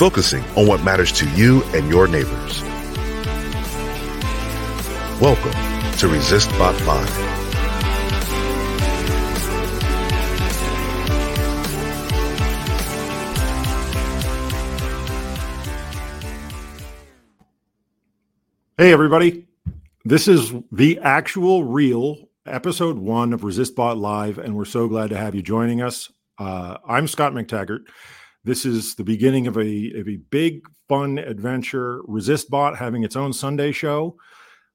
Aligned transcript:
focusing 0.00 0.42
on 0.56 0.66
what 0.66 0.82
matters 0.82 1.12
to 1.12 1.28
you 1.32 1.62
and 1.74 1.90
your 1.90 2.08
neighbors. 2.08 2.62
Welcome 5.20 5.52
to 5.98 6.08
Resist 6.08 6.48
Bot 6.52 6.74
Live. 6.86 7.06
Hey, 18.78 18.94
everybody. 18.94 19.46
This 20.06 20.28
is 20.28 20.54
the 20.72 20.98
actual 21.00 21.64
real 21.64 22.30
episode 22.46 22.96
one 22.96 23.34
of 23.34 23.42
ResistBot 23.42 24.00
Live, 24.00 24.38
and 24.38 24.56
we're 24.56 24.64
so 24.64 24.88
glad 24.88 25.10
to 25.10 25.18
have 25.18 25.34
you 25.34 25.42
joining 25.42 25.82
us. 25.82 26.10
Uh, 26.38 26.78
I'm 26.88 27.06
Scott 27.06 27.34
McTaggart. 27.34 27.80
This 28.44 28.64
is 28.64 28.94
the 28.94 29.04
beginning 29.04 29.46
of 29.46 29.56
a, 29.58 29.92
of 30.00 30.08
a 30.08 30.16
big, 30.30 30.66
fun 30.88 31.18
adventure. 31.18 32.00
ResistBot 32.08 32.76
having 32.76 33.04
its 33.04 33.16
own 33.16 33.32
Sunday 33.32 33.70
show. 33.70 34.16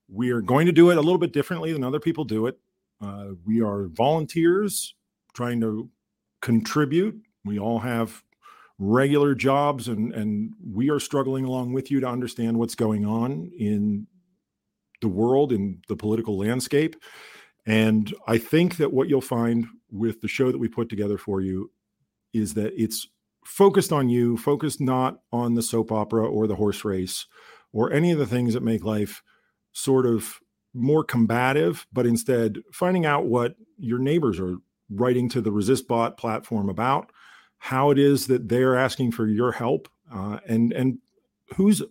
We 0.08 0.30
are 0.32 0.42
going 0.42 0.68
to 0.68 0.72
do 0.72 0.92
it 0.92 0.98
a 0.98 1.02
little 1.02 1.18
bit 1.18 1.34
differently 1.34 1.74
than 1.74 1.84
other 1.84 2.00
people 2.00 2.26
do 2.26 2.46
it. 2.46 2.60
Uh, 3.02 3.30
we 3.44 3.62
are 3.62 3.88
volunteers 3.88 4.96
trying 5.34 5.60
to 5.62 5.90
contribute. 6.42 7.20
We 7.44 7.60
all 7.60 7.80
have 7.80 8.24
regular 8.78 9.34
jobs 9.34 9.88
and 9.88 10.14
and 10.14 10.54
we 10.74 10.90
are 10.90 11.00
struggling 11.00 11.46
along 11.46 11.72
with 11.72 11.90
you 11.90 12.02
to 12.02 12.08
understand 12.08 12.58
what's 12.58 12.76
going 12.76 13.06
on 13.06 13.50
in 13.58 14.06
the 15.02 15.08
world 15.08 15.54
in 15.54 15.82
the 15.88 15.96
political 15.96 16.38
landscape 16.38 16.98
and 17.66 18.14
i 18.28 18.38
think 18.38 18.76
that 18.76 18.92
what 18.92 19.08
you'll 19.08 19.22
find 19.22 19.66
with 19.92 20.20
the 20.20 20.28
show 20.28 20.52
that 20.52 20.58
we 20.58 20.68
put 20.68 20.90
together 20.90 21.18
for 21.18 21.40
you 21.40 21.72
is 22.34 22.54
that 22.54 22.74
it's 22.76 23.08
focused 23.46 23.94
on 23.94 24.10
you 24.10 24.36
focused 24.38 24.82
not 24.82 25.20
on 25.32 25.54
the 25.54 25.62
soap 25.62 25.92
opera 25.92 26.28
or 26.28 26.48
the 26.48 26.56
horse 26.56 26.84
race 26.84 27.28
or 27.72 27.92
any 27.92 28.12
of 28.12 28.18
the 28.18 28.26
things 28.26 28.54
that 28.54 28.64
make 28.64 28.84
life 28.84 29.22
sort 29.72 30.06
of 30.06 30.40
more 30.74 31.04
combative 31.04 31.86
but 31.94 32.06
instead 32.06 32.58
finding 32.74 33.06
out 33.06 33.26
what 33.26 33.56
your 33.78 34.00
neighbors 34.00 34.40
are 34.40 34.58
writing 34.90 35.30
to 35.30 35.42
the 35.42 35.52
resistbot 35.52 36.18
platform 36.18 36.70
about 36.70 37.12
how 37.60 37.92
it 37.92 38.00
is 38.00 38.28
that 38.28 38.50
they're 38.50 38.76
asking 38.76 39.12
for 39.12 39.28
your 39.28 39.52
help 39.52 39.88
uh, 40.14 40.40
and 40.48 40.74
and 40.74 40.98
who's 41.56 41.82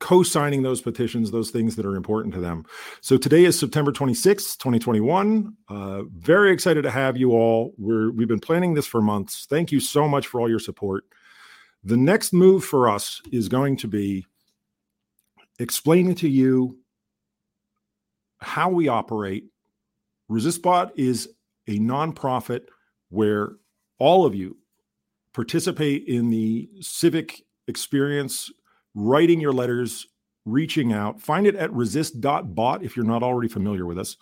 co-signing 0.00 0.62
those 0.62 0.80
petitions 0.80 1.30
those 1.30 1.50
things 1.50 1.76
that 1.76 1.84
are 1.84 1.96
important 1.96 2.32
to 2.34 2.40
them. 2.40 2.64
So 3.00 3.16
today 3.16 3.44
is 3.44 3.58
september 3.58 3.92
26th 3.92 4.58
2021 4.58 5.56
uh, 5.68 6.02
very 6.16 6.52
excited 6.52 6.82
to 6.82 6.90
have 6.90 7.16
you 7.16 7.32
all. 7.32 7.74
We're 7.78 8.10
we've 8.10 8.28
been 8.28 8.40
planning 8.40 8.74
this 8.74 8.86
for 8.86 9.00
months. 9.00 9.46
Thank 9.48 9.72
you 9.72 9.80
so 9.80 10.08
much 10.08 10.26
for 10.26 10.40
all 10.40 10.48
your 10.48 10.60
support. 10.60 11.04
The 11.84 11.96
next 11.96 12.32
move 12.32 12.64
for 12.64 12.88
us 12.88 13.20
is 13.32 13.48
going 13.48 13.76
to 13.78 13.88
be 13.88 14.26
explaining 15.58 16.14
to 16.16 16.28
you 16.28 16.78
how 18.40 18.68
we 18.68 18.88
operate. 18.88 19.44
Resistbot 20.30 20.92
is 20.96 21.28
a 21.66 21.78
nonprofit 21.78 22.62
where 23.10 23.52
all 23.98 24.24
of 24.24 24.34
you 24.34 24.56
participate 25.32 26.04
in 26.06 26.30
the 26.30 26.68
civic 26.80 27.42
experience, 27.66 28.50
writing 28.98 29.40
your 29.40 29.52
letters, 29.52 30.06
reaching 30.44 30.92
out. 30.92 31.20
Find 31.20 31.46
it 31.46 31.54
at 31.54 31.72
resist.bot 31.72 32.82
if 32.82 32.96
you're 32.96 33.06
not 33.06 33.22
already 33.22 33.48
familiar 33.48 33.86
with 33.86 33.98
us. 33.98 34.16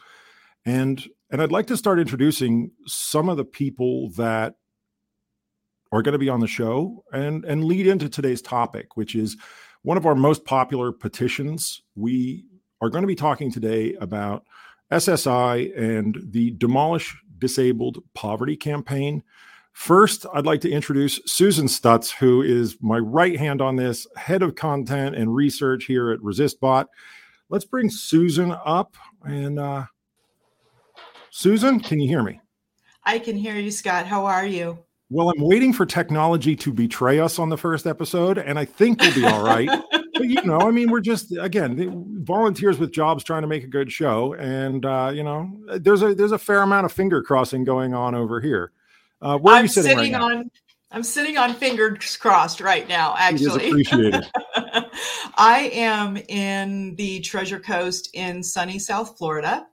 And 0.65 1.03
and 1.31 1.43
I'd 1.43 1.51
like 1.51 1.67
to 1.69 1.77
start 1.77 1.99
introducing 1.99 2.71
some 2.87 3.29
of 3.29 3.37
the 3.37 3.45
people 3.45 4.11
that 4.11 4.55
are 5.93 6.03
going 6.03 6.13
to 6.13 6.19
be 6.19 6.29
on 6.29 6.41
the 6.41 6.47
show 6.47 7.05
and 7.13 7.45
and 7.45 7.65
lead 7.65 7.87
into 7.87 8.09
today's 8.09 8.43
topic, 8.43 8.97
which 8.97 9.15
is 9.15 9.37
one 9.83 9.97
of 9.97 10.05
our 10.05 10.15
most 10.15 10.45
popular 10.45 10.93
petitions. 10.93 11.83
We 11.95 12.45
are 12.83 12.91
going 12.91 13.03
to 13.03 13.09
be 13.09 13.15
talking 13.15 13.51
today 13.51 13.95
about 13.95 14.45
SSI 14.93 15.77
and 15.79 16.19
the 16.23 16.51
Demolish 16.51 17.17
Disabled 17.39 18.03
Poverty 18.15 18.57
Campaign. 18.57 19.23
First, 19.77 20.25
I'd 20.33 20.47
like 20.47 20.63
to 20.63 20.71
introduce 20.71 21.21
Susan 21.27 21.67
Stutz, 21.67 22.11
who 22.11 22.41
is 22.41 22.79
my 22.81 22.97
right 22.97 23.39
hand 23.39 23.61
on 23.61 23.77
this, 23.77 24.07
head 24.17 24.43
of 24.43 24.55
content 24.55 25.15
and 25.15 25.33
research 25.33 25.85
here 25.85 26.11
at 26.11 26.19
ResistBot. 26.21 26.87
Let's 27.51 27.67
bring 27.67 27.91
Susan 27.91 28.57
up. 28.65 28.97
And 29.25 29.59
uh, 29.59 29.85
Susan, 31.31 31.79
can 31.79 32.01
you 32.01 32.09
hear 32.09 32.23
me? 32.23 32.41
I 33.05 33.19
can 33.19 33.37
hear 33.37 33.55
you, 33.57 33.71
Scott. 33.71 34.07
How 34.07 34.25
are 34.25 34.47
you? 34.47 34.79
Well, 35.11 35.29
I'm 35.29 35.43
waiting 35.43 35.75
for 35.75 35.85
technology 35.85 36.57
to 36.57 36.73
betray 36.73 37.21
us 37.21 37.39
on 37.39 37.51
the 37.51 37.59
first 37.59 37.87
episode, 37.87 38.39
and 38.39 38.59
I 38.59 38.65
think 38.65 39.03
we'll 39.03 39.15
be 39.15 39.27
all 39.27 39.45
right. 39.45 39.69
but 39.93 40.25
you 40.25 40.43
know, 40.43 40.59
I 40.59 40.71
mean, 40.71 40.91
we're 40.91 41.01
just 41.01 41.37
again 41.37 42.25
volunteers 42.25 42.79
with 42.79 42.93
jobs 42.93 43.23
trying 43.23 43.43
to 43.43 43.49
make 43.49 43.63
a 43.63 43.69
good 43.69 43.93
show, 43.93 44.33
and 44.35 44.87
uh, 44.87 45.13
you 45.15 45.23
know, 45.23 45.53
there's 45.79 46.03
a 46.03 46.15
there's 46.15 46.33
a 46.33 46.39
fair 46.39 46.63
amount 46.63 46.87
of 46.87 46.93
finger 46.93 47.23
crossing 47.23 47.63
going 47.63 47.93
on 47.93 48.15
over 48.15 48.41
here. 48.41 48.73
Uh, 49.21 49.39
where 49.39 49.55
I'm 49.55 49.61
are 49.61 49.63
you 49.63 49.69
sitting, 49.69 49.97
sitting 49.97 50.13
right 50.13 50.23
on, 50.23 50.39
now? 50.39 50.45
I'm 50.91 51.03
sitting 51.03 51.37
on 51.37 51.55
fingers 51.55 52.17
crossed 52.17 52.61
right 52.61 52.89
now, 52.89 53.15
actually. 53.19 53.69
appreciated. 53.69 54.25
I 55.37 55.71
am 55.73 56.17
in 56.17 56.95
the 56.97 57.21
Treasure 57.21 57.61
Coast 57.61 58.11
in 58.15 58.43
sunny 58.43 58.79
South 58.79 59.19
Florida. 59.19 59.67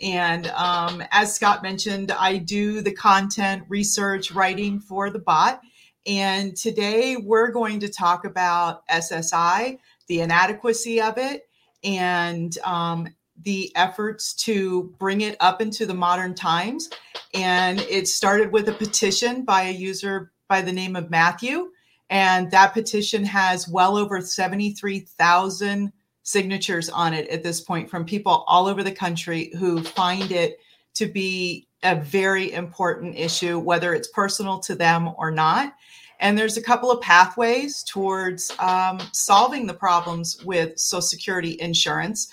And 0.00 0.46
um, 0.48 1.02
as 1.10 1.34
Scott 1.34 1.62
mentioned, 1.62 2.12
I 2.12 2.38
do 2.38 2.80
the 2.80 2.92
content 2.92 3.64
research 3.68 4.32
writing 4.32 4.80
for 4.80 5.10
the 5.10 5.18
bot. 5.18 5.60
And 6.06 6.56
today 6.56 7.16
we're 7.16 7.50
going 7.50 7.80
to 7.80 7.88
talk 7.88 8.24
about 8.24 8.86
SSI, 8.88 9.78
the 10.08 10.20
inadequacy 10.20 11.00
of 11.00 11.18
it, 11.18 11.42
and 11.84 12.56
um, 12.64 13.08
the 13.42 13.72
efforts 13.76 14.34
to 14.34 14.94
bring 14.98 15.22
it 15.22 15.36
up 15.40 15.60
into 15.60 15.86
the 15.86 15.94
modern 15.94 16.34
times. 16.34 16.90
And 17.34 17.80
it 17.82 18.08
started 18.08 18.52
with 18.52 18.68
a 18.68 18.72
petition 18.72 19.44
by 19.44 19.62
a 19.62 19.72
user 19.72 20.32
by 20.48 20.62
the 20.62 20.72
name 20.72 20.96
of 20.96 21.10
Matthew. 21.10 21.70
And 22.10 22.50
that 22.50 22.74
petition 22.74 23.24
has 23.24 23.68
well 23.68 23.96
over 23.96 24.20
73,000 24.20 25.92
signatures 26.22 26.90
on 26.90 27.14
it 27.14 27.28
at 27.28 27.42
this 27.42 27.60
point 27.60 27.88
from 27.88 28.04
people 28.04 28.44
all 28.46 28.66
over 28.66 28.82
the 28.82 28.92
country 28.92 29.52
who 29.58 29.82
find 29.82 30.32
it 30.32 30.58
to 30.94 31.06
be 31.06 31.66
a 31.82 31.96
very 31.96 32.52
important 32.52 33.16
issue, 33.16 33.58
whether 33.58 33.94
it's 33.94 34.08
personal 34.08 34.58
to 34.58 34.74
them 34.74 35.10
or 35.16 35.30
not. 35.30 35.74
And 36.18 36.36
there's 36.36 36.58
a 36.58 36.62
couple 36.62 36.90
of 36.90 37.00
pathways 37.00 37.82
towards 37.82 38.52
um, 38.58 39.00
solving 39.12 39.66
the 39.66 39.74
problems 39.74 40.44
with 40.44 40.78
Social 40.78 41.00
Security 41.00 41.56
insurance. 41.60 42.30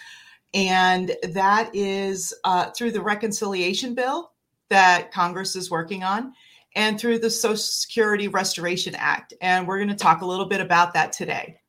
And 0.54 1.16
that 1.24 1.70
is 1.74 2.34
uh, 2.44 2.72
through 2.72 2.92
the 2.92 3.02
reconciliation 3.02 3.94
bill 3.94 4.32
that 4.70 5.12
Congress 5.12 5.56
is 5.56 5.70
working 5.70 6.04
on 6.04 6.34
and 6.76 7.00
through 7.00 7.20
the 7.20 7.30
Social 7.30 7.58
Security 7.58 8.28
Restoration 8.28 8.96
Act. 8.96 9.34
And 9.42 9.68
we're 9.68 9.78
going 9.78 9.90
to 9.90 9.96
talk 9.96 10.22
a 10.22 10.26
little 10.26 10.46
bit 10.46 10.62
about 10.62 10.94
that 10.94 11.12
today. 11.12 11.60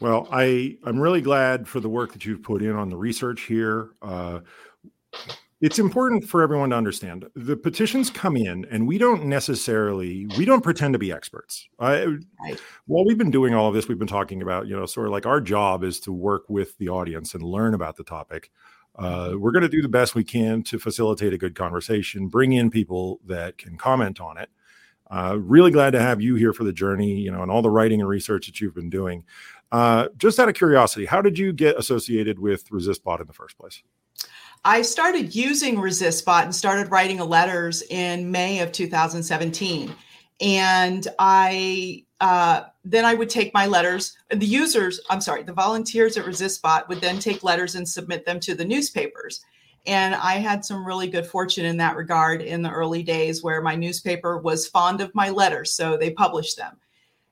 Well, 0.00 0.28
I, 0.30 0.76
I'm 0.84 1.00
really 1.00 1.20
glad 1.20 1.66
for 1.66 1.80
the 1.80 1.88
work 1.88 2.12
that 2.12 2.24
you've 2.24 2.42
put 2.42 2.62
in 2.62 2.74
on 2.76 2.88
the 2.88 2.96
research 2.96 3.42
here. 3.42 3.90
Uh, 4.00 4.40
it's 5.60 5.78
important 5.78 6.24
for 6.24 6.42
everyone 6.42 6.70
to 6.70 6.76
understand 6.76 7.26
the 7.34 7.56
petitions 7.56 8.10
come 8.10 8.36
in 8.36 8.64
and 8.70 8.86
we 8.86 8.96
don't 8.96 9.24
necessarily 9.24 10.26
we 10.36 10.44
don't 10.44 10.62
pretend 10.62 10.92
to 10.92 10.98
be 10.98 11.10
experts. 11.10 11.68
I, 11.80 12.04
right. 12.04 12.60
while 12.86 13.04
we've 13.04 13.18
been 13.18 13.30
doing 13.30 13.54
all 13.54 13.68
of 13.68 13.74
this 13.74 13.88
we've 13.88 13.98
been 13.98 14.06
talking 14.06 14.40
about 14.40 14.68
you 14.68 14.76
know 14.76 14.86
sort 14.86 15.06
of 15.06 15.12
like 15.12 15.26
our 15.26 15.40
job 15.40 15.82
is 15.82 15.98
to 16.00 16.12
work 16.12 16.44
with 16.48 16.76
the 16.78 16.88
audience 16.88 17.34
and 17.34 17.42
learn 17.42 17.74
about 17.74 17.96
the 17.96 18.04
topic. 18.04 18.50
Uh, 18.96 19.34
we're 19.36 19.52
going 19.52 19.62
to 19.62 19.68
do 19.68 19.82
the 19.82 19.88
best 19.88 20.16
we 20.16 20.24
can 20.24 20.62
to 20.64 20.78
facilitate 20.78 21.32
a 21.32 21.38
good 21.38 21.54
conversation 21.54 22.28
bring 22.28 22.52
in 22.52 22.70
people 22.70 23.20
that 23.26 23.56
can 23.58 23.76
comment 23.76 24.20
on 24.20 24.38
it. 24.38 24.50
Uh, 25.10 25.38
really 25.40 25.70
glad 25.70 25.92
to 25.92 26.00
have 26.00 26.20
you 26.20 26.34
here 26.34 26.52
for 26.52 26.64
the 26.64 26.72
journey 26.72 27.14
you 27.14 27.32
know 27.32 27.42
and 27.42 27.50
all 27.50 27.62
the 27.62 27.70
writing 27.70 28.00
and 28.00 28.08
research 28.08 28.46
that 28.46 28.60
you've 28.60 28.74
been 28.74 28.90
doing. 28.90 29.24
Uh, 29.72 30.08
just 30.16 30.38
out 30.38 30.48
of 30.48 30.54
curiosity 30.54 31.04
how 31.04 31.20
did 31.20 31.36
you 31.36 31.52
get 31.52 31.76
associated 31.76 32.38
with 32.38 32.70
resist 32.70 33.02
resistbot 33.04 33.20
in 33.20 33.26
the 33.26 33.32
first 33.32 33.58
place 33.58 33.82
I 34.68 34.82
started 34.82 35.34
using 35.34 35.76
ResistBot 35.76 36.42
and 36.42 36.54
started 36.54 36.90
writing 36.90 37.20
letters 37.20 37.80
in 37.88 38.30
May 38.30 38.60
of 38.60 38.70
2017. 38.70 39.94
And 40.42 41.08
I 41.18 42.04
uh, 42.20 42.64
then 42.84 43.06
I 43.06 43.14
would 43.14 43.30
take 43.30 43.54
my 43.54 43.64
letters. 43.64 44.18
The 44.28 44.44
users, 44.44 45.00
I'm 45.08 45.22
sorry, 45.22 45.42
the 45.42 45.54
volunteers 45.54 46.18
at 46.18 46.26
ResistBot 46.26 46.86
would 46.88 47.00
then 47.00 47.18
take 47.18 47.42
letters 47.42 47.76
and 47.76 47.88
submit 47.88 48.26
them 48.26 48.40
to 48.40 48.54
the 48.54 48.64
newspapers. 48.64 49.40
And 49.86 50.14
I 50.14 50.34
had 50.34 50.66
some 50.66 50.86
really 50.86 51.08
good 51.08 51.26
fortune 51.26 51.64
in 51.64 51.78
that 51.78 51.96
regard 51.96 52.42
in 52.42 52.60
the 52.60 52.70
early 52.70 53.02
days 53.02 53.42
where 53.42 53.62
my 53.62 53.74
newspaper 53.74 54.36
was 54.36 54.68
fond 54.68 55.00
of 55.00 55.14
my 55.14 55.30
letters, 55.30 55.72
so 55.72 55.96
they 55.96 56.10
published 56.10 56.58
them. 56.58 56.76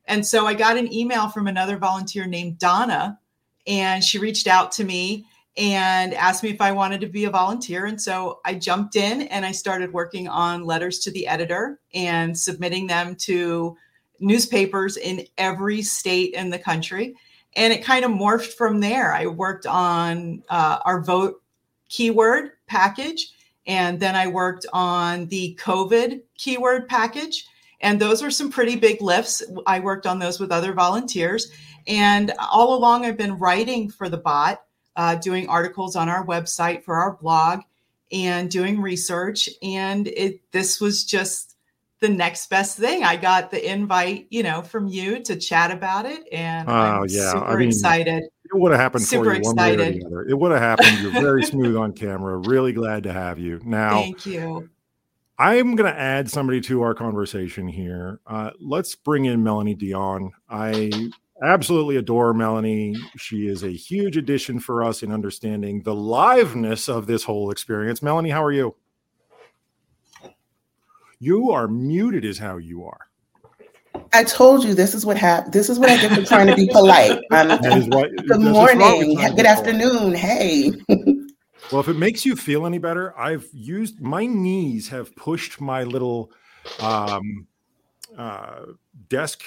And 0.07 0.27
so 0.27 0.47
I 0.47 0.55
got 0.55 0.79
an 0.79 0.91
email 0.91 1.29
from 1.29 1.49
another 1.49 1.77
volunteer 1.77 2.25
named 2.25 2.59
Donna, 2.59 3.19
and 3.67 4.03
she 4.03 4.19
reached 4.19 4.47
out 4.47 4.73
to 4.73 4.85
me 4.85 5.27
and 5.57 6.13
asked 6.15 6.43
me 6.43 6.51
if 6.51 6.61
I 6.61 6.73
wanted 6.73 7.01
to 7.01 7.07
be 7.07 7.25
a 7.25 7.31
volunteer. 7.31 7.87
And 7.87 8.01
so 8.01 8.41
I 8.45 8.55
jumped 8.55 8.97
in 8.97 9.23
and 9.23 9.45
I 9.45 9.53
started 9.53 9.93
working 9.93 10.29
on 10.29 10.65
letters 10.65 10.99
to 11.01 11.11
the 11.11 11.27
editor 11.27 11.81
and 11.95 12.39
submitting 12.39 12.87
them 12.87 13.15
to 13.21 13.77
newspapers 14.21 14.97
in 14.97 15.27
every 15.39 15.83
state 15.83 16.35
in 16.35 16.51
the 16.51 16.59
country. 16.59 17.15
And 17.55 17.73
it 17.73 17.85
kind 17.85 18.05
of 18.05 18.11
morphed 18.11 18.53
from 18.55 18.81
there. 18.81 19.15
I 19.15 19.27
worked 19.27 19.67
on 19.67 20.43
uh, 20.51 20.79
our 20.85 21.03
vote 21.03 21.43
keyword 21.89 22.51
package, 22.67 23.33
and 23.67 23.99
then 23.99 24.15
I 24.15 24.27
worked 24.27 24.67
on 24.73 25.27
the 25.29 25.59
COVID 25.61 26.21
keyword 26.37 26.89
package. 26.89 27.47
And 27.81 28.01
those 28.01 28.23
were 28.23 28.31
some 28.31 28.51
pretty 28.51 28.77
big 28.77 29.01
lifts. 29.01 29.43
I 29.67 29.81
worked 29.81 30.07
on 30.07 30.19
those 30.19 30.39
with 30.39 30.53
other 30.53 30.73
volunteers. 30.73 31.51
And 31.87 32.33
all 32.39 32.75
along, 32.75 33.05
I've 33.05 33.17
been 33.17 33.39
writing 33.39 33.91
for 33.91 34.09
the 34.09 34.17
bot, 34.17 34.63
uh, 34.97 35.15
doing 35.17 35.49
articles 35.49 35.97
on 35.97 36.09
our 36.09 36.27
website 36.27 36.83
for 36.83 36.97
our 36.97 37.17
blog 37.17 37.61
and 38.13 38.51
doing 38.51 38.81
research. 38.81 39.49
And 39.63 40.09
it 40.09 40.41
this 40.53 40.81
was 40.81 41.05
just 41.05 41.57
the 42.01 42.09
next 42.09 42.51
best 42.51 42.79
thing. 42.79 43.05
I 43.05 43.17
got 43.17 43.51
the 43.51 43.71
invite, 43.71 44.27
you 44.31 44.43
know, 44.43 44.63
from 44.63 44.87
you 44.87 45.21
to 45.25 45.37
chat 45.37 45.71
about 45.71 46.07
it. 46.07 46.27
And 46.33 46.69
oh, 46.69 46.73
I'm 46.73 47.07
yeah. 47.09 47.33
super 47.33 47.47
I 47.47 47.57
mean, 47.57 47.69
excited. 47.69 48.25
It 48.25 48.59
would 48.59 48.71
have 48.73 48.81
happened 48.81 49.05
Super 49.05 49.25
for 49.25 49.33
you 49.33 49.39
excited. 49.39 49.79
one 49.79 49.89
way 49.89 49.89
or 49.89 49.93
the 49.93 50.07
other. 50.07 50.23
It 50.29 50.39
would 50.39 50.53
have 50.53 50.61
happened. 50.61 51.01
You're 51.01 51.11
very 51.11 51.43
smooth 51.43 51.77
on 51.77 51.93
camera. 51.93 52.37
Really 52.37 52.73
glad 52.73 53.03
to 53.05 53.13
have 53.13 53.39
you. 53.39 53.61
Now, 53.65 54.01
thank 54.03 54.25
you. 54.25 54.69
I'm 55.39 55.75
going 55.75 55.93
to 55.93 55.99
add 55.99 56.31
somebody 56.31 56.61
to 56.63 56.83
our 56.83 56.95
conversation 56.95 57.67
here. 57.67 58.21
Uh, 58.27 58.51
let's 58.61 58.95
bring 58.95 59.25
in 59.25 59.43
Melanie 59.43 59.75
Dion. 59.75 60.33
I 60.49 61.11
absolutely 61.43 61.97
adore 61.97 62.33
Melanie. 62.35 62.97
She 63.17 63.47
is 63.47 63.63
a 63.63 63.71
huge 63.71 64.17
addition 64.17 64.61
for 64.61 64.83
us 64.83 65.03
in 65.03 65.13
understanding 65.13 65.83
the 65.83 65.95
liveness 65.95 66.89
of 66.89 67.07
this 67.07 67.25
whole 67.25 67.51
experience. 67.51 68.03
Melanie, 68.03 68.31
how 68.31 68.45
are 68.45 68.53
you? 68.53 68.75
You 71.19 71.51
are 71.51 71.67
muted, 71.67 72.25
is 72.25 72.39
how 72.39 72.59
you 72.59 72.85
are. 72.85 73.09
I 74.13 74.25
told 74.25 74.65
you 74.65 74.75
this 74.75 74.95
is 74.95 75.07
what 75.07 75.17
happened. 75.17 75.53
This 75.53 75.71
is 75.71 75.79
what 75.79 75.89
I 75.89 75.97
get 75.97 76.13
for 76.13 76.25
trying 76.25 76.47
to 76.49 76.55
be 76.55 76.69
polite. 76.69 77.21
Um, 77.33 77.49
what, 77.91 78.11
good 78.27 78.41
morning. 78.41 79.17
Good 79.35 79.47
afternoon. 79.47 80.15
Hey. 80.15 80.73
well, 80.89 81.81
if 81.81 81.89
it 81.89 81.97
makes 81.97 82.25
you 82.25 82.37
feel 82.37 82.67
any 82.67 82.79
better, 82.79 83.19
I've 83.19 83.47
used 83.53 84.01
my 84.01 84.27
knees 84.27 84.89
have 84.89 85.15
pushed 85.17 85.61
my 85.61 85.85
little 85.85 86.31
um, 86.81 87.47
uh, 88.17 88.61
desk 89.09 89.43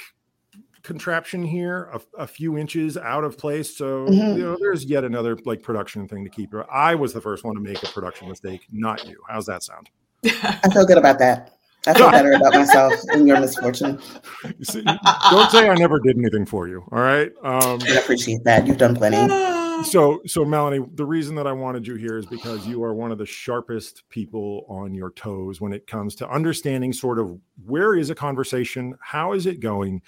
contraption 0.83 1.43
here 1.43 1.89
a, 1.93 2.01
a, 2.23 2.27
few 2.27 2.57
inches 2.57 2.97
out 2.97 3.23
of 3.23 3.37
place. 3.37 3.75
So 3.75 4.05
mm-hmm. 4.05 4.37
you 4.37 4.43
know, 4.43 4.57
there's 4.59 4.85
yet 4.85 5.03
another 5.03 5.37
like 5.45 5.61
production 5.61 6.07
thing 6.07 6.23
to 6.23 6.29
keep. 6.29 6.53
I 6.71 6.95
was 6.95 7.13
the 7.13 7.21
first 7.21 7.43
one 7.43 7.55
to 7.55 7.61
make 7.61 7.81
a 7.83 7.87
production 7.87 8.29
mistake, 8.29 8.65
not 8.71 9.07
you. 9.07 9.21
How's 9.27 9.45
that 9.45 9.63
sound? 9.63 9.89
I 10.25 10.69
feel 10.73 10.85
good 10.85 10.97
about 10.97 11.19
that. 11.19 11.59
I 11.87 11.93
feel 11.93 12.11
better 12.11 12.33
about 12.33 12.53
myself 12.53 12.93
in 13.13 13.25
your 13.25 13.39
misfortune. 13.39 13.99
You 14.43 14.53
See, 14.65 14.83
don't 14.83 15.49
say 15.49 15.69
I 15.69 15.75
never 15.75 15.99
did 15.99 16.17
anything 16.17 16.45
for 16.45 16.67
you. 16.67 16.83
All 16.91 16.99
right. 16.99 17.31
Um, 17.41 17.79
I 17.83 17.97
appreciate 17.97 18.43
that. 18.43 18.67
You've 18.67 18.77
done 18.77 18.95
plenty. 18.95 19.33
So, 19.85 20.21
so 20.27 20.43
Melanie, 20.43 20.85
the 20.95 21.05
reason 21.05 21.35
that 21.35 21.47
I 21.47 21.53
wanted 21.53 21.87
you 21.87 21.95
here 21.95 22.17
is 22.17 22.25
because 22.25 22.67
you 22.67 22.83
are 22.83 22.93
one 22.93 23.13
of 23.13 23.17
the 23.17 23.25
sharpest 23.25 24.03
people 24.09 24.65
on 24.67 24.93
your 24.93 25.11
toes 25.11 25.61
when 25.61 25.71
it 25.71 25.87
comes 25.87 26.15
to 26.15 26.29
understanding 26.29 26.91
sort 26.91 27.17
of 27.17 27.39
where 27.65 27.95
is 27.95 28.09
a 28.09 28.15
conversation, 28.15 28.97
how 29.01 29.31
is 29.31 29.45
it 29.45 29.61
going. 29.61 30.01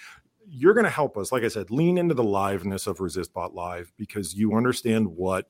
You're 0.54 0.74
going 0.74 0.84
to 0.84 0.90
help 0.90 1.18
us, 1.18 1.32
like 1.32 1.44
I 1.44 1.48
said, 1.48 1.72
lean 1.72 1.98
into 1.98 2.14
the 2.14 2.24
liveness 2.24 2.86
of 2.86 2.98
ResistBot 2.98 3.54
Live 3.54 3.92
because 3.98 4.36
you 4.36 4.54
understand 4.54 5.08
what 5.08 5.48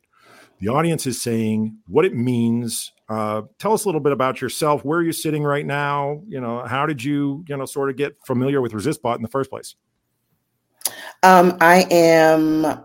the 0.60 0.68
audience 0.68 1.08
is 1.08 1.20
saying, 1.20 1.76
what 1.88 2.06
it 2.06 2.14
means. 2.14 2.92
Uh, 3.10 3.42
tell 3.58 3.74
us 3.74 3.84
a 3.84 3.88
little 3.88 4.00
bit 4.00 4.14
about 4.14 4.42
yourself. 4.42 4.86
Where 4.86 5.00
are 5.00 5.04
you 5.04 5.12
sitting 5.12 5.44
right 5.44 5.66
now? 5.66 6.22
You 6.28 6.40
know, 6.40 6.64
how 6.66 6.86
did 6.86 7.04
you, 7.04 7.44
you 7.48 7.58
know, 7.58 7.66
sort 7.66 7.90
of 7.90 7.98
get 7.98 8.16
familiar 8.26 8.62
with 8.62 8.74
ResistBot 8.74 9.16
in 9.16 9.24
the 9.24 9.28
first 9.28 9.50
place? 9.50 9.76
Um, 11.24 11.58
I 11.62 11.88
am 11.90 12.80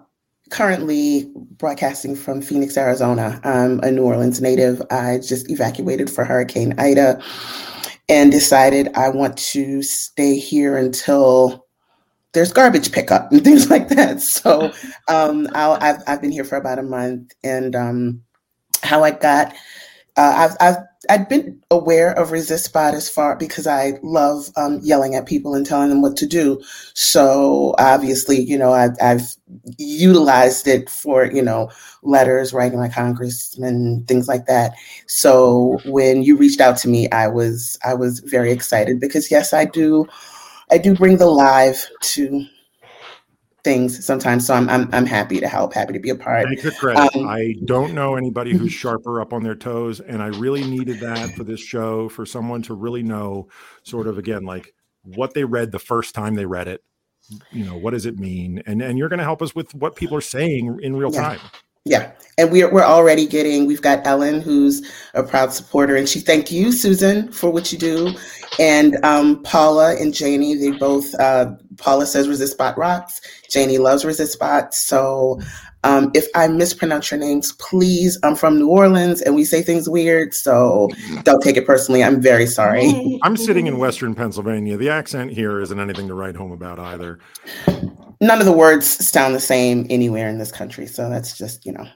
currently 0.51 1.31
broadcasting 1.35 2.17
from 2.17 2.41
Phoenix, 2.41 2.77
Arizona. 2.77 3.41
I'm 3.45 3.81
a 3.81 3.91
New 3.91 4.05
Orleans 4.05 4.41
native. 4.41 4.81
I 4.91 5.19
just 5.19 5.51
evacuated 5.51 6.09
for 6.09 6.25
Hurricane 6.25 6.75
Ida 6.79 7.23
and 8.09 8.31
decided 8.31 8.89
I 8.95 9.09
want 9.09 9.37
to 9.39 9.83
stay 9.83 10.39
here 10.39 10.77
until 10.77 11.66
there's 12.33 12.53
garbage 12.53 12.93
pickup 12.93 13.33
and 13.33 13.45
things 13.45 13.71
like 13.71 13.89
that. 13.91 14.21
So 14.23 14.73
um, 15.09 15.49
i 15.55 15.79
have 15.87 16.03
I've 16.07 16.21
been 16.21 16.33
here 16.33 16.45
for 16.45 16.57
about 16.57 16.79
a 16.79 16.83
month, 16.83 17.33
and 17.45 17.77
um, 17.77 18.23
how 18.83 19.05
I 19.05 19.13
got 19.13 19.55
uh, 20.17 20.49
I've 20.49 20.57
I've 20.61 20.85
I'd 21.11 21.29
been 21.29 21.63
aware 21.71 22.13
of 22.13 22.31
ResistBot 22.31 22.95
as 22.95 23.11
far 23.11 23.37
because 23.37 23.67
I 23.67 23.95
love 24.03 24.51
um, 24.57 24.81
yelling 24.83 25.15
at 25.15 25.27
people 25.27 25.55
and 25.55 25.67
telling 25.67 25.91
them 25.91 26.03
what 26.03 26.17
to 26.19 26.27
do. 26.27 26.63
So 26.95 27.75
obviously, 27.79 28.41
you 28.41 28.59
know, 28.59 28.73
I've, 28.73 28.97
I've 29.03 29.37
utilized 29.79 30.69
it 30.69 30.91
for 30.91 31.27
you 31.27 31.43
know 31.43 31.71
letters, 32.03 32.55
writing 32.55 32.79
my 32.79 32.89
congressman, 32.89 34.05
things 34.09 34.29
like 34.29 34.47
that. 34.47 34.75
So 35.07 35.81
when 35.87 36.23
you 36.23 36.37
reached 36.37 36.61
out 36.63 36.79
to 36.79 36.89
me, 36.89 37.11
I 37.11 37.29
was 37.29 37.79
I 37.85 37.95
was 37.95 38.21
very 38.21 38.53
excited 38.53 39.01
because 39.01 39.31
yes, 39.31 39.53
I 39.53 39.67
do 39.67 40.07
I 40.71 40.79
do 40.79 40.95
bring 40.95 41.17
the 41.19 41.27
live 41.27 41.87
to 42.01 42.47
things 43.67 44.07
sometimes. 44.07 44.47
So 44.47 44.55
I'm 44.55 44.69
I'm, 44.71 44.89
I'm 44.93 45.07
happy 45.07 45.41
to 45.41 45.49
help, 45.49 45.75
happy 45.75 45.93
to 45.93 45.99
be 45.99 46.11
a 46.11 46.15
part. 46.15 46.47
Take 46.49 46.63
the 46.63 46.71
credit. 46.71 47.15
Um, 47.17 47.29
I 47.29 47.55
don't 47.65 47.95
know 47.95 48.15
anybody 48.15 48.53
who's 48.53 48.61
mm-hmm. 48.61 48.69
sharper 48.69 49.21
up 49.21 49.33
on 49.33 49.43
their 49.43 49.57
toes, 49.57 50.01
and 50.01 50.23
I 50.23 50.29
really 50.29 50.65
needed 50.65 51.01
that 51.01 51.35
for 51.35 51.45
this 51.45 51.61
show 51.61 52.09
for 52.09 52.25
someone 52.25 52.63
to 52.63 52.75
really 52.75 53.03
know, 53.03 53.49
sort 53.83 54.07
of 54.07 54.19
again, 54.19 54.45
like 54.45 54.73
what 55.03 55.35
they 55.35 55.45
read 55.45 55.73
the 55.73 55.79
first 55.79 56.15
time 56.15 56.35
they 56.35 56.47
read 56.47 56.69
it. 56.69 56.83
You 57.51 57.65
know, 57.65 57.77
what 57.77 57.91
does 57.91 58.07
it 58.07 58.19
mean? 58.19 58.63
And 58.67 58.81
and 58.81 58.97
you're 58.97 59.09
going 59.09 59.19
to 59.19 59.25
help 59.25 59.43
us 59.43 59.55
with 59.55 59.75
what 59.75 59.97
people 59.97 60.17
are 60.17 60.23
saying 60.23 60.79
in 60.81 60.97
real 60.97 61.13
yeah. 61.13 61.23
time. 61.23 61.41
Yeah. 61.87 62.11
And 62.37 62.51
we're, 62.51 62.71
we're 62.71 62.83
already 62.83 63.27
getting, 63.27 63.65
we've 63.65 63.81
got 63.81 64.07
Ellen, 64.07 64.43
who's 64.43 64.83
a 65.15 65.23
proud 65.23 65.53
supporter, 65.53 65.97
and 65.97 66.07
she 66.07 66.21
thank 66.21 66.51
you, 66.51 66.71
Susan, 66.71 67.33
for 67.33 67.49
what 67.49 67.73
you 67.73 67.79
do. 67.79 68.15
And 68.59 69.03
um, 69.05 69.43
Paula 69.43 69.97
and 69.97 70.13
Janie, 70.13 70.55
they 70.55 70.73
both, 70.73 71.15
uh, 71.15 71.53
Paula 71.79 72.05
says 72.05 72.27
ResistBot 72.27 72.77
rocks. 72.77 73.21
Janie 73.49 73.79
loves 73.79 74.05
ResistBot. 74.05 74.75
So 74.75 75.41
um, 75.87 76.11
if 76.15 76.27
I 76.35 76.49
mispronounce 76.49 77.11
your 77.11 77.21
names, 77.21 77.53
please, 77.53 78.19
I'm 78.23 78.35
from 78.35 78.59
New 78.59 78.69
Orleans 78.69 79.23
and 79.23 79.35
we 79.35 79.45
say 79.45 79.63
things 79.63 79.89
weird. 79.89 80.35
So 80.35 80.91
don't 81.23 81.43
take 81.43 81.57
it 81.57 81.67
personally. 81.67 82.03
I'm 82.03 82.21
very 82.21 82.47
sorry. 82.47 83.19
I'm 83.23 83.37
sitting 83.37 83.67
in 83.67 83.79
Western 83.79 84.15
Pennsylvania. 84.15 84.77
The 84.77 84.89
accent 84.89 85.31
here 85.33 85.61
isn't 85.61 85.79
anything 85.79 86.09
to 86.09 86.15
write 86.15 86.35
home 86.35 86.53
about 86.53 86.79
either 86.79 87.19
none 88.21 88.41
of 88.41 88.47
the 88.47 88.53
words 88.53 88.87
sound 88.87 89.35
the 89.35 89.41
same 89.41 89.87
anywhere 89.89 90.29
in 90.29 90.39
this 90.39 90.51
country. 90.51 90.87
So 90.87 91.09
that's 91.09 91.39
just, 91.39 91.65
you 91.65 91.73
know. 91.73 91.87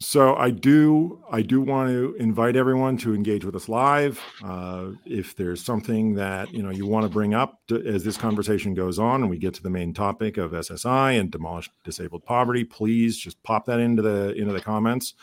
So 0.00 0.36
I 0.36 0.50
do, 0.50 1.20
I 1.28 1.42
do 1.42 1.60
want 1.60 1.90
to 1.90 2.14
invite 2.20 2.54
everyone 2.54 2.98
to 2.98 3.16
engage 3.16 3.44
with 3.44 3.56
us 3.56 3.68
live. 3.68 4.20
Uh, 4.44 4.90
if 5.04 5.34
there's 5.34 5.64
something 5.64 6.14
that 6.14 6.54
you 6.54 6.62
know 6.62 6.70
you 6.70 6.86
want 6.86 7.02
to 7.02 7.08
bring 7.08 7.34
up 7.34 7.60
to, 7.66 7.84
as 7.84 8.04
this 8.04 8.16
conversation 8.16 8.74
goes 8.74 9.00
on, 9.00 9.22
and 9.22 9.30
we 9.30 9.38
get 9.38 9.54
to 9.54 9.62
the 9.62 9.70
main 9.70 9.92
topic 9.92 10.36
of 10.36 10.52
SSI 10.52 11.18
and 11.18 11.32
demolished 11.32 11.72
disabled 11.82 12.24
poverty, 12.24 12.62
please 12.62 13.18
just 13.18 13.42
pop 13.42 13.66
that 13.66 13.80
into 13.80 14.00
the 14.00 14.34
into 14.34 14.52
the 14.52 14.60
comments. 14.60 15.14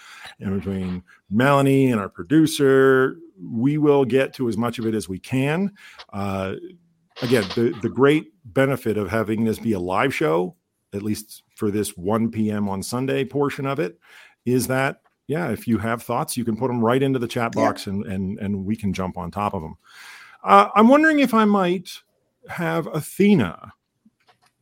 And 0.42 0.60
between 0.60 1.04
Melanie 1.30 1.92
and 1.92 2.02
our 2.02 2.10
producer, 2.10 3.16
we 3.42 3.78
will 3.78 4.04
get 4.04 4.34
to 4.34 4.50
as 4.50 4.58
much 4.58 4.78
of 4.78 4.86
it 4.86 4.94
as 4.94 5.08
we 5.08 5.20
can. 5.20 5.72
Uh, 6.12 6.56
again, 7.22 7.46
the, 7.56 7.74
the 7.82 7.90
great 7.90 8.34
benefit 8.44 8.98
of 8.98 9.10
having 9.10 9.46
this 9.46 9.58
be 9.58 9.72
a 9.72 9.80
live 9.80 10.14
show, 10.14 10.58
at 10.94 11.02
least 11.02 11.44
for 11.56 11.72
this 11.72 11.96
1 11.96 12.30
p.m. 12.32 12.68
on 12.68 12.84
Sunday 12.84 13.24
portion 13.24 13.66
of 13.66 13.80
it, 13.80 13.98
is 14.46 14.68
that 14.68 15.02
yeah, 15.28 15.50
if 15.50 15.68
you 15.68 15.78
have 15.80 16.04
thoughts, 16.04 16.38
you 16.38 16.46
can 16.46 16.56
put 16.56 16.68
them 16.68 16.80
right 16.80 17.02
into 17.02 17.20
the 17.20 17.28
chat 17.28 17.52
box 17.54 17.88
yeah. 17.88 17.94
and 17.94 18.06
and 18.06 18.40
and 18.40 18.66
we 18.66 18.76
can 18.76 18.94
jump 18.94 19.18
on 19.18 19.32
top 19.32 19.54
of 19.54 19.62
them. 19.62 19.76
Uh, 20.44 20.70
I'm 20.76 20.88
wondering 20.88 21.20
if 21.20 21.34
I 21.34 21.46
might 21.46 21.90
have 22.48 22.88
Athena, 22.88 23.74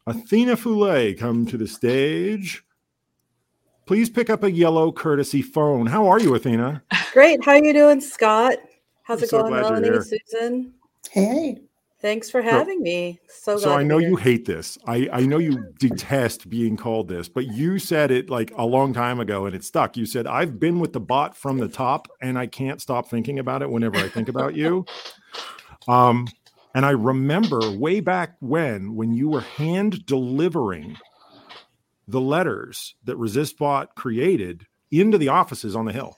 Athena 0.08 0.56
Foulet, 0.56 1.18
come 1.18 1.46
to 1.46 1.58
the 1.58 1.68
stage. 1.68 2.64
Please 3.86 4.10
pick 4.10 4.30
up 4.30 4.44
a 4.44 4.52
yellow 4.52 4.94
courtesy 4.94 5.42
phone. 5.42 5.86
How 5.86 6.08
are 6.08 6.20
you, 6.20 6.34
Athena? 6.36 6.82
Great. 7.12 7.44
How 7.44 7.52
are 7.52 7.64
you 7.64 7.74
doing, 7.74 8.00
Scott? 8.00 8.56
How's 9.04 9.20
I'm 9.20 9.24
it 9.26 9.30
so 9.30 9.42
going, 9.42 9.54
Melanie, 9.54 10.00
Susan? 10.02 10.74
Hey. 11.12 11.58
Thanks 12.04 12.30
for 12.30 12.42
having 12.42 12.80
so, 12.80 12.84
me. 12.84 13.20
So, 13.30 13.58
so 13.58 13.74
I 13.74 13.82
know 13.82 13.98
you 13.98 14.18
hate 14.18 14.44
this. 14.44 14.78
I, 14.86 15.08
I 15.10 15.22
know 15.22 15.38
you 15.38 15.74
detest 15.80 16.50
being 16.50 16.76
called 16.76 17.08
this, 17.08 17.30
but 17.30 17.48
you 17.48 17.80
said 17.80 18.12
it 18.12 18.30
like 18.30 18.52
a 18.58 18.66
long 18.66 18.94
time 18.94 19.22
ago 19.22 19.46
and 19.46 19.56
it 19.56 19.64
stuck. 19.64 19.96
You 19.96 20.06
said, 20.06 20.28
I've 20.28 20.60
been 20.60 20.82
with 20.82 20.92
the 20.92 21.00
bot 21.00 21.34
from 21.34 21.60
the 21.60 21.70
top 21.70 22.10
and 22.22 22.38
I 22.38 22.46
can't 22.46 22.82
stop 22.82 23.08
thinking 23.08 23.40
about 23.40 23.62
it 23.62 23.70
whenever 23.70 23.96
I 23.96 24.10
think 24.10 24.28
about 24.28 24.54
you. 24.54 24.86
Um, 25.88 26.28
and 26.76 26.86
I 26.86 26.90
remember 26.90 27.72
way 27.72 28.02
back 28.02 28.36
when, 28.42 28.96
when 28.96 29.14
you 29.14 29.30
were 29.30 29.40
hand 29.40 30.06
delivering 30.06 30.98
the 32.10 32.20
letters 32.20 32.96
that 33.06 33.18
ResistBot 33.18 33.96
created 33.96 34.66
into 34.92 35.18
the 35.18 35.30
offices 35.30 35.74
on 35.74 35.86
the 35.86 35.94
Hill. 35.94 36.18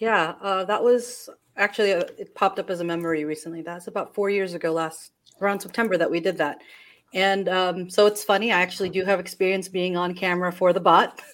Yeah, 0.00 0.34
uh, 0.42 0.64
that 0.64 0.82
was 0.82 1.30
actually 1.56 1.92
uh, 1.92 2.04
it 2.18 2.34
popped 2.34 2.58
up 2.58 2.70
as 2.70 2.80
a 2.80 2.84
memory 2.84 3.24
recently. 3.24 3.62
That's 3.62 3.86
about 3.86 4.14
four 4.14 4.30
years 4.30 4.54
ago 4.54 4.72
last 4.72 5.12
around 5.40 5.60
September 5.60 5.96
that 5.96 6.10
we 6.10 6.20
did 6.20 6.38
that. 6.38 6.58
And 7.14 7.48
um, 7.48 7.90
so 7.90 8.06
it's 8.06 8.24
funny. 8.24 8.52
I 8.52 8.60
actually 8.60 8.90
do 8.90 9.04
have 9.04 9.20
experience 9.20 9.68
being 9.68 9.96
on 9.96 10.14
camera 10.14 10.52
for 10.52 10.72
the 10.72 10.80
bot. 10.80 11.20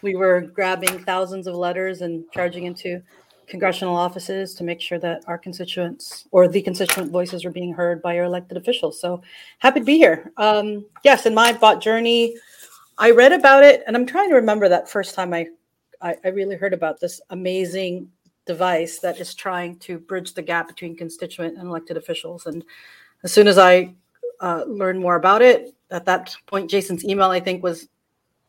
We 0.00 0.14
were 0.14 0.42
grabbing 0.42 1.00
thousands 1.00 1.48
of 1.48 1.56
letters 1.56 2.02
and 2.02 2.24
charging 2.32 2.66
into 2.66 3.02
congressional 3.48 3.96
offices 3.96 4.54
to 4.54 4.64
make 4.64 4.80
sure 4.80 4.98
that 5.00 5.24
our 5.26 5.38
constituents 5.38 6.28
or 6.30 6.46
the 6.46 6.62
constituent 6.62 7.10
voices 7.10 7.44
are 7.44 7.50
being 7.50 7.72
heard 7.72 8.00
by 8.00 8.16
our 8.18 8.24
elected 8.24 8.56
officials. 8.56 9.00
So 9.00 9.22
happy 9.58 9.80
to 9.80 9.86
be 9.86 9.96
here. 9.96 10.30
Um, 10.36 10.86
yes, 11.02 11.26
in 11.26 11.34
my 11.34 11.52
bot 11.52 11.80
journey, 11.80 12.36
I 12.98 13.10
read 13.10 13.32
about 13.32 13.64
it, 13.64 13.82
and 13.86 13.96
I'm 13.96 14.06
trying 14.06 14.28
to 14.28 14.36
remember 14.36 14.68
that 14.68 14.88
first 14.88 15.14
time 15.14 15.32
I, 15.32 15.46
I, 16.00 16.16
I 16.24 16.28
really 16.28 16.56
heard 16.56 16.74
about 16.74 17.00
this 17.00 17.20
amazing 17.30 18.08
device 18.48 18.98
that 18.98 19.20
is 19.20 19.34
trying 19.34 19.76
to 19.76 19.98
bridge 19.98 20.34
the 20.34 20.42
gap 20.42 20.66
between 20.66 20.96
constituent 20.96 21.56
and 21.56 21.68
elected 21.68 21.96
officials. 21.96 22.46
And 22.46 22.64
as 23.22 23.32
soon 23.32 23.46
as 23.46 23.58
I 23.58 23.94
uh, 24.40 24.64
learned 24.66 24.98
more 24.98 25.14
about 25.14 25.42
it, 25.42 25.74
at 25.90 26.06
that 26.06 26.34
point, 26.46 26.68
Jason's 26.68 27.04
email 27.04 27.30
I 27.30 27.38
think 27.38 27.62
was 27.62 27.86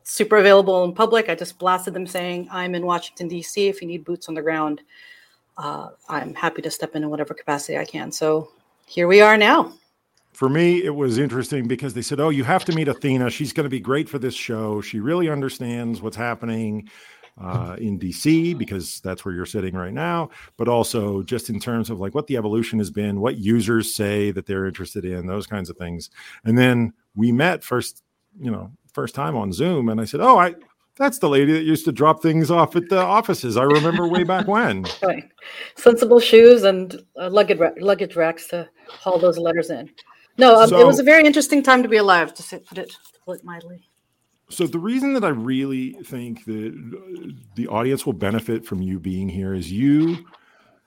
super 0.03 0.37
available 0.37 0.83
in 0.85 0.93
public. 0.93 1.29
I 1.29 1.35
just 1.35 1.59
blasted 1.59 1.93
them 1.93 2.07
saying, 2.07 2.47
I'm 2.51 2.73
in 2.73 2.85
Washington, 2.85 3.27
D.C. 3.27 3.67
If 3.67 3.81
you 3.81 3.87
need 3.87 4.03
boots 4.03 4.27
on 4.27 4.33
the 4.33 4.41
ground, 4.41 4.81
uh, 5.57 5.89
I'm 6.07 6.33
happy 6.33 6.63
to 6.63 6.71
step 6.71 6.95
in 6.95 7.03
in 7.03 7.09
whatever 7.09 7.33
capacity 7.33 7.77
I 7.77 7.85
can. 7.85 8.11
So 8.11 8.49
here 8.87 9.07
we 9.07 9.21
are 9.21 9.37
now. 9.37 9.73
For 10.33 10.47
me, 10.47 10.83
it 10.83 10.95
was 10.95 11.17
interesting 11.17 11.67
because 11.67 11.93
they 11.93 12.01
said, 12.01 12.19
Oh, 12.19 12.29
you 12.29 12.45
have 12.45 12.63
to 12.65 12.71
meet 12.71 12.87
Athena. 12.87 13.29
She's 13.29 13.51
going 13.51 13.65
to 13.65 13.69
be 13.69 13.81
great 13.81 14.07
for 14.07 14.19
this 14.19 14.35
show. 14.35 14.79
She 14.79 14.99
really 15.01 15.27
understands 15.29 16.01
what's 16.01 16.15
happening 16.15 16.89
uh, 17.39 17.75
in 17.79 17.99
DC 17.99 18.57
because 18.57 18.99
that's 19.01 19.23
where 19.23 19.33
you're 19.33 19.45
sitting 19.45 19.75
right 19.75 19.93
now, 19.93 20.29
but 20.57 20.67
also 20.67 21.23
just 21.23 21.49
in 21.49 21.59
terms 21.59 21.89
of 21.89 21.99
like 21.99 22.13
what 22.13 22.27
the 22.27 22.37
evolution 22.37 22.79
has 22.79 22.91
been, 22.91 23.21
what 23.21 23.37
users 23.37 23.93
say 23.93 24.31
that 24.31 24.45
they're 24.45 24.65
interested 24.65 25.05
in, 25.05 25.25
those 25.25 25.47
kinds 25.47 25.69
of 25.69 25.77
things. 25.77 26.09
And 26.43 26.57
then 26.57 26.93
we 27.15 27.31
met 27.31 27.63
first, 27.63 28.03
you 28.39 28.51
know, 28.51 28.71
first 28.93 29.15
time 29.15 29.35
on 29.35 29.53
Zoom, 29.53 29.89
and 29.89 30.01
I 30.01 30.05
said, 30.05 30.21
"Oh, 30.21 30.37
I 30.37 30.55
that's 30.97 31.19
the 31.19 31.29
lady 31.29 31.53
that 31.53 31.63
used 31.63 31.85
to 31.85 31.91
drop 31.91 32.21
things 32.21 32.51
off 32.51 32.75
at 32.75 32.89
the 32.89 32.99
offices. 32.99 33.55
I 33.55 33.63
remember 33.63 34.07
way 34.07 34.23
back 34.23 34.47
when." 34.47 34.85
Right, 35.01 35.23
sensible 35.75 36.19
shoes 36.19 36.63
and 36.63 37.01
uh, 37.19 37.29
luggage 37.29 37.59
luggage 37.79 38.15
racks 38.15 38.47
to 38.49 38.69
haul 38.87 39.19
those 39.19 39.37
letters 39.37 39.69
in. 39.69 39.89
No, 40.37 40.55
um, 40.55 40.69
so, 40.69 40.79
it 40.79 40.85
was 40.85 40.99
a 40.99 41.03
very 41.03 41.25
interesting 41.25 41.63
time 41.63 41.83
to 41.83 41.89
be 41.89 41.97
alive, 41.97 42.33
to 42.33 42.59
put 42.59 42.77
it 42.77 42.89
to 42.89 43.19
put 43.25 43.39
it 43.39 43.45
mildly. 43.45 43.88
So 44.49 44.65
the 44.65 44.79
reason 44.79 45.13
that 45.13 45.23
I 45.23 45.29
really 45.29 45.93
think 46.03 46.45
that 46.45 46.73
uh, 46.73 47.31
the 47.55 47.67
audience 47.67 48.05
will 48.05 48.13
benefit 48.13 48.65
from 48.65 48.81
you 48.81 48.99
being 48.99 49.29
here 49.29 49.53
is 49.53 49.71
you 49.71 50.25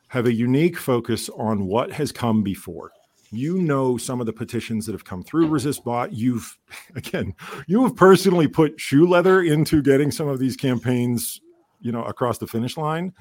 have 0.09 0.27
a 0.27 0.33
unique 0.33 0.77
focus 0.77 1.29
on 1.37 1.67
what 1.67 1.93
has 1.93 2.11
come 2.13 2.43
before. 2.43 2.93
You 3.31 3.59
know 3.59 3.97
some 3.97 4.21
of 4.21 4.27
the 4.27 4.33
petitions 4.33 4.85
that 4.87 4.93
have 4.93 5.05
come 5.05 5.23
through 5.23 5.49
resistbot 5.49 6.11
you've 6.13 6.59
again 6.95 7.35
you 7.67 7.83
have 7.85 7.97
personally 7.97 8.47
put 8.47 8.79
shoe 8.79 9.07
leather 9.07 9.43
into 9.43 9.81
getting 9.81 10.11
some 10.11 10.29
of 10.29 10.39
these 10.39 10.57
campaigns 10.57 11.41
you 11.81 11.93
know 11.93 12.05
across 12.05 12.39
the 12.39 12.47
finish 12.47 12.77
line. 12.77 13.13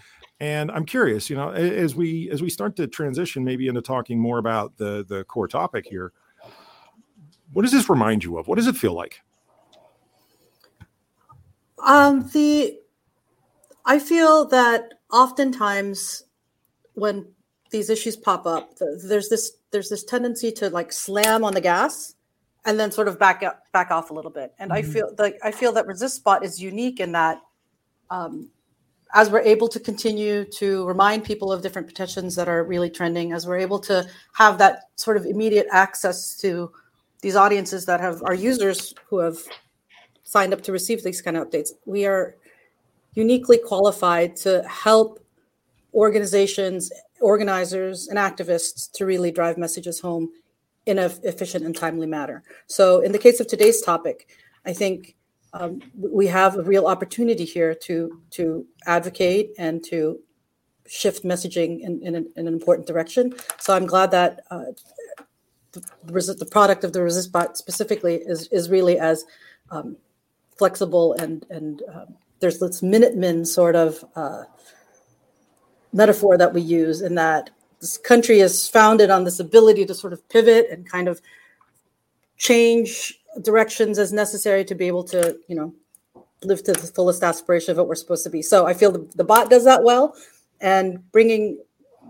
And 0.42 0.72
i'm 0.72 0.86
curious 0.86 1.30
you 1.30 1.38
know 1.38 1.52
as 1.52 1.96
we 1.96 2.30
as 2.30 2.42
we 2.42 2.50
start 2.50 2.76
to 2.78 2.88
transition 2.88 3.46
maybe 3.46 3.68
into 3.68 3.82
talking 3.82 4.20
more 4.20 4.40
about 4.40 4.76
the 4.78 5.06
the 5.08 5.24
core 5.26 5.48
topic 5.48 5.86
here 5.88 6.12
what 7.54 7.64
does 7.64 7.72
this 7.72 7.90
remind 7.90 8.24
you 8.24 8.38
of? 8.38 8.48
What 8.48 8.58
does 8.58 8.68
it 8.68 8.76
feel 8.78 8.94
like 8.94 9.22
um 11.84 12.28
the 12.34 12.78
i 13.86 13.98
feel 14.00 14.46
that 14.46 14.94
oftentimes 15.12 16.24
when 16.94 17.26
these 17.72 17.90
issues 17.90 18.16
pop 18.16 18.46
up 18.46 18.72
there's 19.04 19.30
this 19.30 19.58
there's 19.72 19.90
this 19.90 20.04
tendency 20.04 20.52
to 20.52 20.70
like 20.70 20.92
slam 20.92 21.44
on 21.44 21.54
the 21.54 21.62
gas 21.62 22.16
and 22.66 22.80
then 22.80 22.92
sort 22.92 23.08
of 23.08 23.18
back 23.18 23.44
up 23.44 23.64
back 23.72 23.92
off 23.92 24.10
a 24.12 24.14
little 24.14 24.32
bit 24.32 24.54
and 24.60 24.72
mm-hmm. 24.72 24.78
i 24.78 24.94
feel 24.94 25.14
like 25.18 25.38
i 25.44 25.52
feel 25.52 25.72
that 25.72 25.86
ResistBot 25.86 26.44
is 26.44 26.62
unique 26.62 27.00
in 27.00 27.12
that 27.12 27.40
um, 28.10 28.50
as 29.14 29.30
we're 29.30 29.40
able 29.42 29.68
to 29.68 29.80
continue 29.80 30.46
to 30.46 30.86
remind 30.86 31.24
people 31.24 31.52
of 31.52 31.62
different 31.62 31.88
petitions 31.88 32.36
that 32.36 32.48
are 32.48 32.64
really 32.64 32.90
trending 32.90 33.34
as 33.34 33.48
we're 33.48 33.58
able 33.58 33.80
to 33.80 34.06
have 34.34 34.58
that 34.58 34.84
sort 34.96 35.18
of 35.18 35.26
immediate 35.26 35.68
access 35.72 36.38
to 36.38 36.72
these 37.22 37.36
audiences 37.36 37.86
that 37.86 38.00
have 38.00 38.22
our 38.24 38.34
users 38.34 38.94
who 39.08 39.20
have 39.20 39.38
signed 40.34 40.54
up 40.54 40.62
to 40.62 40.72
receive 40.72 41.04
these 41.04 41.22
kind 41.22 41.36
of 41.38 41.42
updates 41.46 41.70
we 41.86 42.06
are 42.06 42.36
uniquely 43.14 43.58
qualified 43.58 44.36
to 44.36 44.64
help 44.86 45.10
organizations 45.94 46.92
organizers 47.20 48.08
and 48.08 48.18
activists 48.18 48.92
to 48.92 49.06
really 49.06 49.32
drive 49.32 49.58
messages 49.58 50.00
home 50.00 50.30
in 50.86 50.98
an 50.98 51.12
efficient 51.24 51.64
and 51.64 51.76
timely 51.76 52.08
manner. 52.08 52.44
So, 52.68 53.02
in 53.02 53.12
the 53.12 53.20
case 53.20 53.40
of 53.40 53.48
today's 53.48 53.82
topic, 53.82 54.30
I 54.66 54.74
think 54.74 55.16
um, 55.54 55.82
we 55.96 56.28
have 56.28 56.58
a 56.58 56.64
real 56.64 56.88
opportunity 56.88 57.46
here 57.46 57.76
to 57.88 58.22
to 58.32 58.66
advocate 58.86 59.52
and 59.60 59.84
to 59.86 60.20
shift 60.88 61.24
messaging 61.24 61.82
in, 61.82 62.02
in, 62.02 62.16
an, 62.16 62.26
in 62.36 62.48
an 62.48 62.54
important 62.54 62.88
direction. 62.88 63.34
So, 63.60 63.76
I'm 63.76 63.86
glad 63.86 64.10
that 64.12 64.42
uh, 64.50 64.72
the, 65.72 66.36
the, 66.40 66.46
product 66.46 66.84
of 66.84 66.92
the 66.94 67.00
ResistBot 67.00 67.58
specifically 67.58 68.16
is 68.16 68.48
is 68.48 68.70
really 68.70 68.98
as 68.98 69.26
um, 69.70 69.98
flexible 70.62 71.14
and 71.14 71.44
and 71.50 71.82
um, 71.92 72.10
there's 72.40 72.60
this 72.60 72.84
Minutemen 72.84 73.46
sort 73.46 73.76
of 73.76 74.06
uh, 74.16 74.44
metaphor 75.92 76.38
that 76.38 76.54
we 76.54 76.62
use 76.62 77.02
in 77.02 77.16
that 77.16 77.50
this 77.80 77.98
country 77.98 78.42
is 78.42 78.68
founded 78.68 79.10
on 79.10 79.24
this 79.24 79.40
ability 79.40 79.86
to 79.86 79.96
sort 79.96 80.14
of 80.14 80.28
pivot 80.30 80.68
and 80.70 80.88
kind 80.88 81.08
of 81.08 81.20
change 82.38 83.20
directions 83.42 83.98
as 83.98 84.14
necessary 84.14 84.64
to 84.66 84.76
be 84.76 84.86
able 84.86 85.04
to, 85.06 85.36
you 85.48 85.56
know, 85.56 85.74
live 86.44 86.64
to 86.64 86.74
the 86.74 86.92
fullest 86.96 87.24
aspiration 87.24 87.72
of 87.72 87.78
what 87.78 87.88
we're 87.88 87.96
supposed 87.96 88.24
to 88.24 88.30
be. 88.30 88.44
So 88.44 88.68
I 88.68 88.76
feel 88.76 88.92
the, 88.92 89.10
the 89.16 89.24
bot 89.24 89.50
does 89.50 89.64
that 89.64 89.84
well, 89.84 90.16
and 90.60 91.12
bringing, 91.12 91.60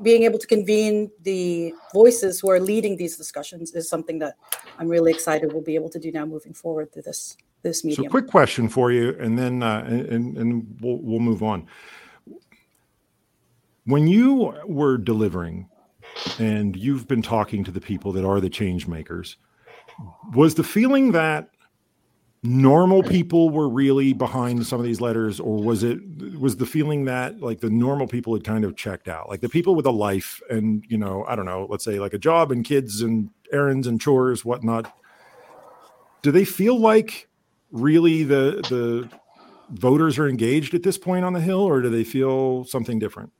being 0.02 0.24
able 0.24 0.40
to 0.40 0.48
convene 0.48 1.10
the 1.22 1.74
voices 1.94 2.42
who 2.42 2.50
are 2.52 2.60
leading 2.60 2.98
these 2.98 3.16
discussions 3.16 3.72
is 3.72 3.88
something 3.88 4.20
that 4.20 4.36
I'm 4.78 4.90
really 4.90 5.12
excited 5.12 5.54
we'll 5.54 5.64
be 5.64 5.76
able 5.76 5.90
to 5.90 6.00
do 6.00 6.12
now 6.12 6.26
moving 6.26 6.54
forward 6.54 6.92
through 6.92 7.04
this 7.04 7.38
this 7.62 7.84
medium. 7.84 8.06
So, 8.06 8.10
quick 8.10 8.28
question 8.28 8.70
for 8.70 8.92
you, 8.92 9.16
and 9.20 9.38
then 9.38 9.64
uh, 9.64 9.84
and 9.88 10.38
and 10.38 10.78
we'll 10.82 10.98
we'll 10.98 11.20
move 11.20 11.44
on 11.44 11.68
when 13.86 14.08
you 14.08 14.54
were 14.66 14.98
delivering 14.98 15.68
and 16.40 16.76
you've 16.76 17.08
been 17.08 17.22
talking 17.22 17.64
to 17.64 17.72
the 17.72 17.82
people 17.82 18.12
that 18.12 18.26
are 18.26 18.40
the 18.40 18.50
change 18.50 18.88
makers 18.88 19.38
was 20.34 20.56
the 20.56 20.64
feeling 20.64 21.12
that 21.12 21.50
normal 22.44 23.04
people 23.04 23.50
were 23.50 23.70
really 23.70 24.14
behind 24.14 24.66
some 24.66 24.80
of 24.80 24.86
these 24.86 25.00
letters 25.00 25.40
or 25.40 25.62
was 25.62 25.84
it 25.84 26.00
was 26.40 26.58
the 26.58 26.66
feeling 26.66 27.06
that 27.06 27.40
like 27.40 27.60
the 27.60 27.70
normal 27.70 28.08
people 28.08 28.34
had 28.34 28.44
kind 28.44 28.66
of 28.66 28.76
checked 28.76 29.08
out 29.08 29.30
like 29.30 29.42
the 29.42 29.50
people 29.50 29.76
with 29.76 29.86
a 29.86 29.92
life 29.92 30.42
and 30.50 30.84
you 30.88 30.98
know 30.98 31.24
i 31.28 31.36
don't 31.36 31.46
know 31.46 31.68
let's 31.70 31.84
say 31.84 32.00
like 32.00 32.14
a 32.14 32.18
job 32.18 32.52
and 32.52 32.66
kids 32.66 33.02
and 33.02 33.30
errands 33.54 33.86
and 33.86 34.02
chores 34.02 34.44
whatnot 34.44 34.92
do 36.24 36.32
they 36.32 36.46
feel 36.46 36.80
like 36.80 37.30
really 37.72 38.24
the 38.24 38.62
the 38.70 39.10
voters 39.70 40.20
are 40.20 40.28
engaged 40.28 40.74
at 40.74 40.84
this 40.84 40.98
point 40.98 41.24
on 41.24 41.34
the 41.34 41.40
hill 41.40 41.62
or 41.62 41.82
do 41.82 41.90
they 41.90 42.04
feel 42.04 42.66
something 42.66 43.00
different 43.00 43.32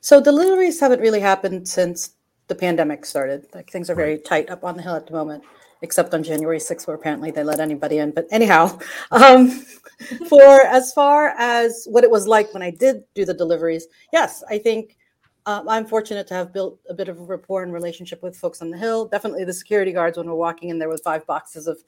so 0.00 0.20
deliveries 0.20 0.80
haven't 0.80 1.00
really 1.00 1.20
happened 1.20 1.68
since 1.68 2.16
the 2.48 2.54
pandemic 2.54 3.04
started. 3.04 3.46
Like 3.54 3.70
things 3.70 3.90
are 3.90 3.94
very 3.94 4.18
tight 4.18 4.50
up 4.50 4.64
on 4.64 4.76
the 4.76 4.82
hill 4.82 4.94
at 4.94 5.06
the 5.06 5.12
moment, 5.12 5.44
except 5.82 6.14
on 6.14 6.22
January 6.22 6.58
6th, 6.58 6.86
where 6.86 6.96
apparently 6.96 7.30
they 7.30 7.44
let 7.44 7.60
anybody 7.60 7.98
in. 7.98 8.12
But 8.12 8.26
anyhow, 8.30 8.78
um, 9.10 9.50
for 10.28 10.60
as 10.62 10.92
far 10.92 11.30
as 11.38 11.86
what 11.90 12.04
it 12.04 12.10
was 12.10 12.26
like 12.26 12.52
when 12.54 12.62
I 12.62 12.70
did 12.70 13.02
do 13.14 13.24
the 13.24 13.34
deliveries, 13.34 13.86
yes, 14.12 14.44
I 14.48 14.58
think 14.58 14.96
um, 15.46 15.68
I'm 15.68 15.86
fortunate 15.86 16.26
to 16.28 16.34
have 16.34 16.52
built 16.52 16.78
a 16.88 16.94
bit 16.94 17.08
of 17.08 17.20
a 17.20 17.24
rapport 17.24 17.62
and 17.62 17.72
relationship 17.72 18.22
with 18.22 18.36
folks 18.36 18.62
on 18.62 18.70
the 18.70 18.78
hill. 18.78 19.06
Definitely 19.06 19.44
the 19.44 19.52
security 19.52 19.92
guards 19.92 20.18
when 20.18 20.26
we're 20.26 20.34
walking 20.34 20.70
in 20.70 20.78
there 20.78 20.88
with 20.88 21.02
five 21.02 21.26
boxes 21.26 21.66
of 21.66 21.78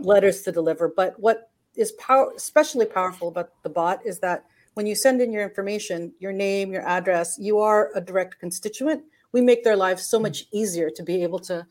letters 0.00 0.42
to 0.42 0.52
deliver. 0.52 0.88
But 0.88 1.18
what 1.18 1.50
is 1.76 1.92
power, 1.92 2.32
especially 2.36 2.86
powerful 2.86 3.28
about 3.28 3.50
the 3.62 3.68
bot 3.68 4.04
is 4.04 4.18
that 4.20 4.44
when 4.74 4.86
you 4.86 4.94
send 4.94 5.20
in 5.20 5.32
your 5.32 5.42
information, 5.42 6.12
your 6.18 6.32
name, 6.32 6.72
your 6.72 6.86
address, 6.86 7.36
you 7.38 7.58
are 7.58 7.90
a 7.94 8.00
direct 8.00 8.38
constituent. 8.38 9.02
We 9.32 9.40
make 9.40 9.64
their 9.64 9.76
lives 9.76 10.06
so 10.06 10.18
much 10.18 10.46
easier 10.52 10.90
to 10.90 11.02
be 11.02 11.22
able 11.22 11.40
to 11.40 11.66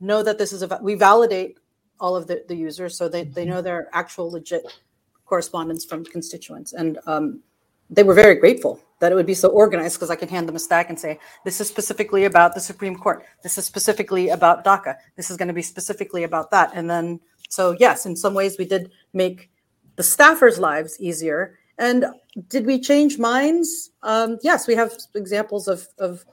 know 0.00 0.22
that 0.22 0.38
this 0.38 0.52
is 0.52 0.62
a, 0.62 0.78
we 0.82 0.94
validate 0.94 1.58
all 1.98 2.14
of 2.14 2.26
the, 2.26 2.44
the 2.48 2.54
users 2.54 2.96
so 2.96 3.08
they, 3.08 3.24
they 3.24 3.44
know 3.44 3.62
their 3.62 3.88
actual 3.92 4.30
legit 4.30 4.80
correspondence 5.24 5.84
from 5.84 6.04
constituents. 6.04 6.72
And 6.72 6.98
um, 7.06 7.40
they 7.90 8.02
were 8.02 8.14
very 8.14 8.34
grateful 8.34 8.80
that 8.98 9.12
it 9.12 9.14
would 9.14 9.26
be 9.26 9.34
so 9.34 9.48
organized 9.48 9.96
because 9.96 10.10
I 10.10 10.16
can 10.16 10.28
hand 10.28 10.48
them 10.48 10.56
a 10.56 10.58
stack 10.58 10.88
and 10.88 10.98
say, 10.98 11.18
this 11.44 11.60
is 11.60 11.68
specifically 11.68 12.24
about 12.24 12.54
the 12.54 12.60
Supreme 12.60 12.96
Court. 12.96 13.24
This 13.42 13.58
is 13.58 13.66
specifically 13.66 14.30
about 14.30 14.64
DACA. 14.64 14.96
This 15.16 15.30
is 15.30 15.36
going 15.36 15.48
to 15.48 15.54
be 15.54 15.62
specifically 15.62 16.24
about 16.24 16.50
that. 16.50 16.72
And 16.74 16.88
then, 16.88 17.20
so 17.48 17.76
yes, 17.78 18.06
in 18.06 18.16
some 18.16 18.34
ways 18.34 18.56
we 18.58 18.64
did 18.64 18.90
make 19.12 19.50
the 19.96 20.02
staffers' 20.02 20.58
lives 20.58 20.98
easier 21.00 21.58
and 21.78 22.06
did 22.48 22.66
we 22.66 22.80
change 22.80 23.18
minds? 23.18 23.90
Um, 24.02 24.38
yes, 24.42 24.66
we 24.66 24.74
have 24.74 24.96
examples 25.14 25.68
of, 25.68 25.86
of 25.98 26.24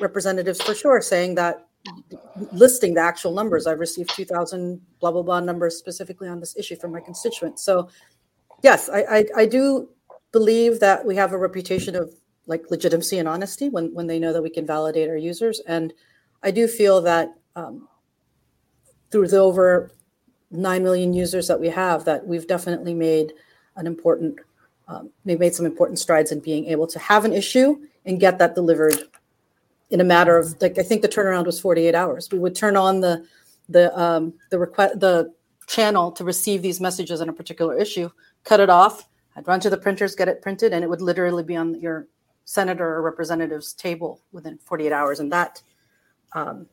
representatives 0.00 0.62
for 0.62 0.74
sure 0.74 1.00
saying 1.00 1.34
that 1.36 1.66
listing 2.52 2.94
the 2.94 3.00
actual 3.00 3.32
numbers. 3.32 3.66
I've 3.66 3.78
received 3.78 4.14
2,000 4.14 4.80
blah, 5.00 5.10
blah, 5.10 5.22
blah 5.22 5.40
numbers 5.40 5.76
specifically 5.76 6.28
on 6.28 6.40
this 6.40 6.56
issue 6.56 6.76
from 6.76 6.92
my 6.92 7.00
constituents. 7.00 7.62
So, 7.62 7.88
yes, 8.62 8.88
I, 8.88 9.00
I, 9.02 9.24
I 9.36 9.46
do 9.46 9.88
believe 10.34 10.80
that 10.80 11.06
we 11.06 11.14
have 11.14 11.32
a 11.32 11.38
reputation 11.38 11.94
of 11.94 12.12
like 12.46 12.68
legitimacy 12.68 13.18
and 13.18 13.28
honesty 13.28 13.68
when, 13.68 13.94
when 13.94 14.08
they 14.08 14.18
know 14.18 14.32
that 14.32 14.42
we 14.42 14.50
can 14.50 14.66
validate 14.66 15.08
our 15.08 15.16
users. 15.16 15.60
And 15.60 15.94
I 16.42 16.50
do 16.50 16.66
feel 16.66 17.00
that 17.02 17.28
um, 17.54 17.88
through 19.12 19.28
the 19.28 19.38
over 19.38 19.92
9 20.50 20.82
million 20.82 21.14
users 21.14 21.46
that 21.46 21.60
we 21.60 21.68
have, 21.68 22.04
that 22.06 22.26
we've 22.26 22.48
definitely 22.48 22.94
made 22.94 23.32
an 23.76 23.86
important, 23.86 24.40
um, 24.88 25.10
we've 25.24 25.38
made 25.38 25.54
some 25.54 25.66
important 25.66 26.00
strides 26.00 26.32
in 26.32 26.40
being 26.40 26.66
able 26.66 26.88
to 26.88 26.98
have 26.98 27.24
an 27.24 27.32
issue 27.32 27.78
and 28.04 28.18
get 28.18 28.36
that 28.38 28.56
delivered 28.56 28.98
in 29.90 30.00
a 30.00 30.04
matter 30.04 30.36
of 30.36 30.60
like 30.60 30.78
I 30.78 30.82
think 30.82 31.02
the 31.02 31.08
turnaround 31.08 31.46
was 31.46 31.60
48 31.60 31.94
hours. 31.94 32.28
We 32.32 32.40
would 32.40 32.56
turn 32.56 32.76
on 32.76 33.00
the 33.00 33.24
the 33.68 33.96
um, 33.98 34.34
the 34.50 34.58
request 34.58 34.98
the 34.98 35.32
channel 35.68 36.10
to 36.12 36.24
receive 36.24 36.60
these 36.60 36.80
messages 36.80 37.20
on 37.20 37.28
a 37.28 37.32
particular 37.32 37.78
issue, 37.78 38.10
cut 38.42 38.58
it 38.58 38.68
off. 38.68 39.08
I'd 39.36 39.48
run 39.48 39.60
to 39.60 39.70
the 39.70 39.76
printers, 39.76 40.14
get 40.14 40.28
it 40.28 40.42
printed, 40.42 40.72
and 40.72 40.84
it 40.84 40.88
would 40.88 41.00
literally 41.00 41.42
be 41.42 41.56
on 41.56 41.80
your 41.80 42.06
senator 42.44 42.86
or 42.86 43.02
representative's 43.02 43.72
table 43.72 44.20
within 44.32 44.58
48 44.58 44.92
hours. 44.92 45.20
And 45.20 45.32
that 45.32 45.62
um, 46.32 46.66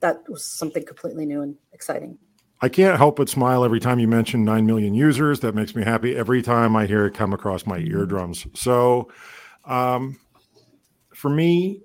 that 0.00 0.28
was 0.28 0.44
something 0.44 0.84
completely 0.84 1.26
new 1.26 1.42
and 1.42 1.56
exciting. 1.72 2.18
I 2.60 2.68
can't 2.68 2.96
help 2.96 3.16
but 3.16 3.28
smile 3.28 3.64
every 3.64 3.80
time 3.80 3.98
you 3.98 4.08
mention 4.08 4.44
9 4.44 4.64
million 4.64 4.94
users. 4.94 5.40
That 5.40 5.54
makes 5.54 5.74
me 5.74 5.82
happy 5.82 6.16
every 6.16 6.42
time 6.42 6.76
I 6.76 6.86
hear 6.86 7.06
it 7.06 7.14
come 7.14 7.32
across 7.32 7.66
my 7.66 7.78
eardrums. 7.78 8.46
So, 8.54 9.10
um, 9.64 10.18
for 11.14 11.28
me, 11.30 11.82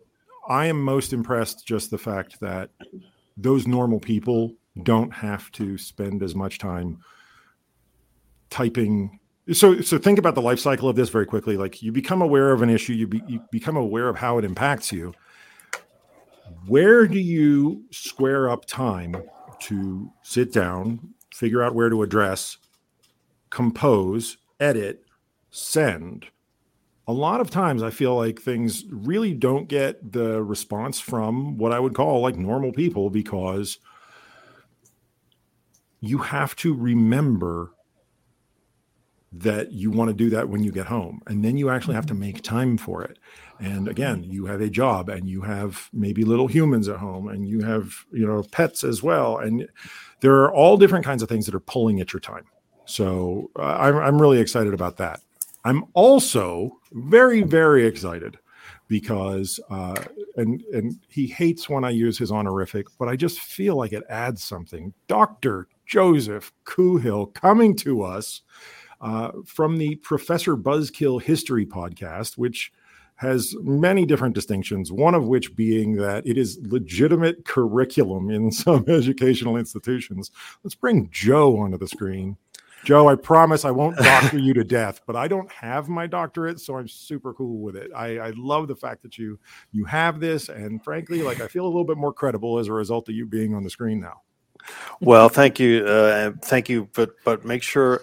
I 0.47 0.67
am 0.67 0.81
most 0.81 1.13
impressed 1.13 1.65
just 1.65 1.91
the 1.91 1.97
fact 1.97 2.39
that 2.39 2.69
those 3.37 3.67
normal 3.67 3.99
people 3.99 4.55
don't 4.83 5.13
have 5.13 5.51
to 5.53 5.77
spend 5.77 6.23
as 6.23 6.35
much 6.35 6.59
time 6.59 6.99
typing 8.49 9.19
so 9.53 9.81
so 9.81 9.97
think 9.97 10.19
about 10.19 10.35
the 10.35 10.41
life 10.41 10.59
cycle 10.59 10.89
of 10.89 10.95
this 10.95 11.09
very 11.09 11.25
quickly. 11.25 11.57
Like 11.57 11.81
you 11.81 11.91
become 11.91 12.21
aware 12.21 12.51
of 12.51 12.61
an 12.61 12.69
issue 12.69 12.93
you, 12.93 13.07
be, 13.07 13.21
you 13.27 13.41
become 13.51 13.77
aware 13.77 14.09
of 14.09 14.17
how 14.17 14.37
it 14.37 14.45
impacts 14.45 14.91
you. 14.91 15.13
Where 16.67 17.07
do 17.07 17.19
you 17.19 17.85
square 17.91 18.49
up 18.49 18.65
time 18.65 19.15
to 19.61 20.11
sit 20.23 20.51
down 20.53 21.13
figure 21.33 21.61
out 21.61 21.75
where 21.75 21.89
to 21.89 22.03
address 22.03 22.57
compose 23.49 24.37
edit 24.59 25.05
send? 25.51 26.27
A 27.07 27.13
lot 27.13 27.41
of 27.41 27.49
times 27.49 27.81
I 27.81 27.89
feel 27.89 28.15
like 28.15 28.39
things 28.39 28.85
really 28.91 29.33
don't 29.33 29.67
get 29.67 30.11
the 30.11 30.43
response 30.43 30.99
from 30.99 31.57
what 31.57 31.71
I 31.71 31.79
would 31.79 31.95
call 31.95 32.21
like 32.21 32.35
normal 32.35 32.71
people 32.71 33.09
because 33.09 33.79
you 36.01 36.19
have 36.19 36.55
to 36.57 36.73
remember 36.73 37.73
that 39.31 39.71
you 39.71 39.91
want 39.91 40.09
to 40.09 40.13
do 40.13 40.29
that 40.31 40.49
when 40.49 40.63
you 40.63 40.71
get 40.71 40.87
home 40.87 41.21
and 41.27 41.45
then 41.45 41.57
you 41.57 41.69
actually 41.69 41.93
have 41.93 42.07
to 42.07 42.13
make 42.13 42.41
time 42.41 42.77
for 42.77 43.03
it. 43.03 43.19
And 43.59 43.87
again 43.87 44.23
you 44.23 44.45
have 44.45 44.61
a 44.61 44.69
job 44.69 45.09
and 45.09 45.29
you 45.29 45.41
have 45.41 45.89
maybe 45.93 46.23
little 46.23 46.47
humans 46.47 46.87
at 46.87 46.97
home 46.97 47.27
and 47.27 47.47
you 47.47 47.61
have 47.61 48.05
you 48.11 48.25
know 48.25 48.43
pets 48.51 48.83
as 48.83 49.03
well 49.03 49.37
and 49.37 49.67
there 50.21 50.35
are 50.35 50.53
all 50.53 50.77
different 50.77 51.05
kinds 51.05 51.21
of 51.21 51.29
things 51.29 51.45
that 51.45 51.55
are 51.55 51.59
pulling 51.59 51.99
at 51.99 52.13
your 52.13 52.19
time. 52.19 52.45
So 52.85 53.51
uh, 53.57 53.77
I'm, 53.79 53.97
I'm 53.97 54.21
really 54.21 54.39
excited 54.39 54.73
about 54.73 54.97
that. 54.97 55.21
I'm 55.63 55.85
also 55.93 56.79
very, 56.91 57.43
very 57.43 57.85
excited 57.85 58.37
because, 58.87 59.59
uh, 59.69 59.95
and 60.35 60.61
and 60.73 60.99
he 61.07 61.27
hates 61.27 61.69
when 61.69 61.83
I 61.83 61.91
use 61.91 62.17
his 62.17 62.31
honorific, 62.31 62.87
but 62.97 63.07
I 63.07 63.15
just 63.15 63.39
feel 63.39 63.75
like 63.75 63.93
it 63.93 64.03
adds 64.09 64.43
something. 64.43 64.93
Doctor 65.07 65.67
Joseph 65.85 66.51
Coohill 66.65 67.33
coming 67.33 67.75
to 67.77 68.01
us 68.01 68.41
uh, 69.01 69.31
from 69.45 69.77
the 69.77 69.95
Professor 69.95 70.55
Buzzkill 70.55 71.21
History 71.21 71.65
podcast, 71.65 72.37
which 72.37 72.71
has 73.15 73.53
many 73.61 74.05
different 74.05 74.33
distinctions, 74.33 74.93
one 74.93 75.13
of 75.13 75.27
which 75.27 75.53
being 75.53 75.97
that 75.97 76.25
it 76.25 76.37
is 76.37 76.57
legitimate 76.61 77.43
curriculum 77.43 78.29
in 78.29 78.49
some 78.51 78.85
educational 78.87 79.57
institutions. 79.57 80.31
Let's 80.63 80.75
bring 80.75 81.09
Joe 81.11 81.57
onto 81.57 81.77
the 81.77 81.87
screen. 81.87 82.37
Joe, 82.85 83.09
I 83.09 83.15
promise 83.15 83.65
I 83.65 83.71
won't 83.71 83.97
doctor 83.97 84.39
you 84.39 84.53
to 84.53 84.63
death, 84.63 85.01
but 85.05 85.17
I 85.17 85.27
don't 85.27 85.51
have 85.51 85.89
my 85.89 86.07
doctorate, 86.07 86.61
so 86.61 86.77
I'm 86.77 86.87
super 86.87 87.33
cool 87.33 87.59
with 87.59 87.75
it. 87.75 87.91
I, 87.93 88.17
I 88.19 88.29
love 88.37 88.69
the 88.69 88.75
fact 88.75 89.01
that 89.01 89.17
you 89.17 89.37
you 89.73 89.83
have 89.83 90.21
this, 90.21 90.47
and 90.47 90.81
frankly, 90.81 91.21
like 91.21 91.41
I 91.41 91.47
feel 91.47 91.65
a 91.65 91.67
little 91.67 91.83
bit 91.83 91.97
more 91.97 92.13
credible 92.13 92.57
as 92.57 92.67
a 92.67 92.73
result 92.73 93.09
of 93.09 93.15
you 93.15 93.25
being 93.25 93.53
on 93.53 93.63
the 93.63 93.69
screen 93.69 93.99
now. 93.99 94.21
Well, 95.01 95.27
thank 95.27 95.59
you, 95.59 95.85
uh, 95.85 96.31
thank 96.43 96.69
you, 96.69 96.87
but 96.93 97.11
but 97.25 97.43
make 97.43 97.63
sure 97.63 98.01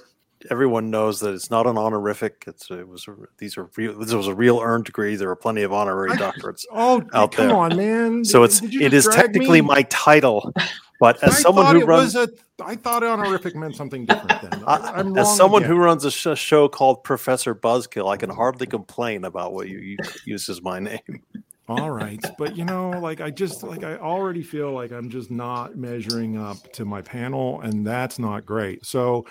everyone 0.51 0.91
knows 0.91 1.21
that 1.21 1.35
it's 1.35 1.51
not 1.51 1.67
an 1.67 1.79
honorific. 1.79 2.45
It's 2.47 2.71
it 2.71 2.87
was 2.87 3.09
these 3.39 3.57
are 3.57 3.69
real. 3.77 3.99
This 3.99 4.13
was 4.13 4.29
a 4.29 4.35
real 4.35 4.61
earned 4.61 4.85
degree. 4.85 5.17
There 5.17 5.31
are 5.31 5.37
plenty 5.37 5.63
of 5.63 5.73
honorary 5.73 6.11
doctorates. 6.11 6.65
oh, 6.73 7.03
out 7.15 7.33
come 7.33 7.49
there. 7.49 7.57
on, 7.57 7.77
man! 7.77 8.25
So 8.25 8.43
it's 8.43 8.63
it 8.63 8.93
is 8.93 9.09
technically 9.09 9.61
me? 9.61 9.69
my 9.69 9.83
title, 9.85 10.53
but 11.01 11.23
as 11.23 11.35
I 11.35 11.41
someone 11.41 11.75
who 11.75 11.85
runs, 11.85 12.15
a, 12.15 12.29
I 12.63 12.77
thought 12.77 13.03
honorific 13.03 13.55
meant 13.55 13.77
something 13.77 14.07
different. 14.07 14.43
Then 14.43 14.65
I, 14.67 15.01
am 15.01 15.17
as 15.17 15.37
someone 15.37 15.63
again. 15.63 15.77
who 15.77 15.83
runs 15.83 16.05
a 16.05 16.11
sh- 16.11 16.39
show 16.39 16.69
called 16.69 17.05
Professor 17.05 17.55
Buzzkill, 17.55 18.11
I 18.11 18.17
can 18.17 18.31
hardly 18.31 18.67
complain 18.67 19.25
about 19.25 19.53
what 19.53 19.69
you, 19.69 19.79
you 19.79 19.97
use 20.25 20.49
as 20.49 20.63
my 20.63 20.79
name. 20.79 21.23
All 21.69 21.91
right, 21.91 22.25
but 22.39 22.57
you 22.57 22.65
know, 22.65 22.91
like 22.91 23.21
I 23.21 23.31
just 23.31 23.65
like 23.65 23.83
I 23.83 23.97
already 23.97 24.43
feel 24.43 24.71
like 24.71 24.93
I'm 24.93 25.11
just 25.11 25.33
not 25.33 25.77
measuring 25.77 26.39
up 26.39 26.73
to 26.75 26.85
my 26.85 27.03
panel, 27.03 27.61
and 27.61 27.85
that's 27.85 28.21
not 28.21 28.47
great. 28.47 28.87
So, 28.87 29.27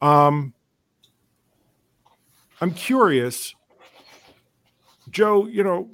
um, 0.00 0.54
I'm 2.60 2.70
curious, 2.72 3.56
Joe. 5.10 5.48
You 5.48 5.64
know, 5.64 5.90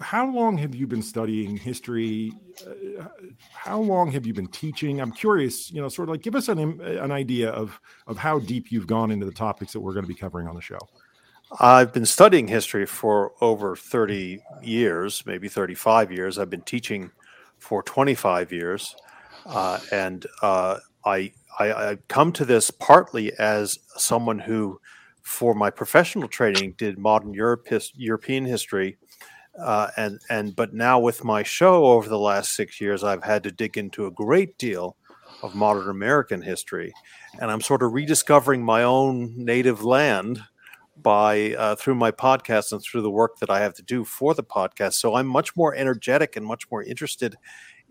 how 0.00 0.28
long 0.28 0.58
have 0.58 0.74
you 0.74 0.88
been 0.88 1.02
studying 1.02 1.56
history? 1.56 2.32
Uh, 2.66 3.04
how 3.52 3.78
long 3.78 4.10
have 4.10 4.26
you 4.26 4.34
been 4.34 4.48
teaching? 4.48 5.00
I'm 5.00 5.12
curious. 5.12 5.70
You 5.70 5.80
know, 5.80 5.88
sort 5.88 6.08
of 6.08 6.14
like 6.14 6.22
give 6.22 6.34
us 6.34 6.48
an 6.48 6.58
an 6.80 7.12
idea 7.12 7.50
of 7.50 7.78
of 8.08 8.16
how 8.16 8.40
deep 8.40 8.72
you've 8.72 8.88
gone 8.88 9.12
into 9.12 9.26
the 9.26 9.32
topics 9.32 9.72
that 9.74 9.80
we're 9.80 9.94
going 9.94 10.04
to 10.04 10.08
be 10.08 10.14
covering 10.14 10.48
on 10.48 10.56
the 10.56 10.60
show. 10.60 10.80
I've 11.60 11.92
been 11.92 12.06
studying 12.06 12.48
history 12.48 12.86
for 12.86 13.32
over 13.40 13.76
30 13.76 14.40
years, 14.62 15.24
maybe 15.26 15.48
35 15.48 16.10
years. 16.10 16.38
I've 16.38 16.50
been 16.50 16.62
teaching 16.62 17.10
for 17.58 17.82
25 17.82 18.52
years, 18.52 18.96
uh, 19.46 19.78
and 19.92 20.26
uh, 20.42 20.78
I, 21.04 21.32
I 21.58 21.72
I 21.72 21.98
come 22.08 22.32
to 22.32 22.44
this 22.44 22.70
partly 22.70 23.32
as 23.38 23.78
someone 23.96 24.40
who 24.40 24.80
for 25.22 25.54
my 25.54 25.70
professional 25.70 26.28
training 26.28 26.74
did 26.78 26.98
modern 26.98 27.32
Europe 27.32 27.68
his, 27.68 27.92
European 27.94 28.44
history, 28.44 28.96
uh, 29.60 29.88
and 29.96 30.20
and 30.28 30.56
but 30.56 30.74
now 30.74 30.98
with 30.98 31.22
my 31.22 31.44
show 31.44 31.86
over 31.86 32.08
the 32.08 32.18
last 32.18 32.56
six 32.56 32.80
years, 32.80 33.04
I've 33.04 33.24
had 33.24 33.44
to 33.44 33.52
dig 33.52 33.78
into 33.78 34.06
a 34.06 34.10
great 34.10 34.58
deal 34.58 34.96
of 35.42 35.54
modern 35.54 35.88
American 35.90 36.42
history, 36.42 36.92
and 37.40 37.52
I'm 37.52 37.60
sort 37.60 37.84
of 37.84 37.92
rediscovering 37.92 38.64
my 38.64 38.82
own 38.82 39.32
native 39.36 39.84
land 39.84 40.42
by 41.02 41.54
uh, 41.54 41.74
through 41.76 41.94
my 41.94 42.10
podcast 42.10 42.72
and 42.72 42.82
through 42.82 43.02
the 43.02 43.10
work 43.10 43.38
that 43.38 43.50
I 43.50 43.60
have 43.60 43.74
to 43.74 43.82
do 43.82 44.04
for 44.04 44.34
the 44.34 44.42
podcast. 44.42 44.94
So 44.94 45.14
I'm 45.14 45.26
much 45.26 45.56
more 45.56 45.74
energetic 45.74 46.36
and 46.36 46.44
much 46.44 46.70
more 46.70 46.82
interested 46.82 47.36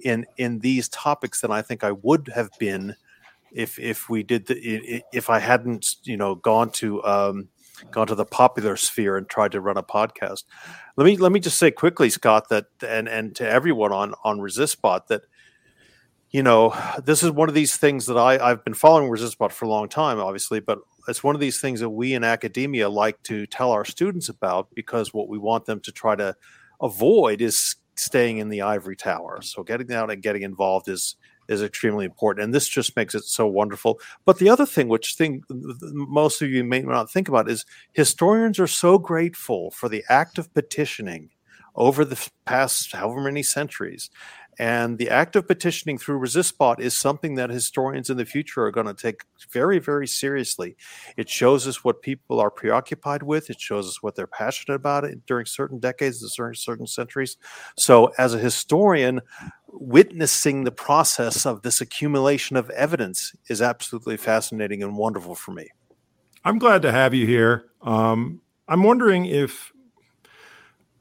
in 0.04 0.26
in 0.38 0.60
these 0.60 0.90
topics 0.90 1.42
than 1.42 1.52
I 1.52 1.62
think 1.62 1.84
I 1.84 1.92
would 1.92 2.30
have 2.34 2.50
been 2.60 2.96
if 3.52 3.80
if 3.80 4.10
we 4.10 4.24
did 4.24 4.48
the 4.48 5.02
if 5.14 5.30
I 5.30 5.40
hadn't 5.40 5.96
you 6.04 6.18
know 6.18 6.36
gone 6.36 6.72
to 6.72 7.04
um, 7.06 7.50
gone 7.92 8.08
to 8.08 8.16
the 8.16 8.26
popular 8.26 8.76
sphere 8.76 9.18
and 9.18 9.28
tried 9.30 9.52
to 9.54 9.62
run 9.62 9.78
a 9.78 9.84
podcast. 9.84 10.44
Let 10.98 11.06
me 11.06 11.18
let 11.18 11.32
me 11.32 11.40
just 11.40 11.58
say 11.58 11.72
quickly, 11.72 12.10
Scott, 12.10 12.50
that 12.50 12.66
and 12.86 13.08
and 13.08 13.36
to 13.38 13.48
everyone 13.48 13.92
on 13.92 14.14
on 14.24 14.40
ResistBot 14.40 15.08
that 15.08 15.22
you 16.32 16.44
know 16.44 16.76
this 17.04 17.24
is 17.24 17.32
one 17.32 17.50
of 17.50 17.56
these 17.56 17.78
things 17.78 18.08
that 18.08 18.18
I 18.18 18.38
I've 18.38 18.64
been 18.64 18.74
following 18.74 19.10
ResistBot 19.10 19.52
for 19.52 19.66
a 19.66 19.70
long 19.70 19.90
time, 19.90 20.20
obviously, 20.20 20.60
but 20.60 20.80
it's 21.08 21.24
one 21.24 21.36
of 21.36 21.42
these 21.42 21.60
things 21.60 21.80
that 21.80 21.90
we 21.90 22.14
in 22.14 22.24
academia 22.24 22.90
like 22.90 23.22
to 23.24 23.46
tell 23.46 23.72
our 23.72 23.86
students 23.86 24.30
about 24.30 24.68
because 24.74 25.14
what 25.14 25.30
we 25.30 25.38
want 25.38 25.66
them 25.66 25.80
to 25.82 25.92
try 25.92 26.16
to 26.16 26.36
avoid 26.82 27.42
is 27.42 27.76
staying 27.96 28.38
in 28.38 28.50
the 28.50 28.62
ivory 28.62 28.96
tower. 28.96 29.42
So 29.42 29.64
getting 29.64 29.92
out 29.94 30.12
and 30.12 30.22
getting 30.22 30.42
involved 30.42 30.88
is 30.90 31.16
is 31.48 31.62
extremely 31.62 32.06
important 32.06 32.44
and 32.44 32.56
this 32.56 32.68
just 32.68 32.96
makes 32.96 33.14
it 33.14 33.24
so 33.24 33.46
wonderful 33.46 34.00
but 34.26 34.40
the 34.40 34.50
other 34.50 34.66
thing 34.66 34.88
which 34.88 35.14
thing 35.14 35.44
most 35.50 36.42
of 36.42 36.50
you 36.50 36.64
may 36.64 36.82
not 36.82 37.12
think 37.12 37.28
about 37.28 37.48
is 37.48 37.66
historians 37.94 38.60
are 38.60 38.66
so 38.66 38.98
grateful 38.98 39.70
for 39.70 39.88
the 39.88 40.04
act 40.10 40.40
of 40.40 40.52
petitioning 40.56 41.30
over 41.76 42.04
the 42.04 42.30
past 42.46 42.94
however 42.94 43.22
many 43.22 43.44
centuries 43.44 44.10
and 44.60 44.98
the 44.98 45.10
act 45.10 45.36
of 45.36 45.48
petitioning 45.48 45.98
through 45.98 46.20
ResistBot 46.20 46.80
is 46.80 46.98
something 46.98 47.36
that 47.36 47.50
historians 47.50 48.10
in 48.10 48.18
the 48.18 48.26
future 48.26 48.64
are 48.66 48.72
going 48.72 48.88
to 48.88 48.94
take 48.94 49.22
very, 49.52 49.80
very 49.80 50.08
seriously. 50.08 50.78
It 51.18 51.30
shows 51.30 51.68
us 51.68 51.84
what 51.84 52.02
people 52.02 52.40
are 52.40 52.50
preoccupied 52.50 53.24
with. 53.24 53.50
It 53.50 53.60
shows 53.60 53.88
us 53.88 54.02
what 54.02 54.16
they're 54.16 54.28
passionate 54.28 54.76
about 54.76 55.06
during 55.28 55.46
certain 55.46 55.80
decades, 55.80 56.34
during 56.36 56.56
certain 56.56 56.88
centuries. 56.88 57.38
So, 57.78 58.12
as 58.18 58.34
a 58.34 58.40
historian, 58.40 59.22
witnessing 59.68 60.64
the 60.64 60.72
process 60.72 61.46
of 61.46 61.62
this 61.62 61.82
accumulation 61.82 62.56
of 62.56 62.70
evidence 62.72 63.34
is 63.50 63.62
absolutely 63.62 64.18
fascinating 64.18 64.82
and 64.82 64.96
wonderful 64.98 65.36
for 65.36 65.52
me. 65.52 65.68
I'm 66.44 66.60
glad 66.60 66.82
to 66.84 66.92
have 66.92 67.14
you 67.14 67.26
here. 67.26 67.66
Um, 67.82 68.42
I'm 68.68 68.84
wondering 68.84 69.26
if 69.26 69.74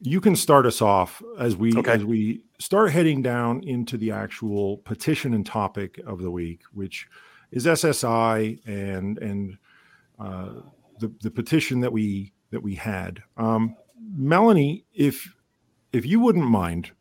you 0.01 0.21
can 0.21 0.37
start 0.37 0.67
us 0.67 0.83
off 0.83 1.23
as 1.39 1.57
we 1.57 1.75
okay. 1.77 1.93
as 1.93 2.05
we 2.05 2.43
start 2.59 2.93
heading 2.93 3.23
down 3.23 3.63
into 3.65 3.97
the 3.97 4.11
actual 4.11 4.79
petition 4.79 5.35
and 5.35 5.45
topic 5.45 6.01
of 6.07 6.21
the 6.21 6.31
week, 6.31 6.63
which 6.73 7.09
is 7.51 7.67
SSI 7.67 8.61
and 8.67 9.19
and 9.19 9.59
uh, 10.19 10.51
the 11.01 11.13
the 11.23 11.31
petition 11.31 11.81
that 11.81 11.93
we 11.93 12.33
that 12.51 12.63
we 12.63 12.75
had. 12.75 13.23
Um, 13.37 13.77
Melanie, 14.17 14.85
if 14.93 15.35
if 15.93 16.07
you 16.07 16.21
wouldn't 16.21 16.49
mind, 16.49 16.93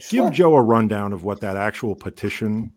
sure. 0.00 0.26
give 0.26 0.34
Joe 0.34 0.56
a 0.56 0.62
rundown 0.62 1.12
of 1.12 1.24
what 1.24 1.40
that 1.40 1.56
actual 1.56 1.94
petition 1.94 2.72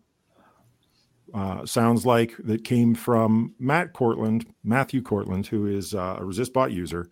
uh, 1.34 1.66
sounds 1.66 2.06
like 2.06 2.34
that 2.38 2.64
came 2.64 2.94
from 2.94 3.54
Matt 3.58 3.92
Cortland, 3.92 4.46
Matthew 4.64 5.02
Cortland, 5.02 5.46
who 5.46 5.66
is 5.66 5.94
uh, 5.94 6.16
a 6.18 6.22
ResistBot 6.22 6.72
user. 6.72 7.10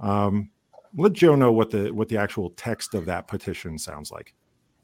Um, 0.00 0.50
let 0.96 1.12
Joe 1.12 1.34
know 1.34 1.52
what 1.52 1.70
the 1.70 1.90
what 1.92 2.08
the 2.08 2.18
actual 2.18 2.50
text 2.50 2.94
of 2.94 3.06
that 3.06 3.28
petition 3.28 3.78
sounds 3.78 4.10
like. 4.10 4.34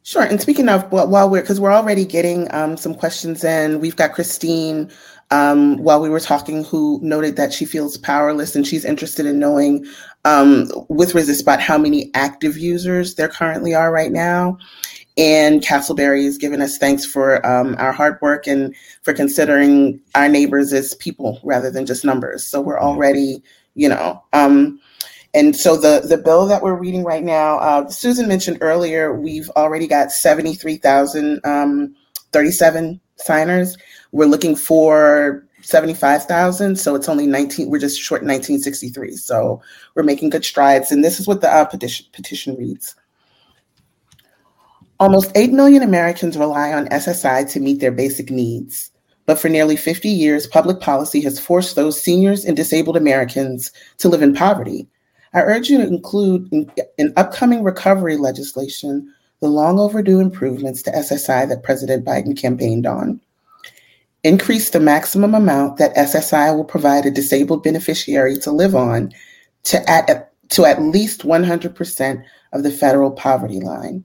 Sure. 0.02 0.22
And 0.22 0.40
speaking 0.40 0.68
of, 0.68 0.90
while 0.90 1.28
we're 1.28 1.42
because 1.42 1.60
we're 1.60 1.72
already 1.72 2.04
getting 2.04 2.52
um, 2.54 2.76
some 2.76 2.94
questions 2.94 3.44
in, 3.44 3.80
we've 3.80 3.96
got 3.96 4.14
Christine. 4.14 4.90
Um, 5.32 5.76
while 5.76 6.00
we 6.00 6.08
were 6.08 6.18
talking, 6.18 6.64
who 6.64 6.98
noted 7.02 7.36
that 7.36 7.52
she 7.52 7.64
feels 7.64 7.96
powerless 7.96 8.56
and 8.56 8.66
she's 8.66 8.84
interested 8.84 9.26
in 9.26 9.38
knowing 9.38 9.86
um, 10.24 10.68
with 10.88 11.12
ResistBot 11.12 11.60
how 11.60 11.78
many 11.78 12.10
active 12.14 12.58
users 12.58 13.14
there 13.14 13.28
currently 13.28 13.72
are 13.72 13.92
right 13.92 14.10
now. 14.10 14.58
And 15.16 15.62
Castleberry 15.62 16.24
has 16.24 16.38
given 16.38 16.60
us 16.60 16.78
thanks 16.78 17.04
for 17.04 17.46
um, 17.46 17.76
our 17.78 17.92
hard 17.92 18.18
work 18.22 18.48
and 18.48 18.74
for 19.02 19.12
considering 19.12 20.00
our 20.14 20.28
neighbors 20.28 20.72
as 20.72 20.94
people 20.94 21.40
rather 21.44 21.70
than 21.70 21.86
just 21.86 22.04
numbers. 22.04 22.44
So 22.44 22.60
we're 22.60 22.80
already, 22.80 23.42
you 23.74 23.88
know, 23.88 24.20
um, 24.32 24.80
and 25.32 25.54
so 25.54 25.76
the, 25.76 26.00
the 26.06 26.18
bill 26.18 26.46
that 26.46 26.62
we're 26.62 26.74
reading 26.74 27.04
right 27.04 27.22
now, 27.22 27.58
uh, 27.58 27.88
Susan 27.88 28.26
mentioned 28.26 28.58
earlier, 28.60 29.14
we've 29.14 29.48
already 29.50 29.86
got 29.86 30.10
73,037 30.10 32.84
um, 32.84 33.00
signers. 33.16 33.78
We're 34.10 34.26
looking 34.26 34.56
for 34.56 35.46
75,000. 35.62 36.74
So 36.76 36.96
it's 36.96 37.08
only 37.08 37.28
19, 37.28 37.70
we're 37.70 37.78
just 37.78 38.00
short 38.00 38.22
1963. 38.22 39.14
So 39.16 39.62
we're 39.94 40.02
making 40.02 40.30
good 40.30 40.44
strides. 40.44 40.90
And 40.90 41.04
this 41.04 41.20
is 41.20 41.28
what 41.28 41.42
the 41.42 41.48
uh, 41.48 41.64
petition, 41.64 42.06
petition 42.12 42.56
reads. 42.56 42.96
Almost 44.98 45.30
8 45.36 45.52
million 45.52 45.84
Americans 45.84 46.36
rely 46.36 46.72
on 46.72 46.88
SSI 46.88 47.48
to 47.52 47.60
meet 47.60 47.78
their 47.78 47.92
basic 47.92 48.30
needs. 48.30 48.90
But 49.26 49.38
for 49.38 49.48
nearly 49.48 49.76
50 49.76 50.08
years, 50.08 50.48
public 50.48 50.80
policy 50.80 51.20
has 51.20 51.38
forced 51.38 51.76
those 51.76 52.00
seniors 52.00 52.44
and 52.44 52.56
disabled 52.56 52.96
Americans 52.96 53.70
to 53.98 54.08
live 54.08 54.22
in 54.22 54.34
poverty 54.34 54.88
I 55.32 55.42
urge 55.42 55.68
you 55.68 55.78
to 55.78 55.86
include 55.86 56.52
in, 56.52 56.70
in 56.98 57.12
upcoming 57.16 57.62
recovery 57.62 58.16
legislation 58.16 59.12
the 59.40 59.48
long 59.48 59.78
overdue 59.78 60.20
improvements 60.20 60.82
to 60.82 60.90
SSI 60.90 61.48
that 61.48 61.62
President 61.62 62.04
Biden 62.04 62.36
campaigned 62.36 62.86
on. 62.86 63.20
Increase 64.22 64.70
the 64.70 64.80
maximum 64.80 65.34
amount 65.34 65.78
that 65.78 65.96
SSI 65.96 66.54
will 66.54 66.64
provide 66.64 67.06
a 67.06 67.10
disabled 67.10 67.62
beneficiary 67.62 68.36
to 68.38 68.50
live 68.50 68.74
on 68.74 69.12
to 69.64 69.90
at, 69.90 70.32
to 70.50 70.64
at 70.66 70.82
least 70.82 71.22
100% 71.22 72.24
of 72.52 72.62
the 72.62 72.70
federal 72.70 73.10
poverty 73.12 73.60
line. 73.60 74.04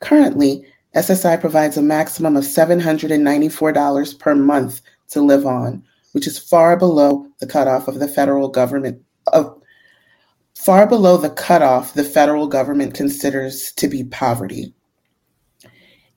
Currently, 0.00 0.64
SSI 0.94 1.40
provides 1.40 1.76
a 1.76 1.82
maximum 1.82 2.36
of 2.36 2.44
$794 2.44 4.18
per 4.18 4.34
month 4.34 4.80
to 5.08 5.22
live 5.22 5.46
on, 5.46 5.82
which 6.12 6.26
is 6.26 6.38
far 6.38 6.76
below 6.76 7.26
the 7.40 7.46
cutoff 7.46 7.88
of 7.88 7.98
the 7.98 8.08
federal 8.08 8.48
government 8.48 9.02
of 9.32 9.61
far 10.54 10.86
below 10.86 11.16
the 11.16 11.30
cutoff 11.30 11.94
the 11.94 12.04
federal 12.04 12.46
government 12.46 12.94
considers 12.94 13.72
to 13.72 13.88
be 13.88 14.04
poverty. 14.04 14.72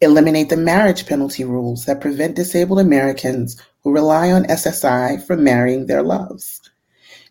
Eliminate 0.02 0.50
the 0.50 0.58
marriage 0.58 1.06
penalty 1.06 1.44
rules 1.44 1.86
that 1.86 2.02
prevent 2.02 2.36
disabled 2.36 2.80
Americans 2.80 3.60
who 3.84 3.94
rely 3.94 4.32
on 4.32 4.44
SSI 4.46 5.26
from 5.26 5.44
marrying 5.44 5.86
their 5.86 6.04
loves. 6.04 6.62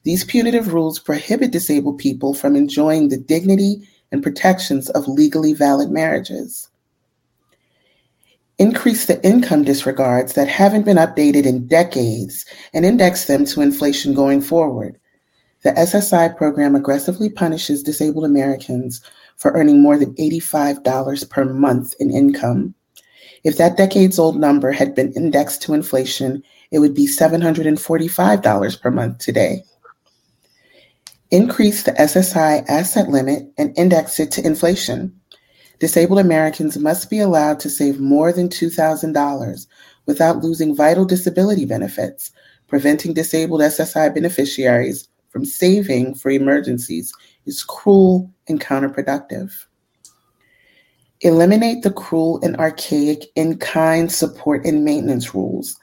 These 0.05 0.25
punitive 0.25 0.73
rules 0.73 0.99
prohibit 0.99 1.51
disabled 1.51 1.99
people 1.99 2.35
from 2.35 2.57
enjoying 2.57 3.09
the 3.09 3.17
dignity 3.17 3.89
and 4.13 4.23
protections 4.23 4.91
of 4.91 5.09
legally 5.09 5.53
valid 5.53 5.91
marriages. 5.91 6.71
Increase 8.59 9.07
the 9.07 9.25
income 9.27 9.65
disregards 9.65 10.35
that 10.35 10.47
haven't 10.47 10.85
been 10.85 10.97
updated 10.97 11.45
in 11.45 11.67
decades 11.67 12.45
and 12.73 12.85
index 12.85 13.25
them 13.25 13.45
to 13.47 13.63
inflation 13.63 14.15
going 14.15 14.41
forward. 14.41 14.99
The 15.65 15.73
SSI 15.73 16.37
program 16.37 16.75
aggressively 16.75 17.31
punishes 17.31 17.83
disabled 17.83 18.27
Americans 18.27 19.01
for 19.37 19.53
earning 19.53 19.81
more 19.81 19.97
than 19.97 20.15
$85 20.17 21.31
per 21.31 21.47
month 21.47 21.95
in 21.99 22.11
income. 22.11 22.75
If 23.45 23.57
that 23.57 23.79
decades 23.79 24.19
old 24.19 24.39
number 24.39 24.73
had 24.73 24.95
been 24.95 25.15
indexed 25.15 25.63
to 25.63 25.73
inflation, 25.73 26.43
it 26.71 26.81
would 26.81 26.93
be 26.93 27.07
$745 27.07 28.81
per 28.83 28.91
month 28.91 29.19
today. 29.19 29.65
Increase 31.31 31.85
the 31.85 31.93
SSI 31.93 32.69
asset 32.69 33.09
limit 33.09 33.51
and 33.57 33.77
index 33.79 34.21
it 34.21 34.31
to 34.33 34.45
inflation. 34.45 35.19
Disabled 35.81 36.19
Americans 36.19 36.77
must 36.77 37.09
be 37.09 37.21
allowed 37.21 37.59
to 37.61 37.71
save 37.71 37.99
more 37.99 38.35
than 38.35 38.51
$2,000 38.51 39.67
without 40.05 40.45
losing 40.45 40.77
vital 40.77 41.07
disability 41.07 41.65
benefits, 41.65 42.33
preventing 42.69 43.15
disabled 43.15 43.63
SSI 43.63 44.15
beneficiaries 44.15 45.09
from 45.35 45.45
saving 45.45 46.15
for 46.15 46.31
emergencies 46.31 47.13
is 47.45 47.65
cruel 47.65 48.33
and 48.47 48.61
counterproductive. 48.61 49.51
Eliminate 51.23 51.83
the 51.83 51.91
cruel 51.91 52.39
and 52.45 52.57
archaic 52.57 53.25
in 53.35 53.59
kind 53.59 54.13
support 54.13 54.65
and 54.65 54.85
maintenance 54.85 55.35
rules 55.35 55.77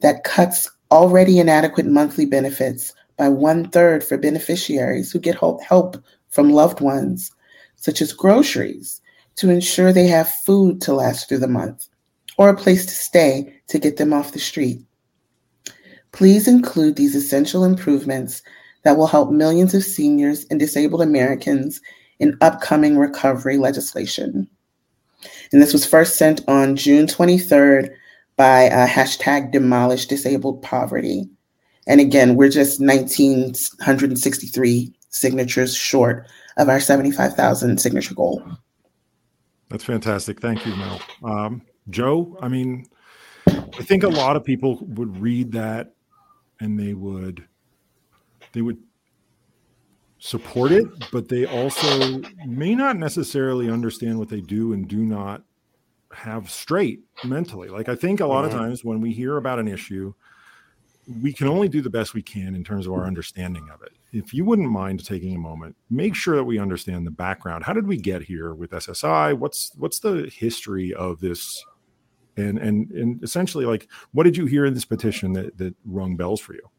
that 0.00 0.24
cuts 0.24 0.70
already 0.90 1.38
inadequate 1.38 1.84
monthly 1.84 2.24
benefits 2.24 2.94
by 3.18 3.28
one 3.28 3.68
third 3.68 4.02
for 4.02 4.16
beneficiaries 4.16 5.12
who 5.12 5.18
get 5.18 5.36
help 5.36 6.02
from 6.30 6.48
loved 6.48 6.80
ones, 6.80 7.30
such 7.76 8.00
as 8.00 8.10
groceries, 8.10 9.02
to 9.36 9.50
ensure 9.50 9.92
they 9.92 10.06
have 10.06 10.28
food 10.30 10.80
to 10.80 10.94
last 10.94 11.28
through 11.28 11.38
the 11.38 11.46
month 11.46 11.88
or 12.38 12.48
a 12.48 12.56
place 12.56 12.86
to 12.86 12.94
stay 12.94 13.54
to 13.68 13.78
get 13.78 13.98
them 13.98 14.14
off 14.14 14.32
the 14.32 14.38
street. 14.38 14.80
Please 16.12 16.48
include 16.48 16.96
these 16.96 17.14
essential 17.14 17.64
improvements 17.64 18.40
that 18.84 18.96
will 18.96 19.06
help 19.06 19.30
millions 19.30 19.74
of 19.74 19.82
seniors 19.82 20.46
and 20.50 20.60
disabled 20.60 21.02
Americans 21.02 21.80
in 22.18 22.38
upcoming 22.40 22.96
recovery 22.96 23.58
legislation. 23.58 24.48
And 25.52 25.60
this 25.60 25.72
was 25.72 25.84
first 25.86 26.16
sent 26.16 26.40
on 26.48 26.76
June 26.76 27.06
23rd 27.06 27.90
by 28.36 28.68
uh, 28.68 28.86
hashtag 28.86 29.50
demolish 29.52 30.06
disabled 30.06 30.62
poverty. 30.62 31.28
And 31.86 32.00
again, 32.00 32.36
we're 32.36 32.48
just 32.48 32.80
1,963 32.80 34.94
signatures 35.10 35.76
short 35.76 36.26
of 36.56 36.68
our 36.68 36.80
75,000 36.80 37.78
signature 37.78 38.14
goal. 38.14 38.42
That's 39.70 39.84
fantastic. 39.84 40.40
Thank 40.40 40.66
you, 40.66 40.74
Mel. 40.76 41.00
Um, 41.22 41.62
Joe, 41.90 42.38
I 42.40 42.48
mean, 42.48 42.86
I 43.46 43.82
think 43.82 44.02
a 44.02 44.08
lot 44.08 44.36
of 44.36 44.44
people 44.44 44.78
would 44.80 45.20
read 45.20 45.52
that 45.52 45.94
and 46.60 46.78
they 46.78 46.94
would 46.94 47.46
they 48.54 48.62
would 48.62 48.78
support 50.18 50.72
it, 50.72 50.86
but 51.12 51.28
they 51.28 51.44
also 51.44 52.22
may 52.46 52.74
not 52.74 52.96
necessarily 52.96 53.70
understand 53.70 54.18
what 54.18 54.30
they 54.30 54.40
do 54.40 54.72
and 54.72 54.88
do 54.88 55.04
not 55.04 55.42
have 56.14 56.50
straight 56.50 57.00
mentally. 57.24 57.68
Like 57.68 57.88
I 57.88 57.94
think 57.94 58.20
a 58.20 58.26
lot 58.26 58.44
of 58.44 58.50
mm-hmm. 58.50 58.60
times 58.60 58.84
when 58.84 59.00
we 59.00 59.12
hear 59.12 59.36
about 59.36 59.58
an 59.58 59.68
issue, 59.68 60.14
we 61.22 61.32
can 61.32 61.48
only 61.48 61.68
do 61.68 61.82
the 61.82 61.90
best 61.90 62.14
we 62.14 62.22
can 62.22 62.54
in 62.54 62.64
terms 62.64 62.86
of 62.86 62.94
our 62.94 63.04
understanding 63.04 63.68
of 63.72 63.82
it. 63.82 63.92
If 64.12 64.32
you 64.32 64.44
wouldn't 64.44 64.70
mind 64.70 65.04
taking 65.04 65.34
a 65.34 65.38
moment, 65.38 65.76
make 65.90 66.14
sure 66.14 66.36
that 66.36 66.44
we 66.44 66.58
understand 66.58 67.06
the 67.06 67.10
background. 67.10 67.64
How 67.64 67.74
did 67.74 67.86
we 67.86 67.98
get 67.98 68.22
here 68.22 68.54
with 68.54 68.70
SSI? 68.70 69.36
What's 69.36 69.72
what's 69.76 69.98
the 69.98 70.30
history 70.34 70.94
of 70.94 71.20
this? 71.20 71.62
And 72.36 72.58
and 72.58 72.90
and 72.92 73.22
essentially 73.22 73.66
like 73.66 73.88
what 74.12 74.24
did 74.24 74.36
you 74.36 74.46
hear 74.46 74.64
in 74.64 74.74
this 74.74 74.84
petition 74.84 75.34
that 75.34 75.58
that 75.58 75.74
rung 75.84 76.16
bells 76.16 76.40
for 76.40 76.54
you? 76.54 76.70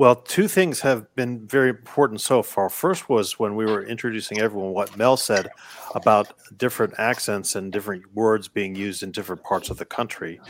Well, 0.00 0.16
two 0.16 0.48
things 0.48 0.80
have 0.80 1.14
been 1.14 1.46
very 1.46 1.68
important 1.68 2.22
so 2.22 2.42
far. 2.42 2.70
First 2.70 3.10
was 3.10 3.38
when 3.38 3.54
we 3.54 3.66
were 3.66 3.84
introducing 3.84 4.40
everyone 4.40 4.72
what 4.72 4.96
Mel 4.96 5.18
said 5.18 5.50
about 5.94 6.32
different 6.56 6.94
accents 6.96 7.54
and 7.54 7.70
different 7.70 8.04
words 8.14 8.48
being 8.48 8.74
used 8.74 9.02
in 9.02 9.12
different 9.12 9.44
parts 9.44 9.68
of 9.68 9.76
the 9.76 9.84
country. 9.84 10.40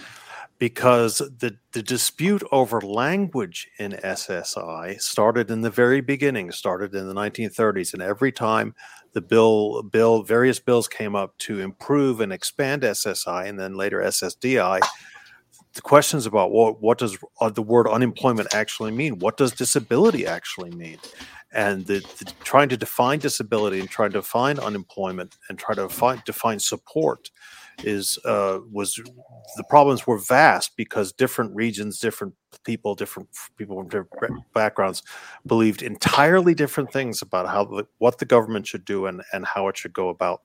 because 0.61 1.19
the, 1.19 1.57
the 1.73 1.83
dispute 1.83 2.45
over 2.53 2.81
language 2.81 3.69
in 3.79 3.93
SSI 4.05 5.01
started 5.01 5.51
in 5.51 5.63
the 5.63 5.71
very 5.71 6.01
beginning, 6.01 6.53
started 6.53 6.95
in 6.95 7.09
the 7.09 7.15
1930s, 7.15 7.93
and 7.93 8.03
every 8.03 8.31
time 8.31 8.73
the 9.15 9.21
bill 9.21 9.83
bill 9.83 10.23
various 10.23 10.61
bills 10.61 10.87
came 10.87 11.17
up 11.17 11.37
to 11.39 11.59
improve 11.59 12.21
and 12.21 12.33
expand 12.33 12.83
SSI 12.83 13.49
and 13.49 13.59
then 13.59 13.75
later 13.75 13.99
SSDI, 14.01 14.81
the 15.75 15.83
questions 15.83 16.27
about 16.27 16.51
what 16.51 16.81
what 16.81 16.99
does 16.99 17.17
uh, 17.41 17.51
the 17.51 17.63
word 17.63 17.87
unemployment 17.87 18.55
actually 18.55 18.91
mean? 18.91 19.19
What 19.19 19.37
does 19.37 19.53
disability 19.53 20.27
actually 20.27 20.71
mean? 20.71 20.99
And 21.53 21.87
the, 21.87 21.99
the, 22.19 22.33
trying 22.45 22.69
to 22.69 22.77
define 22.77 23.19
disability 23.19 23.81
and 23.81 23.91
trying 23.91 24.11
to 24.11 24.19
define 24.19 24.61
unemployment 24.61 25.37
and 25.49 25.59
try 25.59 25.75
to 25.75 25.89
find, 25.89 26.23
define 26.25 26.61
support 26.61 27.29
is 27.83 28.19
uh, 28.25 28.59
was 28.71 28.95
the 29.57 29.65
problems 29.69 30.07
were 30.07 30.19
vast 30.19 30.77
because 30.77 31.13
different 31.13 31.55
regions, 31.55 31.99
different 31.99 32.35
people, 32.65 32.95
different 32.95 33.29
people 33.57 33.77
from 33.77 33.89
different 33.89 34.45
backgrounds 34.55 35.03
believed 35.47 35.83
entirely 35.83 36.55
different 36.55 36.93
things 36.93 37.23
about 37.23 37.49
how 37.49 37.85
what 37.99 38.19
the 38.19 38.25
government 38.25 38.67
should 38.67 38.85
do 38.85 39.07
and, 39.07 39.23
and 39.33 39.47
how 39.47 39.69
it 39.69 39.77
should 39.77 39.93
go 39.93 40.09
about 40.09 40.43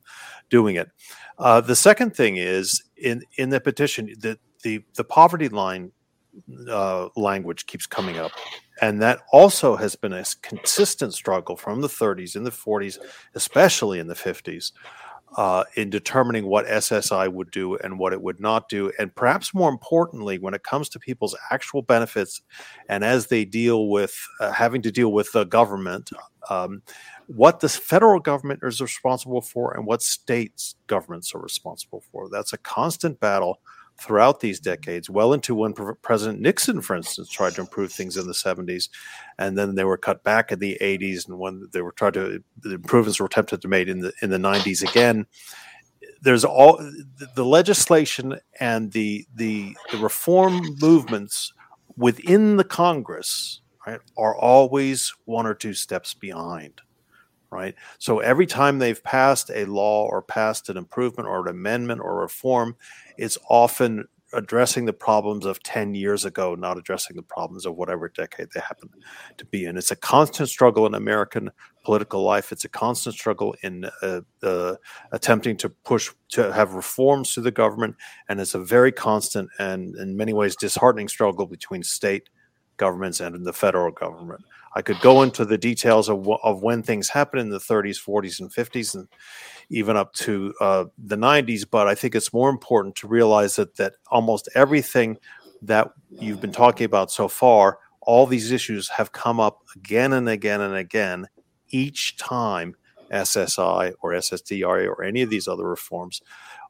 doing 0.49 0.75
it. 0.75 0.89
Uh, 1.37 1.61
the 1.61 1.75
second 1.75 2.15
thing 2.15 2.37
is 2.37 2.81
in 2.97 3.21
in 3.37 3.49
the 3.49 3.59
petition 3.59 4.13
that 4.19 4.39
the 4.65 4.83
the 4.95 5.03
poverty 5.03 5.47
line 5.47 5.91
uh, 6.69 7.07
language 7.15 7.65
keeps 7.67 7.85
coming 7.85 8.17
up. 8.17 8.31
And 8.81 9.01
that 9.01 9.19
also 9.31 9.77
has 9.77 9.95
been 9.95 10.11
a 10.11 10.25
consistent 10.41 11.13
struggle 11.13 11.55
from 11.55 11.79
the 11.79 11.87
30s 11.87 12.35
and 12.35 12.45
the 12.45 12.51
40s, 12.51 12.97
especially 13.35 13.99
in 13.99 14.07
the 14.07 14.15
50s, 14.15 14.73
uh, 15.37 15.63
in 15.75 15.89
determining 15.89 16.45
what 16.47 16.65
SSI 16.65 17.31
would 17.31 17.51
do 17.51 17.77
and 17.77 17.97
what 17.97 18.11
it 18.11 18.21
would 18.21 18.41
not 18.41 18.67
do. 18.67 18.91
And 18.99 19.15
perhaps 19.15 19.53
more 19.53 19.69
importantly, 19.69 20.39
when 20.39 20.53
it 20.53 20.63
comes 20.63 20.89
to 20.89 20.99
people's 20.99 21.37
actual 21.51 21.83
benefits 21.83 22.41
and 22.89 23.05
as 23.05 23.27
they 23.27 23.45
deal 23.45 23.87
with 23.87 24.13
uh, 24.41 24.51
having 24.51 24.81
to 24.81 24.91
deal 24.91 25.13
with 25.13 25.31
the 25.31 25.45
government, 25.45 26.09
um, 26.49 26.81
what 27.27 27.61
the 27.61 27.69
federal 27.69 28.19
government 28.19 28.59
is 28.61 28.81
responsible 28.81 29.41
for 29.41 29.73
and 29.73 29.85
what 29.85 30.01
states 30.01 30.75
governments 30.87 31.33
are 31.33 31.39
responsible 31.39 32.03
for. 32.11 32.27
That's 32.29 32.51
a 32.51 32.57
constant 32.57 33.21
battle 33.21 33.59
throughout 33.97 34.39
these 34.39 34.59
decades, 34.59 35.09
well 35.09 35.33
into 35.33 35.55
when 35.55 35.73
President 36.01 36.41
Nixon, 36.41 36.81
for 36.81 36.95
instance, 36.95 37.29
tried 37.29 37.53
to 37.53 37.61
improve 37.61 37.91
things 37.91 38.17
in 38.17 38.27
the 38.27 38.33
70s, 38.33 38.89
and 39.37 39.57
then 39.57 39.75
they 39.75 39.83
were 39.83 39.97
cut 39.97 40.23
back 40.23 40.51
in 40.51 40.59
the 40.59 40.77
80s, 40.81 41.27
and 41.27 41.39
when 41.39 41.67
they 41.71 41.81
were 41.81 41.91
tried 41.91 42.15
to 42.15 42.43
the 42.59 42.75
improvements 42.75 43.19
were 43.19 43.25
attempted 43.25 43.61
to 43.61 43.67
made 43.67 43.89
in 43.89 43.99
the 43.99 44.13
in 44.21 44.29
the 44.29 44.37
90s 44.37 44.87
again. 44.87 45.25
There's 46.21 46.45
all 46.45 46.77
the 47.35 47.45
legislation 47.45 48.39
and 48.59 48.91
the 48.91 49.25
the, 49.35 49.75
the 49.91 49.97
reform 49.97 50.77
movements 50.81 51.53
within 51.97 52.57
the 52.57 52.63
Congress 52.63 53.61
right, 53.85 53.99
are 54.17 54.35
always 54.35 55.13
one 55.25 55.45
or 55.45 55.53
two 55.53 55.73
steps 55.73 56.13
behind 56.13 56.81
right? 57.55 57.75
So 57.99 58.19
every 58.19 58.45
time 58.45 58.79
they've 58.79 59.01
passed 59.03 59.49
a 59.53 59.65
law 59.65 60.05
or 60.07 60.21
passed 60.21 60.69
an 60.69 60.77
improvement 60.77 61.29
or 61.29 61.41
an 61.41 61.47
amendment 61.47 62.01
or 62.01 62.19
reform, 62.19 62.75
it's 63.17 63.37
often 63.49 64.05
addressing 64.33 64.85
the 64.85 64.93
problems 64.93 65.45
of 65.45 65.61
10 65.63 65.95
years 65.95 66.25
ago, 66.25 66.55
not 66.55 66.77
addressing 66.77 67.15
the 67.15 67.23
problems 67.23 67.65
of 67.65 67.75
whatever 67.75 68.09
decade 68.09 68.47
they 68.53 68.59
happen 68.59 68.89
to 69.37 69.45
be 69.45 69.65
in. 69.65 69.77
It's 69.77 69.91
a 69.91 69.95
constant 69.95 70.49
struggle 70.49 70.85
in 70.85 70.93
American 70.93 71.51
political 71.83 72.21
life. 72.23 72.51
It's 72.51 72.65
a 72.65 72.69
constant 72.69 73.15
struggle 73.15 73.55
in 73.63 73.85
uh, 74.01 74.21
uh, 74.43 74.75
attempting 75.11 75.57
to 75.57 75.69
push 75.69 76.11
to 76.29 76.51
have 76.51 76.73
reforms 76.73 77.33
to 77.33 77.41
the 77.41 77.51
government. 77.51 77.95
And 78.27 78.39
it's 78.39 78.55
a 78.55 78.59
very 78.59 78.91
constant 78.91 79.49
and, 79.59 79.95
in 79.95 80.17
many 80.17 80.33
ways, 80.33 80.55
disheartening 80.55 81.07
struggle 81.07 81.45
between 81.45 81.83
state 81.83 82.29
governments 82.77 83.21
and 83.21 83.45
the 83.45 83.53
federal 83.53 83.91
government. 83.91 84.43
I 84.75 84.81
could 84.81 84.99
go 84.99 85.23
into 85.23 85.45
the 85.45 85.57
details 85.57 86.09
of, 86.09 86.27
of 86.43 86.61
when 86.61 86.83
things 86.83 87.07
happened 87.07 87.41
in 87.41 87.49
the 87.49 87.59
30s, 87.59 87.97
40s, 87.97 88.41
and 88.41 88.53
50s, 88.53 88.93
and 88.93 89.07
even 89.69 89.95
up 89.95 90.13
to 90.13 90.53
uh, 90.59 90.85
the 90.97 91.15
90s. 91.15 91.65
But 91.69 91.87
I 91.87 91.95
think 91.95 92.13
it's 92.13 92.33
more 92.33 92.49
important 92.49 92.95
to 92.97 93.07
realize 93.07 93.55
that 93.55 93.77
that 93.77 93.93
almost 94.11 94.49
everything 94.53 95.17
that 95.61 95.91
you've 96.19 96.41
been 96.41 96.51
talking 96.51 96.85
about 96.85 97.09
so 97.09 97.29
far, 97.29 97.79
all 98.01 98.27
these 98.27 98.51
issues 98.51 98.89
have 98.89 99.13
come 99.13 99.39
up 99.39 99.61
again 99.75 100.13
and 100.13 100.27
again 100.27 100.61
and 100.61 100.75
again 100.75 101.27
each 101.69 102.17
time 102.17 102.75
SSI 103.11 103.93
or 104.01 104.11
SSDI 104.11 104.87
or 104.87 105.03
any 105.03 105.21
of 105.21 105.29
these 105.29 105.47
other 105.47 105.67
reforms 105.67 106.21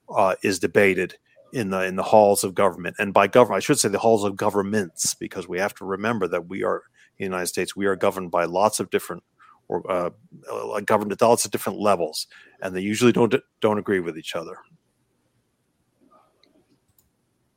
uh, 0.09 0.35
is 0.43 0.59
debated 0.59 1.15
in 1.53 1.69
the 1.69 1.83
in 1.83 1.95
the 1.95 2.03
halls 2.03 2.43
of 2.43 2.53
government 2.53 2.95
and 2.99 3.13
by 3.13 3.27
government 3.27 3.57
I 3.57 3.59
should 3.61 3.79
say 3.79 3.87
the 3.87 3.99
halls 3.99 4.23
of 4.23 4.35
governments 4.35 5.13
because 5.13 5.47
we 5.47 5.59
have 5.59 5.73
to 5.75 5.85
remember 5.85 6.27
that 6.27 6.47
we 6.49 6.63
are 6.63 6.83
the 7.17 7.23
United 7.23 7.47
States, 7.47 7.75
we 7.75 7.85
are 7.85 7.95
governed 7.95 8.31
by 8.31 8.45
lots 8.45 8.79
of 8.79 8.89
different 8.89 9.23
or 9.67 9.89
uh, 9.91 10.09
uh, 10.51 10.79
governed 10.81 11.11
at 11.11 11.21
lots 11.21 11.45
of 11.45 11.51
different 11.51 11.79
levels, 11.79 12.27
and 12.61 12.75
they 12.75 12.81
usually 12.81 13.11
don't 13.11 13.33
don't 13.61 13.79
agree 13.79 13.99
with 13.99 14.17
each 14.17 14.35
other. 14.35 14.57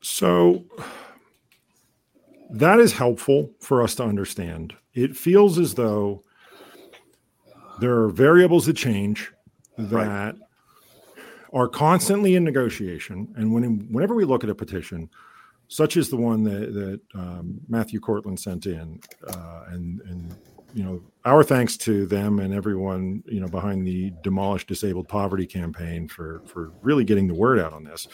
So 0.01 0.65
that 2.51 2.79
is 2.79 2.93
helpful 2.93 3.51
for 3.61 3.83
us 3.83 3.95
to 3.97 4.05
understand. 4.05 4.75
It 4.95 5.17
feels 5.17 5.59
as 5.59 5.75
though 5.75 6.25
there 7.81 7.99
are 7.99 8.09
variables 8.09 8.67
that 8.67 8.77
change 8.77 9.33
that 9.77 9.93
right. 9.93 10.35
are 11.53 11.69
constantly 11.69 12.35
in 12.37 12.45
negotiation, 12.45 13.33
and 13.37 13.53
when 13.53 13.89
whenever 13.93 14.15
we 14.15 14.25
look 14.25 14.45
at 14.45 14.51
a 14.51 14.55
petition, 14.55 15.11
such 15.69 15.97
as 15.97 16.09
the 16.09 16.17
one 16.17 16.43
that, 16.45 16.73
that 16.75 17.01
um, 17.15 17.61
Matthew 17.69 18.01
Cortland 18.01 18.41
sent 18.41 18.67
in, 18.67 19.01
uh, 19.29 19.65
and 19.69 20.01
and 20.03 20.35
you 20.75 20.83
know 20.83 21.01
our 21.25 21.43
thanks 21.43 21.77
to 21.77 22.07
them 22.07 22.41
and 22.41 22.53
everyone 22.53 23.23
you 23.27 23.41
know 23.41 23.49
behind 23.49 23.87
the 23.87 24.13
demolish 24.23 24.67
disabled 24.67 25.09
poverty 25.09 25.47
campaign 25.47 26.09
for 26.09 26.43
for 26.47 26.73
really 26.83 27.05
getting 27.05 27.29
the 27.29 27.35
word 27.35 27.59
out 27.59 27.73
on 27.73 27.85
this. 27.85 28.09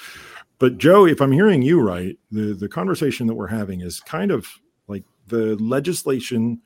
But 0.59 0.79
Joe, 0.79 1.07
if 1.07 1.21
I'm 1.21 1.33
hearing 1.33 1.63
you 1.63 1.81
right, 1.81 2.19
the 2.31 2.55
the 2.55 2.69
conversation 2.69 3.27
that 3.29 3.35
we're 3.35 3.47
having 3.47 3.81
is 3.81 4.01
kind 4.01 4.31
of 4.31 4.47
like 4.89 5.05
the 5.29 5.57
legislation 5.57 6.61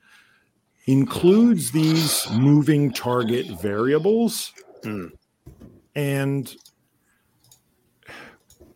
includes 0.85 1.71
these 1.71 2.27
moving 2.31 2.91
target 2.91 3.45
variables. 3.61 4.53
Mm. 4.83 5.11
And 5.95 6.55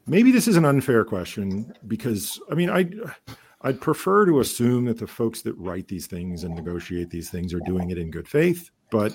maybe 0.06 0.32
this 0.32 0.48
is 0.48 0.58
an 0.58 0.66
unfair 0.66 1.04
question 1.06 1.74
because 1.88 2.40
I 2.52 2.56
mean 2.56 2.70
I 2.70 2.90
I'd 3.62 3.80
prefer 3.80 4.26
to 4.26 4.40
assume 4.40 4.86
that 4.86 4.98
the 4.98 5.08
folks 5.08 5.42
that 5.44 5.54
write 5.58 5.88
these 5.88 6.08
things 6.08 6.44
and 6.44 6.54
negotiate 6.54 7.10
these 7.10 7.30
things 7.30 7.54
are 7.54 7.62
doing 7.62 7.92
it 7.92 7.98
in 7.98 8.12
good 8.12 8.28
faith, 8.28 8.70
but 8.90 9.14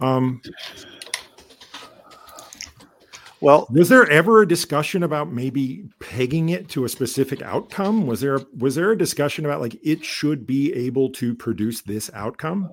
um 0.00 0.40
well, 3.40 3.68
was 3.70 3.88
there 3.88 4.08
ever 4.10 4.42
a 4.42 4.48
discussion 4.48 5.04
about 5.04 5.32
maybe 5.32 5.84
pegging 6.00 6.48
it 6.48 6.68
to 6.70 6.84
a 6.84 6.88
specific 6.88 7.40
outcome? 7.42 8.06
Was 8.06 8.20
there 8.20 8.40
was 8.56 8.74
there 8.74 8.90
a 8.90 8.98
discussion 8.98 9.44
about 9.44 9.60
like 9.60 9.78
it 9.84 10.04
should 10.04 10.46
be 10.46 10.72
able 10.74 11.10
to 11.12 11.34
produce 11.34 11.82
this 11.82 12.10
outcome? 12.14 12.72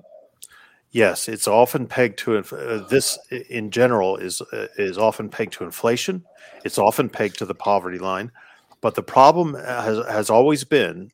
Yes, 0.96 1.28
it's 1.28 1.46
often 1.46 1.86
pegged 1.86 2.20
to 2.20 2.38
uh, 2.38 2.88
this 2.88 3.18
in 3.50 3.70
general 3.70 4.16
is 4.16 4.40
uh, 4.40 4.68
is 4.78 4.96
often 4.96 5.28
pegged 5.28 5.52
to 5.52 5.64
inflation. 5.64 6.24
It's 6.64 6.78
often 6.78 7.10
pegged 7.10 7.36
to 7.40 7.44
the 7.44 7.54
poverty 7.54 7.98
line, 7.98 8.32
but 8.80 8.94
the 8.94 9.02
problem 9.02 9.52
has 9.52 10.02
has 10.06 10.30
always 10.30 10.64
been 10.64 11.10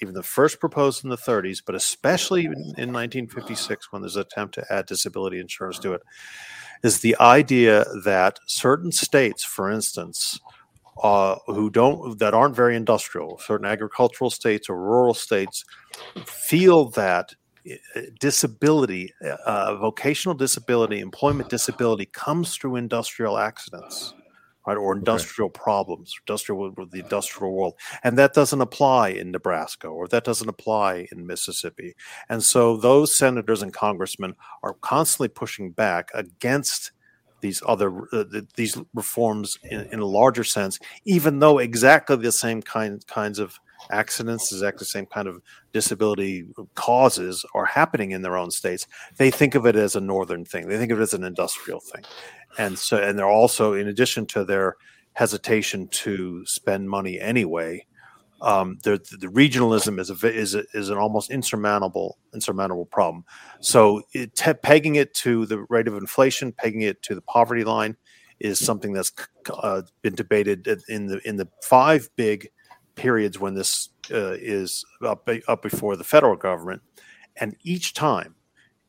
even 0.00 0.14
the 0.14 0.22
first 0.22 0.58
proposed 0.58 1.04
in 1.04 1.10
the 1.10 1.18
30s, 1.18 1.58
but 1.66 1.74
especially 1.74 2.46
in, 2.46 2.52
in 2.78 2.94
1956 2.94 3.92
when 3.92 4.00
there's 4.00 4.16
an 4.16 4.22
attempt 4.22 4.54
to 4.54 4.64
add 4.72 4.86
disability 4.86 5.38
insurance 5.38 5.78
to 5.80 5.92
it, 5.92 6.00
is 6.82 7.00
the 7.00 7.14
idea 7.20 7.84
that 8.06 8.38
certain 8.46 8.90
states, 8.90 9.44
for 9.44 9.70
instance, 9.70 10.40
uh, 11.02 11.36
who 11.44 11.68
don't 11.68 12.18
that 12.20 12.32
aren't 12.32 12.56
very 12.56 12.74
industrial, 12.74 13.36
certain 13.36 13.66
agricultural 13.66 14.30
states 14.30 14.70
or 14.70 14.80
rural 14.80 15.12
states, 15.12 15.62
feel 16.24 16.88
that 16.88 17.34
disability, 18.20 19.12
uh, 19.44 19.76
vocational 19.76 20.34
disability, 20.34 21.00
employment 21.00 21.48
disability 21.48 22.06
comes 22.06 22.56
through 22.56 22.76
industrial 22.76 23.38
accidents, 23.38 24.14
right, 24.66 24.76
or 24.76 24.96
industrial 24.96 25.48
okay. 25.48 25.60
problems, 25.60 26.14
industrial 26.26 26.72
the 26.90 27.00
industrial 27.00 27.52
world, 27.52 27.74
and 28.04 28.18
that 28.18 28.34
doesn't 28.34 28.60
apply 28.60 29.08
in 29.08 29.30
Nebraska 29.30 29.88
or 29.88 30.06
that 30.08 30.24
doesn't 30.24 30.48
apply 30.48 31.06
in 31.12 31.26
Mississippi, 31.26 31.94
and 32.28 32.42
so 32.42 32.76
those 32.76 33.16
senators 33.16 33.62
and 33.62 33.72
congressmen 33.72 34.34
are 34.62 34.74
constantly 34.74 35.28
pushing 35.28 35.70
back 35.70 36.10
against 36.14 36.92
these 37.40 37.62
other 37.66 38.08
uh, 38.12 38.24
these 38.56 38.78
reforms 38.94 39.58
in, 39.62 39.82
in, 39.92 40.00
a 40.00 40.06
larger 40.06 40.44
sense, 40.44 40.78
even 41.04 41.38
though 41.38 41.58
exactly 41.58 42.16
the 42.16 42.32
same 42.32 42.62
kind 42.62 43.06
kinds 43.06 43.38
of 43.38 43.60
accidents, 43.90 44.52
exactly 44.52 44.80
the 44.80 44.84
same 44.86 45.06
kind 45.06 45.28
of 45.28 45.40
disability 45.72 46.46
causes 46.74 47.44
are 47.54 47.66
happening 47.66 48.10
in 48.12 48.22
their 48.22 48.36
own 48.36 48.50
states, 48.50 48.86
they 49.16 49.30
think 49.30 49.54
of 49.54 49.66
it 49.66 49.76
as 49.76 49.96
a 49.96 50.00
northern 50.00 50.44
thing. 50.44 50.68
They 50.68 50.78
think 50.78 50.92
of 50.92 50.98
it 50.98 51.02
as 51.02 51.14
an 51.14 51.24
industrial 51.24 51.80
thing. 51.80 52.04
And 52.58 52.78
so, 52.78 52.96
and 52.96 53.18
they're 53.18 53.28
also, 53.28 53.74
in 53.74 53.88
addition 53.88 54.26
to 54.26 54.44
their 54.44 54.76
hesitation 55.16 55.88
to 55.88 56.44
spend 56.44 56.90
money 56.90 57.18
anyway. 57.18 57.86
Um, 58.42 58.78
the, 58.82 58.98
the 59.18 59.28
regionalism 59.28 59.98
is 59.98 60.10
a, 60.10 60.26
is 60.26 60.54
a, 60.54 60.64
is 60.74 60.90
an 60.90 60.98
almost 60.98 61.30
insurmountable 61.30 62.18
insurmountable 62.34 62.84
problem. 62.84 63.24
So 63.60 64.02
it, 64.12 64.36
te- 64.36 64.52
pegging 64.52 64.96
it 64.96 65.14
to 65.14 65.46
the 65.46 65.64
rate 65.70 65.88
of 65.88 65.94
inflation, 65.94 66.52
pegging 66.52 66.82
it 66.82 67.02
to 67.04 67.14
the 67.14 67.22
poverty 67.22 67.64
line, 67.64 67.96
is 68.40 68.62
something 68.62 68.92
that's 68.92 69.10
uh, 69.50 69.80
been 70.02 70.14
debated 70.14 70.68
in 70.88 71.06
the 71.06 71.26
in 71.26 71.36
the 71.36 71.48
five 71.62 72.10
big 72.16 72.50
periods 72.96 73.38
when 73.38 73.54
this 73.54 73.90
uh, 74.10 74.32
is 74.32 74.84
up 75.02 75.28
up 75.46 75.62
before 75.62 75.96
the 75.96 76.04
federal 76.04 76.36
government, 76.36 76.82
and 77.36 77.56
each 77.62 77.94
time 77.94 78.34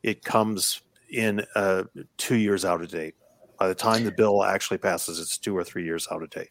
it 0.04 0.24
comes 0.24 0.82
in 1.10 1.46
uh, 1.56 1.84
two 2.18 2.36
years 2.36 2.66
out 2.66 2.82
of 2.82 2.90
date. 2.90 3.16
By 3.60 3.68
the 3.68 3.76
time 3.76 4.04
the 4.04 4.12
bill 4.12 4.44
actually 4.44 4.78
passes, 4.78 5.20
it's 5.20 5.38
two 5.38 5.56
or 5.56 5.64
three 5.64 5.84
years 5.84 6.08
out 6.12 6.22
of 6.22 6.30
date. 6.30 6.50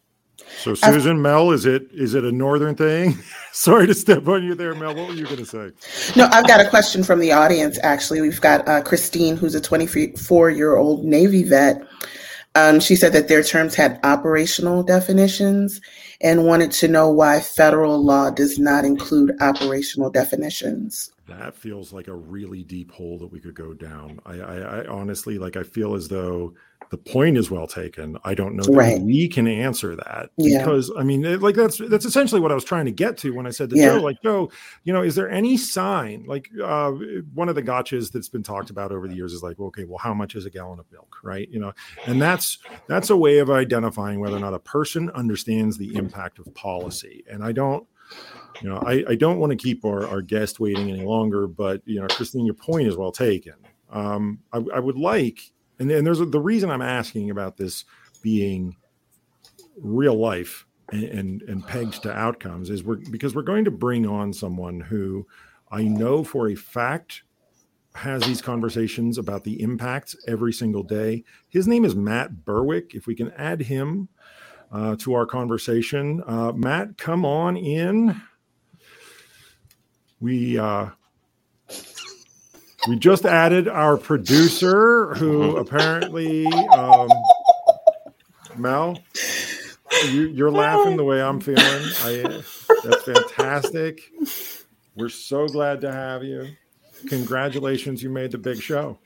So, 0.59 0.75
Susan, 0.75 1.21
Mel, 1.21 1.51
is 1.51 1.65
it 1.65 1.87
is 1.91 2.13
it 2.13 2.23
a 2.23 2.31
northern 2.31 2.75
thing? 2.75 3.17
Sorry 3.51 3.87
to 3.87 3.93
step 3.93 4.27
on 4.27 4.43
you 4.43 4.55
there, 4.55 4.75
Mel. 4.75 4.95
What 4.95 5.07
were 5.07 5.13
you 5.13 5.25
going 5.25 5.37
to 5.37 5.45
say? 5.45 5.71
No, 6.15 6.27
I've 6.31 6.47
got 6.47 6.59
a 6.59 6.69
question 6.69 7.03
from 7.03 7.19
the 7.19 7.31
audience. 7.31 7.79
Actually, 7.81 8.21
we've 8.21 8.39
got 8.39 8.67
uh, 8.67 8.81
Christine, 8.83 9.35
who's 9.35 9.55
a 9.55 9.61
24 9.61 10.49
year 10.51 10.75
old 10.75 11.03
Navy 11.03 11.43
vet. 11.43 11.81
Um, 12.57 12.79
she 12.79 12.95
said 12.95 13.13
that 13.13 13.27
their 13.27 13.43
terms 13.43 13.75
had 13.75 13.99
operational 14.03 14.81
definitions 14.81 15.79
and 16.21 16.47
wanted 16.47 16.71
to 16.71 16.87
know 16.87 17.07
why 17.07 17.39
federal 17.39 18.03
law 18.03 18.31
does 18.31 18.57
not 18.57 18.83
include 18.83 19.39
operational 19.41 20.09
definitions. 20.09 21.11
That 21.27 21.55
feels 21.55 21.93
like 21.93 22.07
a 22.07 22.15
really 22.15 22.63
deep 22.63 22.91
hole 22.91 23.19
that 23.19 23.31
we 23.31 23.39
could 23.39 23.53
go 23.53 23.75
down. 23.75 24.19
I, 24.25 24.39
I, 24.39 24.57
I 24.57 24.87
honestly 24.87 25.37
like. 25.37 25.55
I 25.55 25.61
feel 25.61 25.93
as 25.93 26.07
though 26.07 26.55
the 26.89 26.97
point 26.97 27.37
is 27.37 27.51
well 27.51 27.67
taken. 27.67 28.17
I 28.23 28.33
don't 28.33 28.55
know 28.55 28.63
that 28.63 28.71
Right. 28.71 29.01
we 29.01 29.27
can 29.27 29.47
answer 29.47 29.95
that 29.95 30.29
Yeah. 30.37 30.59
because 30.59 30.91
I 30.97 31.03
mean, 31.03 31.25
it- 31.25 31.41
like 31.41 31.55
that's 31.55 31.77
that's 31.89 32.05
essentially 32.05 32.39
what 32.39 32.51
I 32.51 32.55
was 32.55 32.63
trying 32.63 32.85
to 32.85 32.91
get 32.91 33.17
to 33.19 33.31
when 33.33 33.45
I 33.45 33.49
said 33.49 33.69
to 33.71 33.75
Yeah. 33.77 33.95
Joe, 33.95 34.01
like 34.03 34.21
Joe, 34.23 34.49
you 34.83 34.93
know, 34.93 35.01
is 35.01 35.15
there 35.15 35.29
any 35.29 35.57
sign? 35.57 36.23
Like 36.27 36.49
uh, 36.63 36.91
one 37.33 37.49
of 37.49 37.55
the 37.55 37.63
gotchas 37.63 38.11
that's 38.11 38.29
been 38.29 38.43
talked 38.43 38.69
about 38.69 38.91
over 38.91 39.07
the 39.07 39.15
years 39.15 39.33
is 39.33 39.43
like, 39.43 39.59
okay, 39.59 39.83
well, 39.83 39.97
how 39.97 40.13
much 40.13 40.35
is 40.35 40.45
a 40.45 40.49
gallon 40.49 40.79
of 40.79 40.85
milk, 40.91 41.17
right? 41.23 41.49
You 41.51 41.59
know, 41.59 41.73
and 42.05 42.21
that's 42.21 42.57
that's 42.87 43.09
a 43.09 43.17
way 43.17 43.39
of 43.39 43.49
identifying 43.49 44.19
whether 44.19 44.37
or 44.37 44.39
not 44.39 44.53
a 44.53 44.59
person 44.59 45.09
understands 45.11 45.77
the 45.77 45.95
impact 45.95 46.39
of 46.39 46.53
policy. 46.53 47.23
And 47.29 47.43
I 47.43 47.51
don't. 47.51 47.85
You 48.63 48.69
know, 48.69 48.77
I, 48.77 49.03
I 49.09 49.15
don't 49.15 49.37
want 49.37 49.51
to 49.51 49.55
keep 49.57 49.83
our, 49.85 50.07
our 50.07 50.21
guest 50.21 50.59
waiting 50.59 50.89
any 50.89 51.03
longer, 51.03 51.45
but 51.45 51.81
you 51.85 51.99
know, 51.99 52.07
Christine, 52.07 52.45
your 52.45 52.55
point 52.55 52.87
is 52.87 52.95
well 52.95 53.11
taken. 53.11 53.53
Um, 53.91 54.39
I, 54.53 54.63
I 54.73 54.79
would 54.79 54.97
like, 54.97 55.39
and, 55.79 55.91
and 55.91 56.05
there's 56.05 56.19
a, 56.19 56.25
the 56.25 56.39
reason 56.39 56.69
I'm 56.69 56.81
asking 56.81 57.29
about 57.29 57.57
this 57.57 57.85
being 58.21 58.75
real 59.77 60.15
life 60.15 60.65
and, 60.91 61.03
and 61.03 61.41
and 61.43 61.67
pegged 61.67 62.01
to 62.03 62.11
outcomes 62.11 62.69
is 62.69 62.83
we're 62.83 62.97
because 63.11 63.35
we're 63.35 63.41
going 63.41 63.65
to 63.65 63.71
bring 63.71 64.05
on 64.05 64.33
someone 64.33 64.79
who 64.79 65.27
I 65.71 65.83
know 65.83 66.23
for 66.23 66.49
a 66.49 66.55
fact 66.55 67.23
has 67.93 68.21
these 68.23 68.41
conversations 68.41 69.17
about 69.17 69.43
the 69.43 69.61
impacts 69.61 70.15
every 70.27 70.53
single 70.53 70.83
day. 70.83 71.23
His 71.49 71.67
name 71.67 71.83
is 71.83 71.95
Matt 71.95 72.45
Berwick. 72.45 72.93
If 72.93 73.07
we 73.07 73.15
can 73.15 73.31
add 73.31 73.61
him 73.61 74.07
uh, 74.71 74.95
to 74.97 75.13
our 75.15 75.25
conversation, 75.25 76.21
uh, 76.27 76.51
Matt, 76.51 76.97
come 76.97 77.25
on 77.25 77.57
in. 77.57 78.21
We 80.19 80.57
uh, 80.57 80.89
we 82.87 82.95
just 82.97 83.25
added 83.25 83.67
our 83.67 83.97
producer, 83.97 85.13
who 85.15 85.57
apparently 85.57 86.45
um, 86.73 87.09
Mel, 88.55 88.97
you, 90.09 90.27
you're 90.29 90.51
laughing 90.51 90.97
the 90.97 91.03
way 91.03 91.21
I'm 91.21 91.39
feeling. 91.39 91.59
I, 91.63 92.41
that's 92.83 93.03
fantastic. 93.03 94.01
We're 94.95 95.09
so 95.09 95.47
glad 95.47 95.81
to 95.81 95.91
have 95.91 96.23
you. 96.23 96.47
Congratulations, 97.07 98.01
you 98.01 98.09
made 98.09 98.31
the 98.31 98.37
big 98.37 98.61
show. 98.61 98.97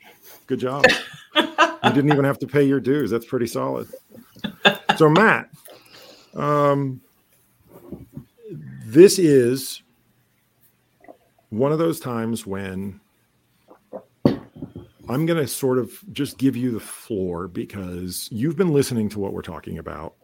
Good 0.46 0.60
job. 0.60 0.84
You 1.34 1.90
didn't 1.92 2.12
even 2.12 2.24
have 2.24 2.38
to 2.38 2.46
pay 2.46 2.62
your 2.62 2.80
dues. 2.80 3.10
That's 3.10 3.26
pretty 3.26 3.46
solid. 3.46 3.88
So, 4.96 5.10
Matt, 5.10 5.50
um, 6.34 7.02
this 8.86 9.18
is 9.18 9.82
one 11.50 11.72
of 11.72 11.78
those 11.78 12.00
times 12.00 12.46
when 12.46 13.00
I'm 15.08 15.26
going 15.26 15.38
to 15.40 15.48
sort 15.48 15.78
of 15.78 15.98
just 16.12 16.38
give 16.38 16.56
you 16.56 16.70
the 16.70 16.80
floor 16.80 17.48
because 17.48 18.28
you've 18.30 18.56
been 18.56 18.72
listening 18.72 19.08
to 19.10 19.18
what 19.18 19.32
we're 19.32 19.42
talking 19.42 19.78
about. 19.78 20.14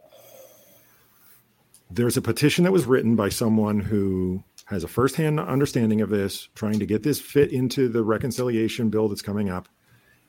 There's 1.91 2.17
a 2.17 2.21
petition 2.21 2.63
that 2.63 2.71
was 2.71 2.85
written 2.85 3.15
by 3.15 3.29
someone 3.29 3.79
who 3.79 4.43
has 4.65 4.83
a 4.83 4.87
firsthand 4.87 5.39
understanding 5.39 6.01
of 6.01 6.09
this, 6.09 6.47
trying 6.55 6.79
to 6.79 6.85
get 6.85 7.03
this 7.03 7.19
fit 7.19 7.51
into 7.51 7.89
the 7.89 8.03
reconciliation 8.03 8.89
bill 8.89 9.09
that's 9.09 9.21
coming 9.21 9.49
up. 9.49 9.67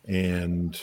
And 0.07 0.79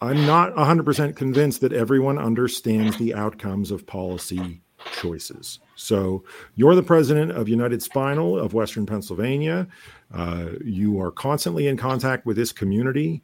I'm 0.00 0.26
not 0.26 0.54
100% 0.54 1.16
convinced 1.16 1.62
that 1.62 1.72
everyone 1.72 2.18
understands 2.18 2.98
the 2.98 3.14
outcomes 3.14 3.70
of 3.70 3.86
policy 3.86 4.60
choices. 4.92 5.60
So, 5.76 6.24
you're 6.56 6.74
the 6.74 6.82
president 6.82 7.32
of 7.32 7.48
United 7.48 7.82
Spinal 7.82 8.38
of 8.38 8.54
Western 8.54 8.86
Pennsylvania. 8.86 9.66
Uh, 10.12 10.50
you 10.64 11.00
are 11.00 11.10
constantly 11.10 11.68
in 11.68 11.76
contact 11.76 12.26
with 12.26 12.36
this 12.36 12.52
community. 12.52 13.22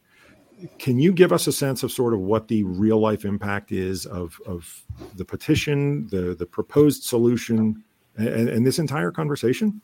Can 0.79 0.99
you 0.99 1.13
give 1.13 1.33
us 1.33 1.47
a 1.47 1.53
sense 1.53 1.83
of 1.83 1.91
sort 1.91 2.15
of 2.15 2.21
what 2.21 2.49
the 2.49 2.63
real 2.65 3.01
life 3.01 3.25
impact 3.25 3.73
is 3.73 4.07
of, 4.07 4.41
of 4.47 4.83
the 5.17 5.25
petition, 5.25 6.07
the, 6.09 6.35
the 6.35 6.47
proposed 6.47 7.03
solution, 7.03 7.83
and, 8.17 8.49
and 8.49 8.67
this 8.67 8.79
entire 8.79 9.11
conversation? 9.11 9.81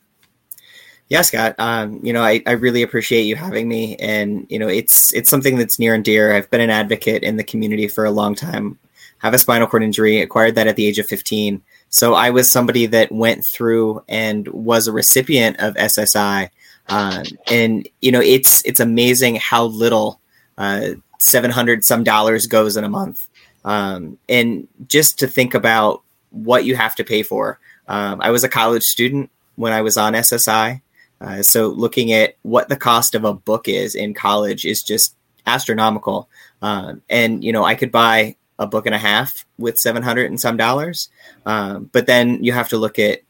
Yeah, 1.11 1.23
Scott. 1.23 1.57
Um, 1.59 1.99
you 2.05 2.13
know, 2.13 2.23
I, 2.23 2.41
I 2.47 2.53
really 2.53 2.83
appreciate 2.83 3.23
you 3.23 3.35
having 3.35 3.69
me, 3.69 3.97
and 3.97 4.47
you 4.49 4.61
know, 4.61 4.69
it's 4.69 5.13
it's 5.13 5.29
something 5.29 5.59
that's 5.59 5.77
near 5.77 5.93
and 5.93 6.05
dear. 6.05 6.33
I've 6.33 6.49
been 6.51 6.61
an 6.61 6.71
advocate 6.71 7.25
in 7.25 7.37
the 7.37 7.43
community 7.43 7.89
for 7.89 8.05
a 8.05 8.13
long 8.13 8.37
time. 8.37 8.79
Have 9.21 9.35
a 9.35 9.39
spinal 9.39 9.67
cord 9.67 9.83
injury, 9.83 10.21
acquired 10.21 10.55
that 10.57 10.67
at 10.67 10.77
the 10.77 10.87
age 10.87 10.99
of 10.99 11.07
15. 11.07 11.63
So 11.89 12.15
I 12.15 12.31
was 12.31 12.51
somebody 12.51 12.87
that 12.87 13.13
went 13.13 13.45
through 13.45 14.03
and 14.09 14.47
was 14.49 14.87
a 14.87 14.93
recipient 14.93 15.59
of 15.59 15.75
SSI, 15.75 16.51
um, 16.89 17.25
and 17.47 17.89
you 18.01 18.13
know, 18.13 18.21
it's 18.21 18.65
it's 18.65 18.81
amazing 18.81 19.37
how 19.37 19.65
little 19.65 20.21
uh, 20.59 20.91
700 21.19 21.85
some 21.85 22.05
dollars 22.05 22.47
goes 22.47 22.77
in 22.77 22.85
a 22.85 22.89
month, 22.89 23.29
um, 23.65 24.19
and 24.29 24.69
just 24.89 25.19
to 25.21 25.27
think 25.27 25.55
about 25.55 26.03
what 26.31 26.65
you 26.65 26.77
have 26.77 26.95
to 26.97 27.05
pay 27.05 27.23
for. 27.23 27.59
Um, 27.89 28.21
I 28.21 28.31
was 28.31 28.45
a 28.45 28.49
college 28.49 28.85
student 28.85 29.31
when 29.57 29.73
I 29.73 29.83
was 29.83 29.97
on 29.97 30.15
SSI. 30.15 30.81
Uh, 31.21 31.43
so 31.43 31.69
looking 31.69 32.13
at 32.13 32.37
what 32.43 32.69
the 32.69 32.77
cost 32.77 33.15
of 33.15 33.25
a 33.25 33.35
book 33.35 33.69
is 33.69 33.95
in 33.95 34.15
college 34.15 34.65
is 34.65 34.83
just 34.83 35.15
astronomical. 35.47 36.29
Um, 36.63 37.03
and 37.11 37.45
you 37.45 37.53
know, 37.53 37.65
I 37.65 37.75
could 37.75 37.93
buy 37.93 38.37
a 38.61 38.67
book 38.67 38.87
and 38.87 38.95
a 38.95 38.99
half 38.99 39.45
with 39.59 39.79
seven 39.79 40.03
hundred 40.03 40.31
and 40.31 40.41
some 40.41 40.57
dollars, 40.57 41.09
um, 41.47 41.91
but 41.91 42.07
then 42.07 42.45
you 42.45 42.53
have 42.53 42.69
to 42.69 42.77
look 42.77 43.01
at 43.01 43.23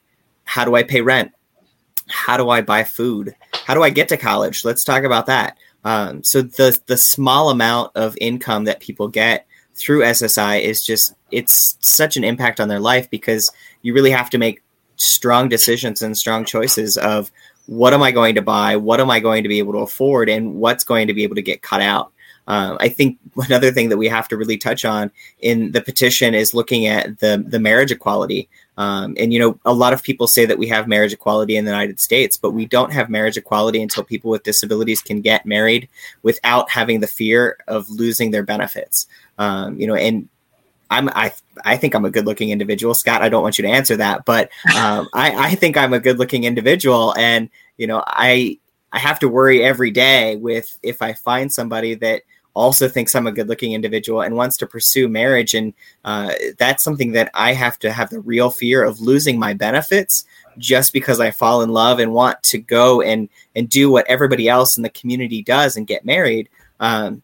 how 0.45 0.67
do 0.67 0.75
I 0.75 0.83
pay 0.83 1.01
rent? 1.01 1.33
How 2.09 2.37
do 2.37 2.51
I 2.51 2.61
buy 2.61 2.85
food? 2.85 3.35
How 3.65 3.75
do 3.75 3.83
I 3.83 3.91
get 3.91 4.09
to 4.09 4.17
college? 4.17 4.65
Let's 4.65 4.85
talk 4.85 5.05
about 5.05 5.27
that. 5.27 5.57
Um, 5.85 6.23
so 6.25 6.43
the 6.43 6.79
the 6.87 6.97
small 6.97 7.49
amount 7.51 7.93
of 7.95 8.19
income 8.21 8.65
that 8.65 8.81
people 8.81 9.09
get 9.09 9.47
through 9.75 10.03
SSI 10.03 10.61
is 10.61 10.83
just 10.83 11.15
it's 11.31 11.79
such 11.81 12.17
an 12.17 12.25
impact 12.25 12.61
on 12.61 12.69
their 12.69 12.81
life 12.81 13.09
because 13.09 13.51
you 13.83 13.95
really 13.95 14.11
have 14.11 14.31
to 14.31 14.39
make 14.39 14.63
strong 14.97 15.49
decisions 15.49 16.03
and 16.03 16.19
strong 16.19 16.45
choices 16.45 16.99
of 16.99 17.31
what 17.67 17.95
am 17.95 18.03
I 18.03 18.11
going 18.11 18.35
to 18.35 18.43
buy? 18.43 18.77
What 18.77 19.01
am 19.01 19.11
I 19.11 19.21
going 19.21 19.45
to 19.45 19.49
be 19.49 19.61
able 19.61 19.73
to 19.75 19.79
afford? 19.79 20.29
And 20.29 20.57
what's 20.57 20.85
going 20.85 21.07
to 21.07 21.15
be 21.15 21.23
able 21.23 21.37
to 21.37 21.43
get 21.43 21.63
cut 21.63 21.81
out? 21.81 22.13
Um, 22.51 22.79
I 22.81 22.89
think 22.89 23.17
another 23.37 23.71
thing 23.71 23.91
that 23.91 23.97
we 23.97 24.09
have 24.09 24.27
to 24.29 24.37
really 24.37 24.59
touch 24.59 24.85
on 24.85 25.13
in 25.39 25.71
the 25.71 25.81
petition 25.81 26.35
is 26.35 26.53
looking 26.53 26.87
at 26.87 27.21
the 27.21 27.45
the 27.47 27.61
marriage 27.61 27.93
equality. 27.93 28.49
Um, 28.77 29.15
and 29.21 29.33
you 29.33 29.39
know, 29.39 29.59
a 29.65 29.73
lot 29.73 29.93
of 29.93 30.03
people 30.03 30.27
say 30.27 30.47
that 30.47 30.59
we 30.59 30.67
have 30.67 30.89
marriage 30.89 31.13
equality 31.13 31.57
in 31.57 31.65
the 31.65 31.71
United 31.71 32.01
States, 32.01 32.37
but 32.37 32.51
we 32.51 32.67
don't 32.67 32.93
have 32.93 33.09
marriage 33.09 33.37
equality 33.37 33.81
until 33.81 34.03
people 34.03 34.33
with 34.33 34.43
disabilities 34.43 35.01
can 35.01 35.21
get 35.21 35.47
married 35.47 35.89
without 36.25 36.69
having 36.71 36.99
the 36.99 37.07
fear 37.07 37.57
of 37.69 37.89
losing 37.89 38.33
their 38.33 38.43
benefits. 38.43 39.07
Um, 39.39 39.79
you 39.79 39.87
know, 39.87 39.95
and 39.95 40.29
I'm 40.91 41.09
I 41.11 41.33
I 41.65 41.77
think 41.77 41.95
I'm 41.95 42.05
a 42.05 42.11
good 42.11 42.27
looking 42.27 42.51
individual, 42.51 42.95
Scott. 42.95 43.23
I 43.23 43.29
don't 43.29 43.45
want 43.45 43.59
you 43.59 43.63
to 43.63 43.71
answer 43.71 43.97
that, 43.99 44.25
but 44.25 44.51
um, 44.77 45.09
I 45.15 45.51
I 45.51 45.55
think 45.55 45.77
I'm 45.77 45.93
a 45.93 46.01
good 46.01 46.19
looking 46.19 46.43
individual, 46.43 47.15
and 47.17 47.49
you 47.77 47.87
know 47.87 48.03
I 48.05 48.59
I 48.91 48.99
have 48.99 49.21
to 49.21 49.29
worry 49.29 49.63
every 49.63 49.93
day 49.93 50.35
with 50.35 50.77
if 50.83 51.01
I 51.01 51.13
find 51.13 51.53
somebody 51.53 51.95
that 51.95 52.23
also 52.55 52.89
thinks 52.89 53.15
I'm 53.15 53.27
a 53.27 53.33
good 53.33 53.49
looking 53.49 53.73
individual 53.73 54.23
and 54.23 54.37
wants 54.37 54.57
to 54.59 54.67
pursue 54.67 55.09
marriage, 55.09 55.55
and 55.55 55.73
uh, 56.05 56.33
that's 56.59 56.85
something 56.85 57.13
that 57.13 57.31
I 57.35 57.53
have 57.53 57.79
to 57.81 57.93
have 57.93 58.11
the 58.11 58.21
real 58.21 58.51
fear 58.51 58.83
of 58.83 59.01
losing 59.01 59.39
my 59.39 59.55
benefits 59.55 60.25
just 60.59 60.93
because 60.93 61.21
I 61.21 61.31
fall 61.31 61.63
in 61.63 61.71
love 61.71 61.99
and 61.99 62.13
want 62.13 62.43
to 62.45 62.59
go 62.59 63.01
and 63.01 63.29
and 63.55 63.69
do 63.69 63.91
what 63.91 64.07
everybody 64.09 64.49
else 64.49 64.77
in 64.77 64.83
the 64.83 64.91
community 64.91 65.43
does 65.43 65.77
and 65.77 65.87
get 65.87 66.05
married. 66.05 66.49
Um, 66.81 67.23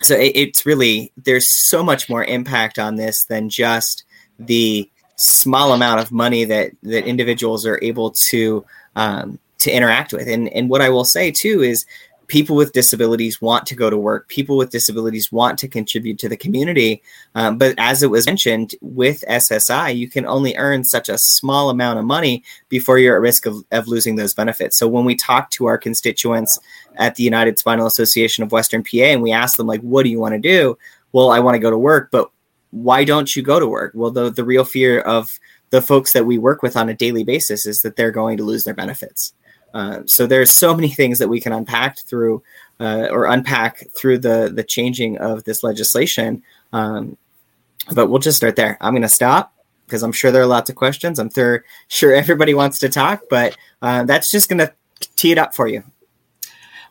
so 0.00 0.14
it, 0.14 0.32
it's 0.34 0.66
really 0.66 1.12
there's 1.16 1.68
so 1.68 1.82
much 1.82 2.08
more 2.08 2.24
impact 2.24 2.78
on 2.78 2.96
this 2.96 3.24
than 3.24 3.48
just 3.48 4.04
the 4.38 4.90
small 5.16 5.72
amount 5.72 6.00
of 6.00 6.12
money 6.12 6.44
that 6.44 6.72
that 6.82 7.06
individuals 7.06 7.66
are 7.66 7.78
able 7.82 8.10
to 8.28 8.64
um, 8.96 9.38
to 9.58 9.70
interact 9.70 10.12
with. 10.12 10.28
And 10.28 10.48
and 10.48 10.68
what 10.68 10.80
I 10.80 10.88
will 10.88 11.04
say 11.04 11.30
too 11.30 11.62
is 11.62 11.86
people 12.30 12.54
with 12.54 12.72
disabilities 12.72 13.42
want 13.42 13.66
to 13.66 13.74
go 13.74 13.90
to 13.90 13.98
work. 13.98 14.28
People 14.28 14.56
with 14.56 14.70
disabilities 14.70 15.32
want 15.32 15.58
to 15.58 15.66
contribute 15.66 16.16
to 16.20 16.28
the 16.28 16.36
community. 16.36 17.02
Um, 17.34 17.58
but 17.58 17.74
as 17.76 18.04
it 18.04 18.10
was 18.10 18.24
mentioned 18.24 18.76
with 18.80 19.24
SSI, 19.28 19.96
you 19.96 20.08
can 20.08 20.24
only 20.24 20.56
earn 20.56 20.84
such 20.84 21.08
a 21.08 21.18
small 21.18 21.70
amount 21.70 21.98
of 21.98 22.04
money 22.04 22.44
before 22.68 22.98
you're 22.98 23.16
at 23.16 23.20
risk 23.20 23.46
of, 23.46 23.56
of 23.72 23.88
losing 23.88 24.14
those 24.14 24.32
benefits. 24.32 24.78
So 24.78 24.86
when 24.86 25.04
we 25.04 25.16
talk 25.16 25.50
to 25.50 25.66
our 25.66 25.76
constituents 25.76 26.56
at 26.94 27.16
the 27.16 27.24
United 27.24 27.58
Spinal 27.58 27.86
Association 27.86 28.44
of 28.44 28.52
Western 28.52 28.84
PA 28.84 28.98
and 28.98 29.22
we 29.22 29.32
ask 29.32 29.56
them, 29.56 29.66
like, 29.66 29.80
what 29.80 30.04
do 30.04 30.10
you 30.10 30.20
want 30.20 30.34
to 30.34 30.40
do? 30.40 30.78
Well, 31.10 31.32
I 31.32 31.40
want 31.40 31.56
to 31.56 31.60
go 31.60 31.70
to 31.70 31.78
work, 31.78 32.10
but 32.12 32.30
why 32.70 33.02
don't 33.02 33.34
you 33.34 33.42
go 33.42 33.58
to 33.58 33.66
work? 33.66 33.90
Well, 33.92 34.12
the, 34.12 34.30
the 34.30 34.44
real 34.44 34.64
fear 34.64 35.00
of 35.00 35.36
the 35.70 35.82
folks 35.82 36.12
that 36.12 36.26
we 36.26 36.38
work 36.38 36.62
with 36.62 36.76
on 36.76 36.88
a 36.88 36.94
daily 36.94 37.24
basis 37.24 37.66
is 37.66 37.82
that 37.82 37.96
they're 37.96 38.12
going 38.12 38.36
to 38.36 38.44
lose 38.44 38.62
their 38.62 38.74
benefits. 38.74 39.34
Uh, 39.72 40.00
so 40.06 40.26
there's 40.26 40.50
so 40.50 40.74
many 40.74 40.88
things 41.00 41.18
that 41.18 41.28
we 41.28 41.40
can 41.40 41.52
unpack 41.52 41.98
through 41.98 42.42
uh, 42.78 43.08
or 43.10 43.26
unpack 43.26 43.86
through 43.96 44.18
the 44.18 44.50
the 44.52 44.64
changing 44.64 45.18
of 45.18 45.44
this 45.44 45.62
legislation. 45.62 46.42
Um, 46.72 47.16
but 47.92 48.08
we'll 48.08 48.20
just 48.20 48.36
start 48.36 48.56
there. 48.56 48.76
I'm 48.80 48.92
going 48.92 49.02
to 49.02 49.08
stop 49.08 49.52
because 49.86 50.02
I'm 50.02 50.12
sure 50.12 50.30
there 50.30 50.42
are 50.42 50.46
lots 50.46 50.70
of 50.70 50.76
questions. 50.76 51.18
I'm 51.18 51.28
th- 51.28 51.62
sure 51.88 52.14
everybody 52.14 52.54
wants 52.54 52.78
to 52.80 52.88
talk, 52.88 53.22
but 53.28 53.56
uh, 53.82 54.04
that's 54.04 54.30
just 54.30 54.48
going 54.48 54.58
to 54.58 54.72
tee 55.16 55.32
it 55.32 55.38
up 55.38 55.54
for 55.54 55.66
you. 55.66 55.82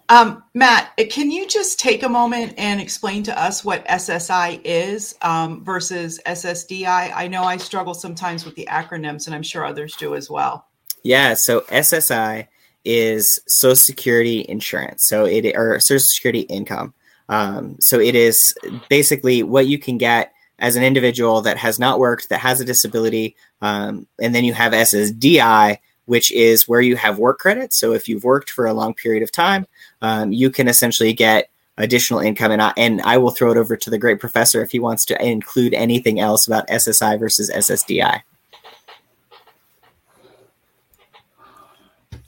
Um, 0.10 0.44
Matt, 0.56 0.92
can 1.12 1.30
you 1.30 1.48
just 1.48 1.80
take 1.80 2.02
a 2.02 2.10
moment 2.10 2.56
and 2.58 2.82
explain 2.82 3.22
to 3.24 3.42
us 3.42 3.64
what 3.64 3.86
SSI 3.86 4.60
is 4.64 5.16
um, 5.22 5.64
versus 5.64 6.20
SSDI? 6.26 7.12
I 7.16 7.28
know 7.28 7.44
I 7.44 7.58
struggle 7.58 7.94
sometimes 7.94 8.44
with 8.44 8.56
the 8.56 8.68
acronyms, 8.70 9.28
and 9.28 9.36
I'm 9.36 9.44
sure 9.44 9.64
others 9.64 9.96
do 9.96 10.16
as 10.16 10.28
well. 10.28 10.66
Yeah, 11.04 11.36
so 11.36 11.62
SSI 11.62 12.48
is 12.86 13.40
Social 13.48 13.76
Security 13.76 14.46
insurance. 14.48 15.08
So 15.08 15.26
it 15.26 15.46
or 15.56 15.80
Social 15.80 16.00
Security 16.00 16.42
income. 16.42 16.94
Um, 17.28 17.78
so 17.80 18.00
it 18.00 18.16
is 18.16 18.54
basically 18.90 19.44
what 19.44 19.68
you 19.68 19.78
can 19.78 19.98
get 19.98 20.34
as 20.58 20.76
an 20.76 20.84
individual 20.84 21.42
that 21.42 21.58
has 21.58 21.80
not 21.80 22.00
worked, 22.00 22.30
that 22.30 22.40
has 22.40 22.60
a 22.60 22.66
disability, 22.66 23.36
um, 23.62 24.08
and 24.22 24.36
then 24.36 24.44
you 24.44 24.54
have 24.54 24.74
SSDI, 24.74 25.78
which 26.06 26.32
is 26.32 26.68
where 26.68 26.82
you 26.82 26.96
have 26.96 27.20
work 27.20 27.40
credit. 27.40 27.74
So 27.74 27.94
if 27.94 28.08
you've 28.08 28.24
worked 28.24 28.50
for 28.50 28.66
a 28.66 28.74
long 28.74 28.94
period 28.94 29.24
of 29.24 29.32
time, 29.32 29.68
um, 30.02 30.34
you 30.34 30.50
can 30.50 30.68
essentially 30.68 31.14
get 31.14 31.50
additional 31.78 32.20
income. 32.20 32.52
And 32.52 32.62
I, 32.62 32.74
and 32.78 33.02
I 33.04 33.18
will 33.18 33.32
throw 33.32 33.52
it 33.52 33.58
over 33.58 33.78
to 33.78 33.90
the 33.90 33.98
great 33.98 34.20
professor 34.20 34.62
if 34.62 34.72
he 34.72 34.80
wants 34.80 35.06
to 35.06 35.26
include 35.26 35.74
anything 35.74 36.20
else 36.20 36.46
about 36.46 36.68
SSI 36.68 37.18
versus 37.20 37.50
SSDI. 37.50 38.22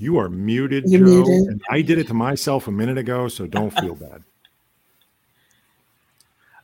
You 0.02 0.18
are 0.18 0.30
muted, 0.30 0.90
You're 0.90 1.06
Joe. 1.06 1.06
Muted. 1.06 1.48
And 1.48 1.62
I 1.70 1.84
did 1.84 2.00
it 2.00 2.08
to 2.08 2.16
myself 2.16 2.68
a 2.68 2.72
minute 2.72 2.98
ago, 2.98 3.28
so 3.28 3.46
don't 3.46 3.72
feel 3.80 3.96
bad. 3.96 4.24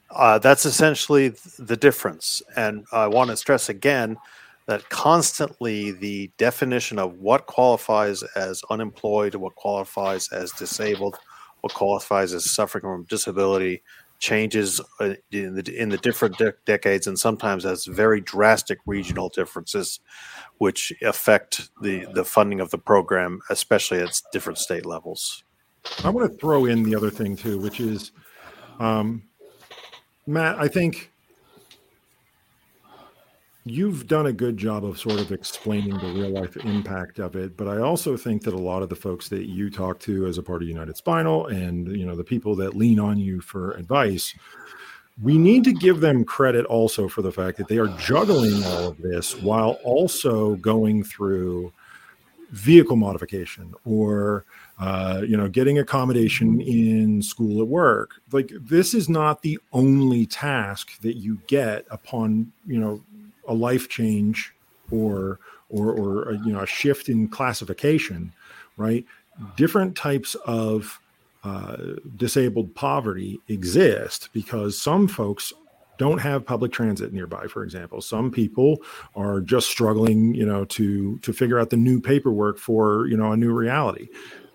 Uh, 0.10 0.40
that's 0.40 0.66
essentially 0.66 1.34
the 1.60 1.76
difference. 1.76 2.42
And 2.56 2.86
I 2.94 3.08
want 3.08 3.30
to 3.30 3.36
stress 3.36 3.68
again 3.68 4.18
that 4.66 4.88
constantly 4.90 5.92
the 5.92 6.32
definition 6.38 6.98
of 6.98 7.20
what 7.20 7.46
qualifies 7.46 8.24
as 8.36 8.64
unemployed, 8.70 9.36
what 9.36 9.56
qualifies 9.56 10.30
as 10.32 10.54
disabled, 10.54 11.18
what 11.60 11.74
qualifies 11.74 12.34
as 12.34 12.50
suffering 12.50 12.84
from 12.84 13.04
disability 13.04 13.84
changes 14.20 14.82
uh, 15.02 15.14
in 15.32 15.56
the 15.56 15.80
in 15.80 15.90
the 15.90 15.98
different 15.98 16.38
de- 16.38 16.54
decades 16.66 17.06
and 17.06 17.20
sometimes 17.20 17.64
has 17.66 17.86
very 17.86 18.22
drastic 18.22 18.80
regional 18.86 19.30
differences 19.30 20.00
which 20.60 20.94
affect 21.02 21.70
the 21.82 22.06
the 22.14 22.26
funding 22.26 22.60
of 22.60 22.70
the 22.72 22.78
program, 22.78 23.40
especially 23.50 24.00
at 24.00 24.20
different 24.32 24.58
state 24.58 24.86
levels. 24.86 25.44
I 26.04 26.10
want 26.10 26.32
to 26.32 26.38
throw 26.38 26.66
in 26.66 26.84
the 26.84 26.96
other 26.96 27.10
thing 27.10 27.36
too, 27.36 27.58
which 27.60 27.80
is, 27.80 28.12
um, 28.80 29.24
Matt. 30.26 30.58
I 30.60 30.68
think 30.68 31.12
you've 33.70 34.08
done 34.08 34.28
a 34.28 34.34
good 34.34 34.58
job 34.58 34.86
of 34.86 34.98
sort 34.98 35.20
of 35.20 35.32
explaining 35.32 35.98
the 35.98 36.14
real 36.14 36.30
life 36.30 36.56
impact 36.58 37.20
of 37.20 37.36
it 37.36 37.58
but 37.58 37.68
i 37.68 37.78
also 37.80 38.16
think 38.16 38.42
that 38.42 38.54
a 38.54 38.58
lot 38.58 38.82
of 38.82 38.90
the 38.90 38.96
folks 38.96 39.28
that 39.28 39.46
you 39.46 39.70
talk 39.70 40.00
to 40.00 40.26
as 40.26 40.38
a 40.38 40.44
part 40.44 40.62
of 40.62 40.68
united 40.68 40.96
spinal 40.96 41.48
and 41.48 41.88
you 41.90 42.06
know 42.06 42.16
the 42.16 42.24
people 42.24 42.56
that 42.56 42.76
lean 42.76 43.00
on 43.00 43.18
you 43.18 43.42
for 43.42 43.72
advice 43.72 44.34
we 45.22 45.38
need 45.38 45.64
to 45.64 45.74
give 45.74 46.00
them 46.00 46.24
credit 46.24 46.66
also 46.66 47.08
for 47.08 47.22
the 47.22 47.32
fact 47.32 47.58
that 47.58 47.68
they 47.68 47.78
are 47.78 47.88
juggling 47.98 48.64
all 48.66 48.90
of 48.90 48.98
this 49.02 49.36
while 49.42 49.80
also 49.84 50.56
going 50.58 51.04
through 51.04 51.72
vehicle 52.52 52.96
modification 52.96 53.74
or 53.84 54.46
uh, 54.80 55.22
you 55.28 55.36
know 55.36 55.50
getting 55.50 55.80
accommodation 55.80 56.62
in 56.62 57.22
school 57.22 57.62
at 57.62 57.68
work. 57.68 58.22
Like 58.32 58.52
this 58.62 58.94
is 58.94 59.10
not 59.10 59.42
the 59.42 59.60
only 59.74 60.26
task 60.26 61.00
that 61.02 61.18
you 61.18 61.40
get 61.48 61.86
upon 61.90 62.52
you 62.66 62.80
know 62.80 63.02
a 63.48 63.54
life 63.54 63.90
change 63.90 64.54
or 64.92 65.40
or 65.70 65.92
or 65.92 66.30
a, 66.30 66.38
you 66.46 66.54
know 66.54 66.62
a 66.62 66.68
shift 66.68 67.10
in 67.10 67.28
classification 67.28 68.32
right? 68.78 69.04
Different 69.56 69.96
types 69.96 70.36
of 70.46 71.00
uh, 71.48 71.78
disabled 72.16 72.74
poverty 72.76 73.40
exist 73.48 74.30
because 74.34 74.80
some 74.82 75.08
folks 75.08 75.54
don't 75.98 76.20
have 76.20 76.46
public 76.46 76.72
transit 76.72 77.14
nearby 77.14 77.48
for 77.48 77.64
example. 77.64 78.02
Some 78.02 78.32
people 78.32 78.82
are 79.16 79.42
just 79.42 79.68
struggling 79.70 80.34
you 80.36 80.46
know 80.46 80.66
to 80.66 81.18
to 81.20 81.34
figure 81.34 81.60
out 81.60 81.70
the 81.70 81.78
new 81.78 82.02
paperwork 82.02 82.58
for 82.58 83.08
you 83.08 83.18
know 83.18 83.32
a 83.32 83.38
new 83.38 83.54
reality. 83.54 84.08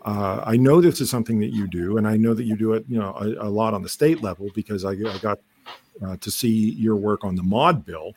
Uh, 0.04 0.42
i 0.44 0.56
know 0.56 0.80
this 0.80 1.00
is 1.00 1.08
something 1.08 1.38
that 1.38 1.52
you 1.52 1.68
do 1.68 1.96
and 1.96 2.08
i 2.08 2.16
know 2.16 2.34
that 2.34 2.42
you 2.42 2.56
do 2.56 2.72
it 2.72 2.84
you 2.88 2.98
know 2.98 3.14
a, 3.20 3.46
a 3.46 3.50
lot 3.60 3.72
on 3.72 3.82
the 3.82 3.88
state 3.88 4.20
level 4.20 4.48
because 4.52 4.84
i, 4.84 4.90
I 4.90 5.18
got 5.22 5.38
uh, 6.04 6.16
to 6.16 6.30
see 6.30 6.72
your 6.72 6.96
work 6.96 7.24
on 7.24 7.36
the 7.36 7.42
MAWD 7.42 7.84
bill. 7.84 8.12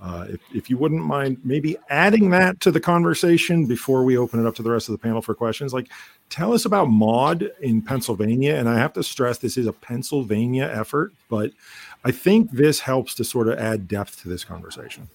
Uh, 0.00 0.26
if, 0.28 0.40
if 0.52 0.70
you 0.70 0.76
wouldn't 0.76 1.04
mind 1.04 1.38
maybe 1.44 1.76
adding 1.88 2.28
that 2.30 2.60
to 2.60 2.70
the 2.70 2.80
conversation 2.80 3.64
before 3.64 4.04
we 4.04 4.18
open 4.18 4.40
it 4.40 4.46
up 4.46 4.54
to 4.54 4.62
the 4.62 4.70
rest 4.70 4.88
of 4.88 4.92
the 4.92 4.98
panel 4.98 5.22
for 5.22 5.34
questions, 5.34 5.72
like 5.72 5.88
tell 6.30 6.52
us 6.52 6.64
about 6.64 6.88
MAWD 6.88 7.50
in 7.60 7.82
Pennsylvania. 7.82 8.54
And 8.56 8.68
I 8.68 8.78
have 8.78 8.92
to 8.94 9.02
stress 9.02 9.38
this 9.38 9.56
is 9.56 9.66
a 9.66 9.72
Pennsylvania 9.72 10.70
effort, 10.72 11.12
but 11.28 11.52
I 12.04 12.10
think 12.10 12.50
this 12.50 12.80
helps 12.80 13.14
to 13.16 13.24
sort 13.24 13.48
of 13.48 13.58
add 13.58 13.88
depth 13.88 14.22
to 14.22 14.28
this 14.28 14.44
conversation. 14.44 15.08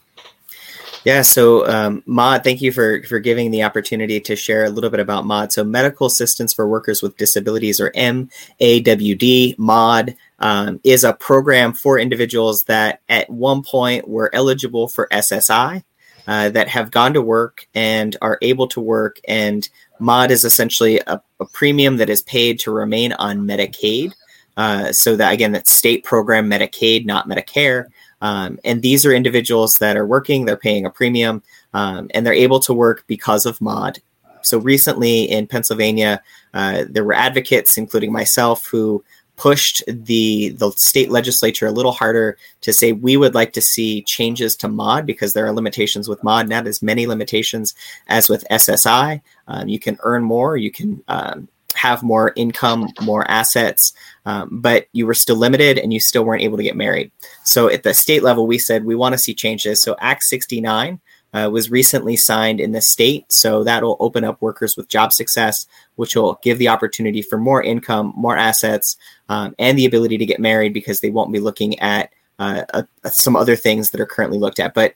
Yeah, 1.06 1.22
so 1.22 1.66
um, 1.66 2.04
MAWD, 2.08 2.44
thank 2.44 2.62
you 2.62 2.74
for 2.74 3.02
for 3.04 3.20
giving 3.20 3.52
the 3.52 3.64
opportunity 3.64 4.20
to 4.20 4.36
share 4.36 4.66
a 4.66 4.70
little 4.70 4.90
bit 4.90 5.00
about 5.00 5.24
MAWD. 5.24 5.54
So, 5.54 5.64
Medical 5.64 6.08
Assistance 6.08 6.54
for 6.54 6.68
Workers 6.68 7.02
with 7.02 7.16
Disabilities, 7.16 7.80
or 7.80 7.92
MAWD, 7.92 9.58
MAUD 9.58 10.16
um, 10.40 10.82
is 10.84 11.06
a 11.06 11.14
program 11.14 11.72
for 11.72 11.98
individuals 11.98 12.64
that 12.66 13.00
at 13.08 13.30
one 13.30 13.64
point 13.64 14.10
were 14.10 14.30
eligible 14.34 14.90
for 14.90 15.08
SSI, 15.10 15.84
uh, 16.30 16.50
that 16.50 16.68
have 16.68 16.92
gone 16.92 17.14
to 17.14 17.22
work 17.22 17.68
and 17.74 18.16
are 18.22 18.38
able 18.44 18.68
to 18.68 18.80
work. 18.80 19.20
And 19.28 19.68
MAWD 20.00 20.32
is 20.32 20.44
essentially 20.44 21.00
a, 21.08 21.22
a 21.40 21.46
premium 21.46 21.98
that 21.98 22.10
is 22.10 22.22
paid 22.24 22.60
to 22.60 22.72
remain 22.72 23.14
on 23.14 23.48
Medicaid. 23.48 24.14
Uh, 24.58 24.92
so 24.92 25.16
that 25.16 25.32
again, 25.34 25.54
that 25.54 25.68
state 25.68 26.04
program 26.04 26.50
Medicaid, 26.50 27.06
not 27.06 27.28
Medicare. 27.28 27.86
Um, 28.22 28.60
and 28.66 28.82
these 28.82 29.06
are 29.06 29.14
individuals 29.14 29.78
that 29.78 29.96
are 29.96 30.06
working, 30.06 30.46
they're 30.46 30.58
paying 30.58 30.86
a 30.86 30.90
premium, 30.90 31.42
um, 31.74 32.10
and 32.14 32.26
they're 32.26 32.34
able 32.34 32.60
to 32.62 32.74
work 32.74 33.06
because 33.08 33.46
of 33.46 33.60
MAWD. 33.60 34.00
So 34.42 34.58
recently 34.58 35.24
in 35.24 35.48
Pennsylvania, 35.48 36.22
uh, 36.54 36.86
there 36.90 37.04
were 37.04 37.14
advocates, 37.14 37.78
including 37.78 38.12
myself, 38.12 38.66
who 38.66 39.04
pushed 39.40 39.82
the 39.88 40.50
the 40.50 40.70
state 40.72 41.10
legislature 41.10 41.66
a 41.66 41.72
little 41.72 41.94
harder 41.94 42.38
to 42.60 42.74
say 42.74 42.92
we 42.92 43.16
would 43.16 43.34
like 43.34 43.54
to 43.54 43.62
see 43.62 44.02
changes 44.02 44.54
to 44.54 44.68
MAWD 44.68 45.06
because 45.06 45.34
there 45.34 45.46
are 45.46 45.54
limitations 45.54 46.10
with 46.10 46.22
MAWD 46.24 46.50
not 46.50 46.68
as 46.68 46.84
many 46.84 47.08
limitations 47.08 47.74
as 48.08 48.28
with 48.28 48.44
ssi 48.52 49.22
um, 49.48 49.70
you 49.70 49.80
can 49.80 49.98
earn 50.04 50.24
more 50.24 50.58
you 50.58 50.70
can 50.70 51.02
um, 51.08 51.48
have 51.74 52.04
more 52.04 52.34
income 52.36 52.90
more 53.02 53.26
assets 53.32 53.94
um, 54.26 54.50
but 54.52 54.88
you 54.92 55.08
were 55.08 55.14
still 55.14 55.38
limited 55.38 55.78
and 55.78 55.94
you 55.94 56.00
still 56.00 56.24
weren't 56.24 56.44
able 56.44 56.58
to 56.58 56.64
get 56.64 56.76
married. 56.76 57.12
So 57.46 57.70
at 57.70 57.84
the 57.84 57.94
state 57.94 58.22
level 58.22 58.46
we 58.46 58.60
said 58.60 58.84
we 58.84 58.96
want 58.96 59.14
to 59.14 59.18
see 59.18 59.34
changes. 59.34 59.82
So 59.82 59.96
act 60.00 60.24
69 60.24 61.00
uh, 61.34 61.50
was 61.52 61.72
recently 61.72 62.16
signed 62.16 62.60
in 62.60 62.72
the 62.72 62.82
state. 62.82 63.32
So 63.32 63.64
that 63.64 63.84
will 63.84 63.98
open 64.00 64.24
up 64.24 64.42
workers 64.42 64.76
with 64.76 64.88
job 64.88 65.14
success, 65.14 65.66
which 65.96 66.16
will 66.16 66.40
give 66.42 66.58
the 66.58 66.70
opportunity 66.70 67.22
for 67.22 67.38
more 67.38 67.62
income, 67.62 68.14
more 68.16 68.38
assets, 68.38 68.98
um, 69.30 69.56
and 69.60 69.78
the 69.78 69.86
ability 69.86 70.18
to 70.18 70.26
get 70.26 70.40
married 70.40 70.74
because 70.74 71.02
they 71.02 71.10
won't 71.10 71.34
be 71.34 71.40
looking 71.40 71.80
at 71.80 72.12
uh, 72.40 72.64
uh, 72.74 72.84
some 73.10 73.36
other 73.36 73.58
things 73.58 73.90
that 73.90 74.00
are 74.00 74.06
currently 74.06 74.40
looked 74.40 74.60
at. 74.60 74.74
But 74.74 74.96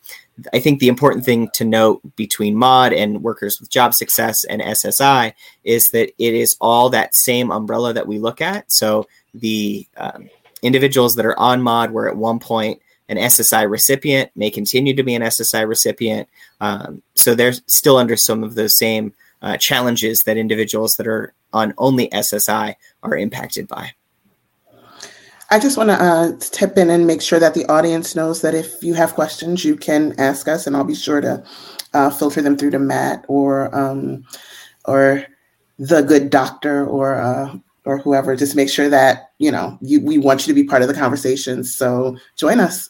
I 0.53 0.59
think 0.59 0.79
the 0.79 0.87
important 0.87 1.25
thing 1.25 1.49
to 1.55 1.65
note 1.65 2.01
between 2.15 2.55
MAWD 2.55 2.97
and 2.97 3.21
workers 3.21 3.59
with 3.59 3.69
job 3.69 3.93
success 3.93 4.45
and 4.45 4.61
SSI 4.61 5.33
is 5.65 5.89
that 5.89 6.13
it 6.17 6.33
is 6.33 6.55
all 6.61 6.89
that 6.89 7.15
same 7.15 7.51
umbrella 7.51 7.91
that 7.93 8.07
we 8.07 8.17
look 8.17 8.39
at. 8.39 8.71
So 8.71 9.07
the 9.33 9.85
um, 9.97 10.29
individuals 10.61 11.15
that 11.15 11.25
are 11.25 11.37
on 11.37 11.61
MAWD 11.61 11.91
were 11.91 12.07
at 12.07 12.15
one 12.15 12.39
point 12.39 12.81
an 13.09 13.17
SSI 13.17 13.69
recipient, 13.69 14.31
may 14.35 14.49
continue 14.49 14.95
to 14.95 15.03
be 15.03 15.15
an 15.15 15.21
SSI 15.21 15.67
recipient. 15.67 16.27
Um, 16.61 17.01
so 17.15 17.35
they're 17.35 17.53
still 17.67 17.97
under 17.97 18.15
some 18.15 18.43
of 18.43 18.55
those 18.55 18.77
same 18.77 19.13
uh, 19.41 19.57
challenges 19.57 20.21
that 20.21 20.37
individuals 20.37 20.93
that 20.93 21.07
are 21.07 21.33
on 21.51 21.73
only 21.77 22.07
SSI 22.09 22.75
are 23.03 23.17
impacted 23.17 23.67
by. 23.67 23.91
I 25.49 25.59
just 25.59 25.77
want 25.77 25.89
to 25.89 26.01
uh, 26.01 26.31
tip 26.39 26.77
in 26.77 26.89
and 26.89 27.05
make 27.05 27.21
sure 27.21 27.39
that 27.39 27.53
the 27.53 27.65
audience 27.67 28.15
knows 28.15 28.41
that 28.41 28.55
if 28.55 28.81
you 28.81 28.95
have 28.95 29.13
questions, 29.13 29.63
you 29.63 29.75
can 29.75 30.15
ask 30.17 30.47
us, 30.47 30.65
and 30.65 30.75
I'll 30.75 30.83
be 30.83 30.95
sure 30.95 31.21
to 31.21 31.43
uh, 31.93 32.09
filter 32.09 32.41
them 32.41 32.57
through 32.57 32.71
to 32.71 32.79
Matt 32.79 33.23
or 33.27 33.75
um, 33.77 34.25
or 34.85 35.25
the 35.77 36.01
good 36.01 36.29
doctor 36.29 36.85
or 36.87 37.15
uh, 37.15 37.55
or 37.85 37.99
whoever. 37.99 38.35
Just 38.35 38.55
make 38.55 38.69
sure 38.69 38.89
that 38.89 39.31
you 39.37 39.51
know 39.51 39.77
you, 39.81 40.01
we 40.01 40.17
want 40.17 40.47
you 40.47 40.53
to 40.53 40.59
be 40.59 40.67
part 40.67 40.81
of 40.81 40.87
the 40.87 40.93
conversation. 40.95 41.63
So 41.63 42.17
join 42.35 42.59
us. 42.59 42.89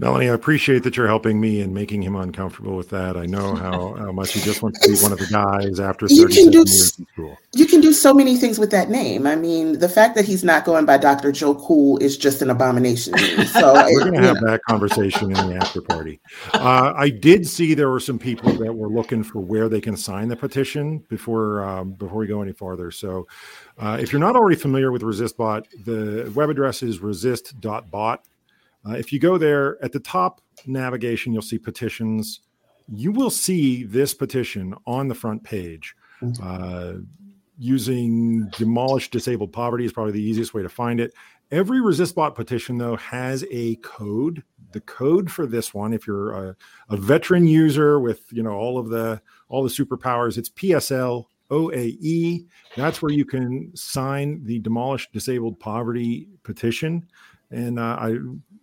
Melanie, 0.00 0.30
I 0.30 0.32
appreciate 0.32 0.84
that 0.84 0.96
you're 0.96 1.08
helping 1.08 1.40
me 1.40 1.60
and 1.60 1.74
making 1.74 2.04
him 2.04 2.14
uncomfortable 2.14 2.76
with 2.76 2.88
that. 2.90 3.16
I 3.16 3.26
know 3.26 3.56
how, 3.56 3.94
how 3.94 4.12
much 4.12 4.32
he 4.32 4.40
just 4.40 4.62
wants 4.62 4.78
to 4.78 4.92
be 4.92 4.98
one 5.00 5.10
of 5.10 5.18
the 5.18 5.26
guys 5.26 5.80
after 5.80 6.06
37 6.06 6.52
years 6.52 6.98
in 7.00 7.06
school. 7.06 7.36
You 7.52 7.66
can 7.66 7.80
do 7.80 7.92
so 7.92 8.14
many 8.14 8.36
things 8.36 8.60
with 8.60 8.70
that 8.70 8.90
name. 8.90 9.26
I 9.26 9.34
mean, 9.34 9.80
the 9.80 9.88
fact 9.88 10.14
that 10.14 10.24
he's 10.24 10.44
not 10.44 10.64
going 10.64 10.86
by 10.86 10.98
Dr. 10.98 11.32
Joe 11.32 11.56
Cool 11.56 11.98
is 11.98 12.16
just 12.16 12.42
an 12.42 12.50
abomination. 12.50 13.18
So 13.46 13.74
we're 13.90 14.04
going 14.04 14.20
to 14.20 14.28
have 14.28 14.40
know. 14.40 14.52
that 14.52 14.60
conversation 14.68 15.36
in 15.36 15.48
the 15.48 15.56
after 15.56 15.82
party. 15.82 16.20
Uh, 16.54 16.92
I 16.94 17.08
did 17.08 17.44
see 17.44 17.74
there 17.74 17.90
were 17.90 17.98
some 17.98 18.20
people 18.20 18.52
that 18.52 18.72
were 18.72 18.88
looking 18.88 19.24
for 19.24 19.40
where 19.40 19.68
they 19.68 19.80
can 19.80 19.96
sign 19.96 20.28
the 20.28 20.36
petition 20.36 20.98
before 21.08 21.64
um, 21.64 21.90
before 21.94 22.18
we 22.18 22.28
go 22.28 22.40
any 22.40 22.52
farther. 22.52 22.92
So 22.92 23.26
uh, 23.78 23.98
if 24.00 24.12
you're 24.12 24.20
not 24.20 24.36
already 24.36 24.56
familiar 24.56 24.92
with 24.92 25.02
ResistBot, 25.02 25.64
the 25.84 26.30
web 26.36 26.50
address 26.50 26.84
is 26.84 27.00
resist.bot 27.00 28.24
uh, 28.86 28.92
if 28.92 29.12
you 29.12 29.18
go 29.18 29.38
there 29.38 29.82
at 29.82 29.92
the 29.92 30.00
top 30.00 30.40
navigation, 30.66 31.32
you'll 31.32 31.42
see 31.42 31.58
petitions. 31.58 32.40
You 32.88 33.12
will 33.12 33.30
see 33.30 33.84
this 33.84 34.14
petition 34.14 34.74
on 34.86 35.08
the 35.08 35.14
front 35.14 35.42
page. 35.44 35.94
Mm-hmm. 36.22 36.42
Uh, 36.42 37.00
using 37.58 38.48
demolish 38.50 39.10
disabled 39.10 39.52
poverty 39.52 39.84
is 39.84 39.92
probably 39.92 40.12
the 40.12 40.22
easiest 40.22 40.54
way 40.54 40.62
to 40.62 40.68
find 40.68 41.00
it. 41.00 41.12
Every 41.50 41.78
ResistBot 41.78 42.34
petition, 42.34 42.78
though, 42.78 42.96
has 42.96 43.44
a 43.50 43.76
code. 43.76 44.42
The 44.72 44.80
code 44.82 45.30
for 45.30 45.46
this 45.46 45.72
one, 45.72 45.92
if 45.92 46.06
you're 46.06 46.32
a, 46.32 46.56
a 46.90 46.96
veteran 46.96 47.46
user 47.46 47.98
with 48.00 48.20
you 48.30 48.42
know 48.42 48.52
all 48.52 48.78
of 48.78 48.90
the 48.90 49.20
all 49.48 49.62
the 49.62 49.70
superpowers, 49.70 50.36
it's 50.36 50.50
PSL 50.50 51.24
OAE. 51.50 52.46
That's 52.76 53.00
where 53.00 53.12
you 53.12 53.24
can 53.24 53.74
sign 53.74 54.44
the 54.44 54.58
demolish 54.58 55.10
disabled 55.10 55.58
poverty 55.58 56.28
petition. 56.42 57.08
And 57.50 57.78
uh, 57.78 57.96
I 57.98 58.18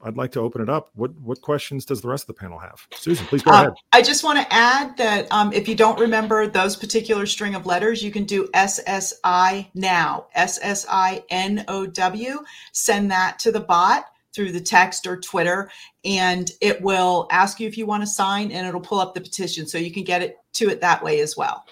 I'd 0.06 0.18
like 0.18 0.32
to 0.34 0.40
open 0.40 0.62
it 0.62 0.70
up. 0.70 0.92
What 0.94 1.20
what 1.20 1.42
questions 1.42 1.84
does 1.84 2.02
the 2.02 2.08
rest 2.08 2.24
of 2.24 2.28
the 2.28 2.40
panel 2.40 2.60
have? 2.60 2.88
Susan, 2.94 3.26
please 3.26 3.42
go 3.42 3.52
uh, 3.52 3.54
ahead. 3.56 3.74
I 3.92 4.04
just 4.04 4.24
want 4.24 4.38
to 4.38 4.54
add 4.54 4.96
that 4.98 5.28
um, 5.32 5.52
if 5.52 5.68
you 5.68 5.74
don't 5.74 6.00
remember 6.00 6.46
those 6.46 6.76
particular 6.76 7.26
string 7.26 7.56
of 7.56 7.66
letters, 7.66 8.04
you 8.04 8.12
can 8.12 8.24
do 8.24 8.48
SSI 8.54 9.68
now, 9.74 10.28
S 10.36 10.60
S 10.62 10.86
I 10.90 11.24
N 11.32 11.66
O 11.68 11.88
W. 11.88 12.44
Send 12.72 13.10
that 13.10 13.40
to 13.40 13.52
the 13.52 13.60
bot 13.60 14.06
through 14.32 14.52
the 14.52 14.62
text 14.62 15.08
or 15.08 15.20
Twitter, 15.20 15.72
and 16.04 16.52
it 16.62 16.80
will 16.84 17.28
ask 17.32 17.60
you 17.60 17.68
if 17.68 17.76
you 17.76 17.88
want 17.88 18.04
to 18.04 18.08
sign, 18.08 18.52
and 18.52 18.68
it'll 18.68 18.82
pull 18.82 19.00
up 19.00 19.16
the 19.16 19.22
petition, 19.22 19.66
so 19.66 19.80
you 19.80 19.92
can 19.92 20.04
get 20.04 20.22
it 20.22 20.38
to 20.54 20.70
it 20.70 20.82
that 20.82 21.04
way 21.04 21.20
as 21.20 21.36
well. 21.36 21.66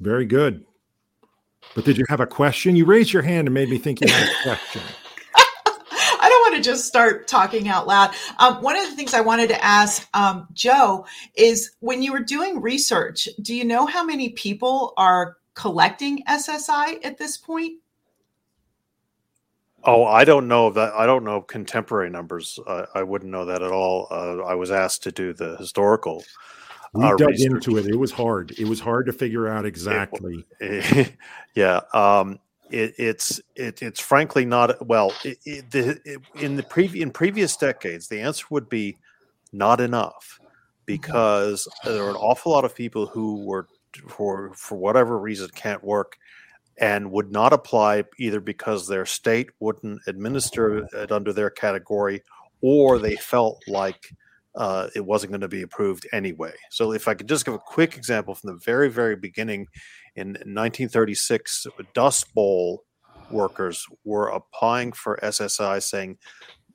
Very 0.00 0.26
good. 0.26 0.64
But 1.76 1.84
did 1.84 1.96
you 1.96 2.04
have 2.08 2.20
a 2.20 2.26
question? 2.26 2.74
You 2.74 2.86
raised 2.86 3.12
your 3.12 3.22
hand 3.22 3.46
and 3.46 3.54
made 3.54 3.70
me 3.70 3.78
think 3.78 4.00
you 4.00 4.08
had 4.08 4.28
a 4.28 4.34
question 4.42 4.82
to 6.54 6.62
just 6.62 6.86
start 6.86 7.26
talking 7.28 7.68
out 7.68 7.86
loud. 7.86 8.10
Um, 8.38 8.62
one 8.62 8.76
of 8.76 8.88
the 8.88 8.96
things 8.96 9.14
I 9.14 9.20
wanted 9.20 9.48
to 9.50 9.64
ask 9.64 10.08
um, 10.14 10.48
Joe 10.52 11.06
is 11.34 11.72
when 11.80 12.02
you 12.02 12.12
were 12.12 12.20
doing 12.20 12.60
research, 12.60 13.28
do 13.42 13.54
you 13.54 13.64
know 13.64 13.86
how 13.86 14.04
many 14.04 14.30
people 14.30 14.92
are 14.96 15.36
collecting 15.54 16.22
SSI 16.28 17.04
at 17.04 17.18
this 17.18 17.36
point? 17.36 17.80
Oh, 19.86 20.04
I 20.04 20.24
don't 20.24 20.48
know 20.48 20.70
that. 20.70 20.94
I 20.94 21.04
don't 21.04 21.24
know 21.24 21.42
contemporary 21.42 22.08
numbers. 22.08 22.58
Uh, 22.66 22.86
I 22.94 23.02
wouldn't 23.02 23.30
know 23.30 23.44
that 23.44 23.62
at 23.62 23.70
all. 23.70 24.08
Uh, 24.10 24.38
I 24.38 24.54
was 24.54 24.70
asked 24.70 25.02
to 25.02 25.12
do 25.12 25.34
the 25.34 25.56
historical. 25.56 26.24
We 26.94 27.04
uh, 27.04 27.16
dug 27.16 27.30
research. 27.30 27.66
into 27.66 27.76
it. 27.76 27.86
It 27.86 27.96
was 27.96 28.12
hard. 28.12 28.52
It 28.58 28.66
was 28.66 28.80
hard 28.80 29.06
to 29.06 29.12
figure 29.12 29.46
out 29.46 29.66
exactly. 29.66 30.46
It, 30.58 31.12
yeah. 31.54 31.80
Um, 31.92 32.38
it, 32.70 32.94
it's 32.98 33.40
it, 33.56 33.82
it's 33.82 34.00
frankly 34.00 34.44
not 34.44 34.86
well. 34.86 35.12
It, 35.24 35.70
the, 35.70 36.20
in 36.40 36.56
the 36.56 36.62
previous 36.62 37.02
in 37.02 37.10
previous 37.10 37.56
decades, 37.56 38.08
the 38.08 38.20
answer 38.20 38.46
would 38.50 38.68
be 38.68 38.98
not 39.52 39.80
enough 39.80 40.40
because 40.86 41.68
there 41.84 42.04
are 42.04 42.10
an 42.10 42.16
awful 42.16 42.52
lot 42.52 42.64
of 42.64 42.74
people 42.74 43.06
who 43.06 43.44
were 43.44 43.68
for 44.08 44.52
for 44.54 44.76
whatever 44.76 45.18
reason 45.18 45.48
can't 45.54 45.82
work 45.84 46.16
and 46.78 47.10
would 47.10 47.30
not 47.30 47.52
apply 47.52 48.04
either 48.18 48.40
because 48.40 48.88
their 48.88 49.06
state 49.06 49.48
wouldn't 49.60 50.00
administer 50.08 50.88
it 50.92 51.12
under 51.12 51.32
their 51.32 51.50
category 51.50 52.20
or 52.60 52.98
they 52.98 53.14
felt 53.16 53.62
like 53.68 54.10
uh, 54.56 54.88
it 54.94 55.04
wasn't 55.04 55.30
going 55.30 55.40
to 55.40 55.48
be 55.48 55.62
approved 55.62 56.06
anyway. 56.12 56.52
So, 56.70 56.92
if 56.92 57.08
I 57.08 57.14
could 57.14 57.28
just 57.28 57.44
give 57.44 57.54
a 57.54 57.58
quick 57.58 57.96
example 57.96 58.34
from 58.34 58.50
the 58.50 58.60
very, 58.64 58.88
very 58.88 59.16
beginning 59.16 59.66
in 60.16 60.28
1936, 60.28 61.66
Dust 61.94 62.32
Bowl 62.34 62.84
workers 63.30 63.86
were 64.04 64.28
applying 64.28 64.92
for 64.92 65.18
SSI, 65.22 65.82
saying, 65.82 66.18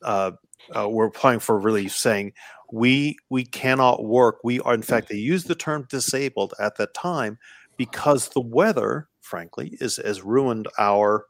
uh, 0.03 0.31
uh, 0.75 0.87
we're 0.89 1.07
applying 1.07 1.39
for 1.39 1.59
relief, 1.59 1.95
saying, 1.95 2.33
we 2.71 3.17
we 3.29 3.45
cannot 3.45 4.03
work. 4.03 4.39
We 4.43 4.59
are, 4.59 4.73
in 4.73 4.81
fact, 4.81 5.09
they 5.09 5.15
used 5.15 5.47
the 5.47 5.55
term 5.55 5.87
disabled 5.89 6.53
at 6.59 6.77
that 6.77 6.93
time 6.93 7.39
because 7.77 8.29
the 8.29 8.41
weather, 8.41 9.07
frankly, 9.21 9.77
is 9.79 9.97
has 9.97 10.21
ruined 10.21 10.67
our 10.77 11.25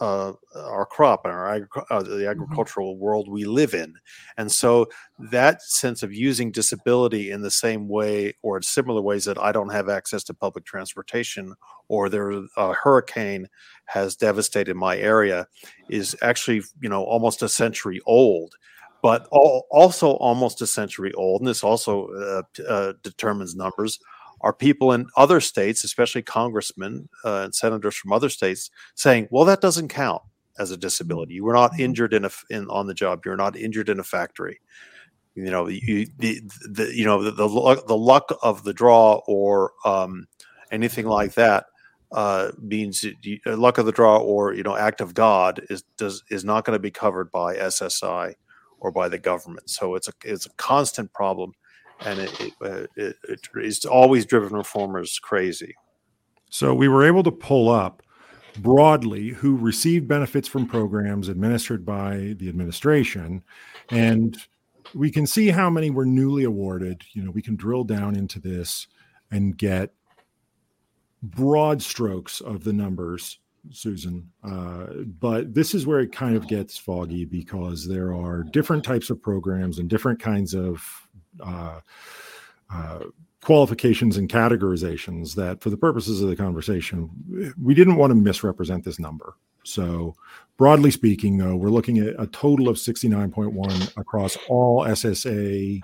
uh, 0.00 0.32
our 0.56 0.86
crop 0.86 1.24
and 1.24 1.32
our 1.32 1.54
agri- 1.54 1.82
uh, 1.90 2.02
the 2.02 2.10
mm-hmm. 2.10 2.28
agricultural 2.28 2.96
world 2.96 3.28
we 3.28 3.44
live 3.44 3.74
in. 3.74 3.94
And 4.36 4.50
so 4.50 4.88
that 5.30 5.62
sense 5.62 6.02
of 6.02 6.12
using 6.12 6.50
disability 6.50 7.30
in 7.30 7.42
the 7.42 7.50
same 7.50 7.88
way 7.88 8.34
or 8.42 8.56
in 8.56 8.62
similar 8.62 9.00
ways 9.00 9.24
that 9.26 9.38
I 9.38 9.52
don't 9.52 9.72
have 9.72 9.88
access 9.88 10.24
to 10.24 10.34
public 10.34 10.64
transportation 10.64 11.54
or 11.88 12.08
there 12.08 12.30
a 12.56 12.72
hurricane 12.72 13.48
has 13.86 14.16
devastated 14.16 14.74
my 14.74 14.96
area 14.96 15.46
is 15.88 16.16
actually 16.22 16.62
you 16.80 16.88
know 16.88 17.04
almost 17.04 17.42
a 17.42 17.48
century 17.48 18.00
old. 18.06 18.54
But 19.02 19.28
also 19.30 20.12
almost 20.12 20.62
a 20.62 20.66
century 20.66 21.12
old, 21.12 21.42
and 21.42 21.48
this 21.48 21.62
also 21.62 22.08
uh, 22.08 22.62
uh 22.66 22.94
determines 23.02 23.54
numbers 23.54 23.98
are 24.44 24.52
people 24.52 24.92
in 24.92 25.06
other 25.16 25.40
states, 25.40 25.84
especially 25.84 26.20
congressmen 26.20 27.08
uh, 27.24 27.44
and 27.44 27.54
senators 27.54 27.96
from 27.96 28.12
other 28.12 28.28
states, 28.28 28.70
saying, 28.94 29.26
"Well, 29.30 29.46
that 29.46 29.62
doesn't 29.62 29.88
count 29.88 30.20
as 30.58 30.70
a 30.70 30.76
disability. 30.76 31.32
You 31.34 31.44
were 31.44 31.54
not 31.54 31.72
mm-hmm. 31.72 31.82
injured 31.82 32.12
in 32.12 32.26
a 32.26 32.30
in 32.50 32.68
on 32.68 32.86
the 32.86 32.92
job. 32.92 33.22
You're 33.24 33.36
not 33.36 33.56
injured 33.56 33.88
in 33.88 33.98
a 33.98 34.04
factory. 34.04 34.60
You 35.34 35.50
know, 35.50 35.66
you 35.68 36.06
the, 36.18 36.42
the 36.70 36.94
you 36.94 37.06
know 37.06 37.22
the, 37.22 37.30
the 37.30 37.48
luck, 37.48 37.86
the 37.86 37.96
luck 37.96 38.30
of 38.42 38.64
the 38.64 38.74
draw 38.74 39.22
or 39.26 39.72
um, 39.84 40.26
anything 40.70 41.06
like 41.06 41.34
that." 41.34 41.66
Uh, 42.12 42.52
means 42.60 43.02
you, 43.02 43.40
uh, 43.44 43.56
luck 43.56 43.76
of 43.78 43.86
the 43.86 43.92
draw 43.92 44.18
or 44.18 44.52
you 44.52 44.62
know 44.62 44.76
act 44.76 45.00
of 45.00 45.14
God 45.14 45.60
is 45.70 45.82
does 45.96 46.22
is 46.30 46.44
not 46.44 46.64
going 46.64 46.76
to 46.76 46.80
be 46.80 46.90
covered 46.90 47.32
by 47.32 47.56
SSI 47.56 48.34
or 48.78 48.92
by 48.92 49.08
the 49.08 49.18
government. 49.18 49.68
So 49.68 49.94
it's 49.94 50.06
a 50.06 50.12
it's 50.22 50.46
a 50.46 50.50
constant 50.50 51.12
problem 51.12 51.54
and 52.00 52.18
it, 52.20 52.40
it, 52.40 52.52
uh, 52.62 52.86
it, 52.96 53.16
it's 53.56 53.84
always 53.84 54.26
driven 54.26 54.52
reformers 54.52 55.18
crazy. 55.18 55.74
So 56.50 56.74
we 56.74 56.88
were 56.88 57.04
able 57.04 57.22
to 57.24 57.32
pull 57.32 57.68
up 57.68 58.02
broadly 58.58 59.30
who 59.30 59.56
received 59.56 60.06
benefits 60.06 60.46
from 60.46 60.66
programs 60.66 61.28
administered 61.28 61.84
by 61.84 62.34
the 62.38 62.48
administration, 62.48 63.42
and 63.90 64.38
we 64.94 65.10
can 65.10 65.26
see 65.26 65.48
how 65.48 65.68
many 65.70 65.90
were 65.90 66.06
newly 66.06 66.44
awarded. 66.44 67.02
You 67.12 67.24
know, 67.24 67.30
we 67.30 67.42
can 67.42 67.56
drill 67.56 67.84
down 67.84 68.16
into 68.16 68.38
this 68.38 68.86
and 69.30 69.56
get 69.56 69.92
broad 71.22 71.82
strokes 71.82 72.40
of 72.40 72.62
the 72.62 72.72
numbers 72.72 73.38
Susan. 73.70 74.30
Uh, 74.42 74.86
but 75.20 75.54
this 75.54 75.74
is 75.74 75.86
where 75.86 76.00
it 76.00 76.12
kind 76.12 76.36
of 76.36 76.46
gets 76.48 76.76
foggy 76.76 77.24
because 77.24 77.86
there 77.86 78.14
are 78.14 78.42
different 78.42 78.84
types 78.84 79.10
of 79.10 79.22
programs 79.22 79.78
and 79.78 79.88
different 79.88 80.20
kinds 80.20 80.54
of 80.54 81.03
uh, 81.40 81.80
uh, 82.72 82.98
qualifications 83.42 84.16
and 84.16 84.28
categorizations 84.28 85.34
that, 85.34 85.60
for 85.60 85.70
the 85.70 85.76
purposes 85.76 86.22
of 86.22 86.28
the 86.28 86.36
conversation, 86.36 87.54
we 87.60 87.74
didn't 87.74 87.96
want 87.96 88.10
to 88.10 88.14
misrepresent 88.14 88.84
this 88.84 88.98
number. 88.98 89.34
So, 89.64 90.14
broadly 90.56 90.90
speaking, 90.90 91.38
though, 91.38 91.56
we're 91.56 91.68
looking 91.68 91.98
at 91.98 92.14
a 92.18 92.26
total 92.28 92.68
of 92.68 92.76
69.1 92.76 93.96
across 93.96 94.36
all 94.48 94.84
SSA 94.84 95.80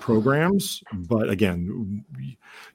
programs. 0.00 0.82
But 0.92 1.30
again, 1.30 2.04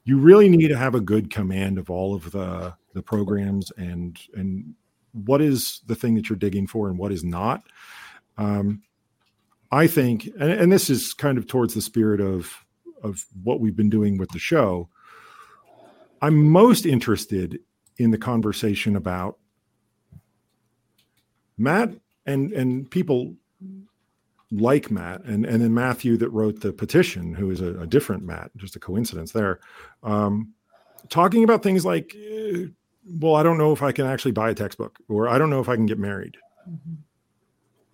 you 0.05 0.17
really 0.17 0.49
need 0.49 0.69
to 0.69 0.77
have 0.77 0.95
a 0.95 1.01
good 1.01 1.29
command 1.29 1.77
of 1.77 1.89
all 1.89 2.15
of 2.15 2.31
the 2.31 2.73
the 2.93 3.03
programs 3.03 3.71
and 3.77 4.19
and 4.33 4.73
what 5.11 5.41
is 5.41 5.81
the 5.87 5.95
thing 5.95 6.15
that 6.15 6.29
you're 6.29 6.37
digging 6.37 6.67
for 6.67 6.89
and 6.89 6.97
what 6.97 7.11
is 7.11 7.23
not. 7.23 7.63
Um, 8.37 8.81
I 9.71 9.87
think, 9.87 10.27
and, 10.39 10.51
and 10.51 10.71
this 10.71 10.89
is 10.89 11.13
kind 11.13 11.37
of 11.37 11.47
towards 11.47 11.73
the 11.73 11.81
spirit 11.81 12.21
of 12.21 12.65
of 13.03 13.25
what 13.43 13.59
we've 13.59 13.75
been 13.75 13.89
doing 13.89 14.17
with 14.17 14.29
the 14.29 14.39
show. 14.39 14.89
I'm 16.21 16.49
most 16.49 16.85
interested 16.85 17.59
in 17.97 18.11
the 18.11 18.17
conversation 18.17 18.95
about 18.95 19.37
Matt 21.57 21.91
and 22.25 22.51
and 22.51 22.89
people 22.89 23.35
like 24.51 24.89
Matt 24.89 25.23
and 25.25 25.45
and 25.45 25.61
then 25.61 25.73
Matthew 25.73 26.17
that 26.17 26.29
wrote 26.29 26.61
the 26.61 26.73
petition, 26.73 27.33
who 27.33 27.51
is 27.51 27.61
a, 27.61 27.79
a 27.79 27.87
different 27.87 28.23
Matt, 28.23 28.51
just 28.55 28.75
a 28.75 28.79
coincidence 28.79 29.31
there, 29.31 29.59
um, 30.03 30.53
talking 31.09 31.43
about 31.43 31.63
things 31.63 31.85
like, 31.85 32.15
uh, 32.15 32.67
well, 33.19 33.35
I 33.35 33.43
don't 33.43 33.57
know 33.57 33.73
if 33.73 33.81
I 33.81 33.91
can 33.91 34.05
actually 34.05 34.31
buy 34.31 34.51
a 34.51 34.55
textbook, 34.55 34.97
or 35.09 35.27
I 35.27 35.37
don't 35.37 35.49
know 35.49 35.59
if 35.59 35.69
I 35.69 35.75
can 35.75 35.85
get 35.85 35.99
married. 35.99 36.37
Mm-hmm. 36.69 36.95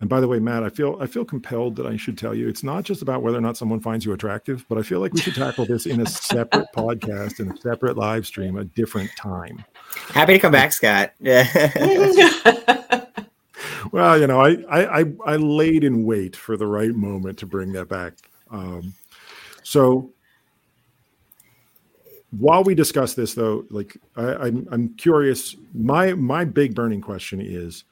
And 0.04 0.10
by 0.10 0.20
the 0.20 0.28
way, 0.28 0.38
Matt, 0.38 0.62
I 0.62 0.68
feel 0.68 0.98
I 1.00 1.06
feel 1.06 1.24
compelled 1.24 1.76
that 1.76 1.86
I 1.86 1.96
should 1.96 2.18
tell 2.18 2.34
you 2.34 2.46
it's 2.46 2.62
not 2.62 2.84
just 2.84 3.00
about 3.00 3.22
whether 3.22 3.38
or 3.38 3.40
not 3.40 3.56
someone 3.56 3.80
finds 3.80 4.04
you 4.04 4.12
attractive, 4.12 4.66
but 4.68 4.76
I 4.76 4.82
feel 4.82 5.00
like 5.00 5.14
we 5.14 5.20
should 5.22 5.34
tackle 5.34 5.64
this 5.64 5.86
in 5.86 5.98
a 5.98 6.04
separate 6.06 6.66
podcast 6.76 7.38
and 7.38 7.50
a 7.50 7.56
separate 7.62 7.96
live 7.96 8.26
stream, 8.26 8.58
a 8.58 8.64
different 8.64 9.10
time. 9.16 9.64
Happy 10.08 10.34
to 10.34 10.38
come 10.38 10.52
back, 10.52 10.74
Scott. 10.74 11.14
Yeah. 11.20 11.48
well, 13.92 14.20
you 14.20 14.26
know, 14.26 14.42
I, 14.42 15.00
I 15.00 15.04
I 15.24 15.36
laid 15.36 15.84
in 15.84 16.04
wait 16.04 16.36
for 16.36 16.58
the 16.58 16.66
right 16.66 16.94
moment 16.94 17.38
to 17.38 17.46
bring 17.46 17.72
that 17.72 17.88
back. 17.88 18.12
Um, 18.50 18.92
so 19.62 20.12
while 22.30 22.62
we 22.62 22.74
discuss 22.74 23.14
this, 23.14 23.32
though, 23.32 23.64
like 23.70 23.96
I, 24.16 24.34
I'm 24.34 24.68
I'm 24.70 24.88
curious. 24.96 25.56
My 25.72 26.12
my 26.12 26.44
big 26.44 26.74
burning 26.74 27.00
question 27.00 27.40
is 27.40 27.84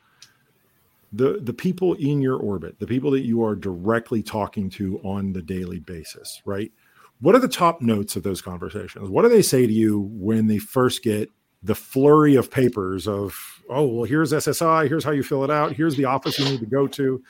the 1.13 1.39
the 1.43 1.53
people 1.53 1.95
in 1.95 2.23
your 2.23 2.37
orbit, 2.37 2.79
the 2.79 2.87
people 2.87 3.11
that 3.11 3.25
you 3.25 3.45
are 3.45 3.55
directly 3.55 4.23
talking 4.23 4.71
to 4.71 4.99
on 5.01 5.33
the 5.33 5.43
daily 5.43 5.79
basis, 5.79 6.41
right? 6.45 6.73
What 7.21 7.35
are 7.35 7.41
the 7.41 7.49
top 7.49 7.81
notes 7.81 8.17
of 8.17 8.23
those 8.23 8.43
conversations? 8.43 9.09
What 9.09 9.23
do 9.23 9.29
they 9.29 9.43
say 9.43 9.67
to 9.67 9.73
you 9.73 10.01
when 10.13 10.49
they 10.49 10.59
first 10.59 11.03
get 11.03 11.31
the 11.63 11.75
flurry 11.75 12.35
of 12.35 12.51
papers 12.51 13.07
of 13.07 13.63
oh 13.71 13.87
well 13.87 14.05
here's 14.05 14.33
ssi 14.33 14.89
here's 14.89 15.05
how 15.05 15.13
you 15.13 15.23
fill 15.23 15.45
it 15.45 15.51
out 15.51 15.73
here's 15.73 15.97
the 15.97 16.05
office 16.05 16.39
you 16.39 16.45
need 16.45 16.61
to 16.61 16.67
go 16.67 16.87
to 16.87 17.23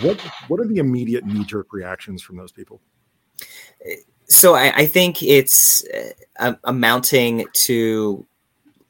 what 0.00 0.20
what 0.48 0.60
are 0.60 0.66
the 0.66 0.78
immediate 0.78 1.24
knee-jerk 1.24 1.72
reactions 1.72 2.22
from 2.22 2.36
those 2.36 2.52
people 2.52 2.80
so 4.28 4.54
i, 4.54 4.72
I 4.76 4.86
think 4.86 5.22
it's 5.22 5.84
uh, 6.38 6.54
amounting 6.62 7.46
to 7.66 8.24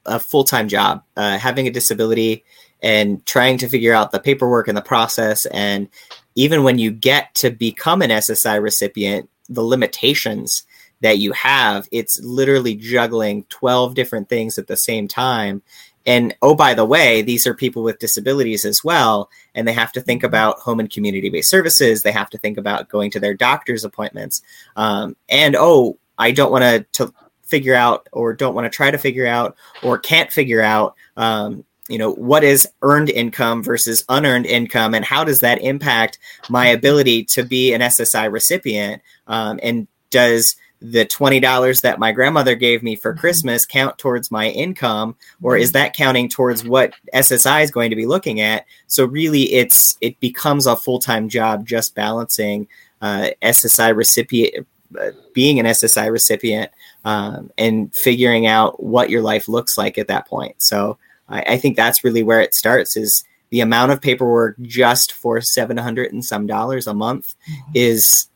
a 0.07 0.21
full-time 0.21 0.69
job 0.69 1.03
uh, 1.17 1.39
having 1.39 1.67
a 1.67 1.71
disability 1.71 2.45
and 2.85 3.25
trying 3.27 3.59
to 3.59 3.69
figure 3.69 3.93
out 3.93 4.13
the 4.13 4.21
paperwork 4.21 4.69
and 4.69 4.77
the 4.77 4.83
process 4.83 5.47
and 5.47 5.89
even 6.37 6.65
when 6.65 6.79
you 6.79 6.91
get 6.91 7.35
to 7.35 7.51
become 7.51 8.03
an 8.03 8.11
ssi 8.11 8.63
recipient 8.63 9.29
the 9.49 9.63
limitations 9.63 10.65
that 11.05 11.19
you 11.19 11.33
have, 11.33 11.87
it's 11.93 12.19
literally 12.23 12.75
juggling 12.75 13.45
12 13.51 13.95
different 13.95 14.29
things 14.29 14.59
at 14.59 14.67
the 14.67 14.77
same 14.77 15.07
time. 15.07 15.63
And 16.07 16.35
oh, 16.43 16.55
by 16.55 16.75
the 16.75 16.85
way, 16.85 17.23
these 17.23 17.47
are 17.47 17.55
people 17.55 17.83
with 17.83 17.99
disabilities 17.99 18.65
as 18.65 18.85
well. 18.85 19.31
And 19.55 19.69
they 19.69 19.73
have 19.73 19.93
to 19.93 20.01
think 20.01 20.21
mm-hmm. 20.21 20.29
about 20.29 20.61
home 20.61 20.81
and 20.81 20.91
community 20.91 21.31
based 21.31 21.51
services. 21.51 22.03
They 22.03 22.13
have 22.13 22.31
to 22.31 22.39
think 22.39 22.59
about 22.59 22.89
going 22.89 23.11
to 23.13 23.21
their 23.21 23.35
doctor's 23.35 23.85
appointments. 23.85 24.43
Um, 24.77 25.17
and 25.29 25.57
oh, 25.59 25.99
I 26.19 26.33
don't 26.33 26.53
want 26.53 26.91
to 26.95 27.13
figure 27.43 27.75
out 27.75 28.09
or 28.13 28.33
don't 28.33 28.55
want 28.55 28.65
to 28.65 28.75
try 28.75 28.91
to 28.91 28.99
figure 28.99 29.27
out 29.27 29.57
or 29.83 29.99
can't 29.99 30.33
figure 30.33 30.63
out 30.63 30.95
um, 31.19 31.65
you 31.89 31.99
know 31.99 32.13
what 32.13 32.43
is 32.45 32.67
earned 32.83 33.11
income 33.11 33.63
versus 33.63 34.05
unearned 34.09 34.47
income 34.47 34.95
and 34.95 35.05
how 35.05 35.23
does 35.23 35.41
that 35.41 35.61
impact 35.61 36.19
my 36.49 36.67
ability 36.67 37.25
to 37.25 37.43
be 37.43 37.75
an 37.75 37.81
ssi 37.83 38.31
recipient 38.33 39.03
um, 39.27 39.61
and 39.63 39.87
does 40.11 40.57
the 40.81 41.07
$20 41.07 41.81
that 41.81 41.99
my 41.99 42.13
grandmother 42.13 42.55
gave 42.55 42.83
me 42.83 42.95
for 42.95 43.13
mm-hmm. 43.13 43.21
Christmas 43.21 43.65
count 43.65 43.97
towards 43.97 44.31
my 44.31 44.51
income 44.51 45.17
or 45.43 45.57
is 45.57 45.71
mm-hmm. 45.71 45.79
that 45.79 45.95
counting 45.95 46.29
towards 46.29 46.63
what 46.63 46.93
SSI 47.15 47.63
is 47.63 47.71
going 47.71 47.89
to 47.91 47.97
be 47.97 48.07
looking 48.07 48.41
at 48.41 48.67
so 48.87 49.07
really 49.07 49.53
it's 49.55 49.97
it 50.03 50.21
becomes 50.21 50.67
a 50.67 50.77
full-time 50.77 51.29
job 51.29 51.67
just 51.67 51.95
balancing 51.95 52.69
uh, 53.01 53.31
SSI 53.43 53.97
recipient 53.97 54.67
uh, 55.01 55.11
being 55.33 55.59
an 55.59 55.67
SSI 55.67 56.13
recipient 56.13 56.71
um, 57.05 57.51
and 57.57 57.95
figuring 57.95 58.47
out 58.47 58.83
what 58.83 59.11
your 59.11 59.23
life 59.23 59.49
looks 59.49 59.79
like 59.79 59.97
at 59.97 60.09
that 60.09 60.29
point 60.29 60.57
so 60.59 60.99
I, 61.35 61.55
I 61.55 61.57
think 61.59 61.77
that's 61.77 62.05
really 62.05 62.23
where 62.23 62.41
it 62.41 62.55
starts 62.55 62.97
is 62.97 63.25
the 63.51 63.61
amount 63.61 63.93
of 63.93 64.01
paperwork 64.01 64.57
just 64.63 65.13
for 65.13 65.41
700 65.41 66.13
and 66.13 66.25
some 66.25 66.47
dollars 66.47 66.87
a 66.87 66.95
month 66.95 67.35
mm-hmm. 67.49 67.73
is 67.75 68.29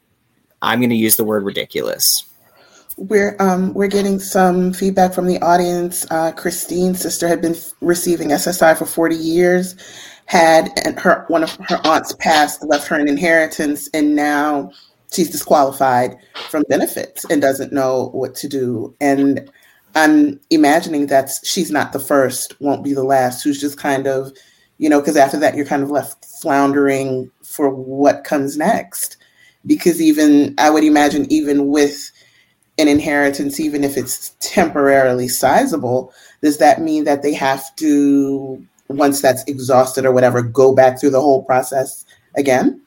I'm 0.60 0.80
going 0.80 0.90
to 0.90 0.96
use 0.96 1.16
the 1.16 1.24
word 1.24 1.44
ridiculous. 1.44 2.24
We're 2.96 3.36
um, 3.38 3.74
we're 3.74 3.86
getting 3.86 4.18
some 4.18 4.72
feedback 4.72 5.14
from 5.14 5.28
the 5.28 5.40
audience. 5.40 6.04
Uh, 6.10 6.32
Christine's 6.32 7.00
sister 7.00 7.28
had 7.28 7.40
been 7.40 7.54
receiving 7.80 8.30
SSI 8.30 8.76
for 8.76 8.86
40 8.86 9.14
years, 9.14 9.76
had 10.26 10.70
and 10.84 10.98
her 10.98 11.24
one 11.28 11.44
of 11.44 11.56
her 11.68 11.80
aunts 11.84 12.12
passed, 12.14 12.64
left 12.64 12.88
her 12.88 12.96
an 12.96 13.06
inheritance, 13.06 13.88
and 13.94 14.16
now 14.16 14.72
she's 15.12 15.30
disqualified 15.30 16.16
from 16.50 16.64
benefits 16.68 17.24
and 17.30 17.40
doesn't 17.40 17.72
know 17.72 18.08
what 18.14 18.34
to 18.34 18.48
do. 18.48 18.92
And 19.00 19.48
I'm 19.98 20.40
imagining 20.50 21.06
that 21.08 21.30
she's 21.44 21.70
not 21.70 21.92
the 21.92 21.98
first, 22.00 22.60
won't 22.60 22.84
be 22.84 22.94
the 22.94 23.04
last, 23.04 23.42
who's 23.42 23.60
just 23.60 23.78
kind 23.78 24.06
of, 24.06 24.32
you 24.78 24.88
know, 24.88 25.00
because 25.00 25.16
after 25.16 25.38
that 25.40 25.56
you're 25.56 25.66
kind 25.66 25.82
of 25.82 25.90
left 25.90 26.24
floundering 26.40 27.30
for 27.42 27.68
what 27.68 28.24
comes 28.24 28.56
next. 28.56 29.16
Because 29.66 30.00
even 30.00 30.54
I 30.58 30.70
would 30.70 30.84
imagine 30.84 31.30
even 31.30 31.68
with 31.68 32.10
an 32.78 32.86
inheritance, 32.88 33.58
even 33.58 33.82
if 33.82 33.96
it's 33.96 34.34
temporarily 34.40 35.26
sizable, 35.28 36.12
does 36.42 36.58
that 36.58 36.80
mean 36.80 37.04
that 37.04 37.22
they 37.22 37.34
have 37.34 37.74
to, 37.76 38.64
once 38.86 39.20
that's 39.20 39.42
exhausted 39.44 40.04
or 40.04 40.12
whatever, 40.12 40.42
go 40.42 40.74
back 40.74 41.00
through 41.00 41.10
the 41.10 41.20
whole 41.20 41.42
process 41.42 42.06
again? 42.36 42.80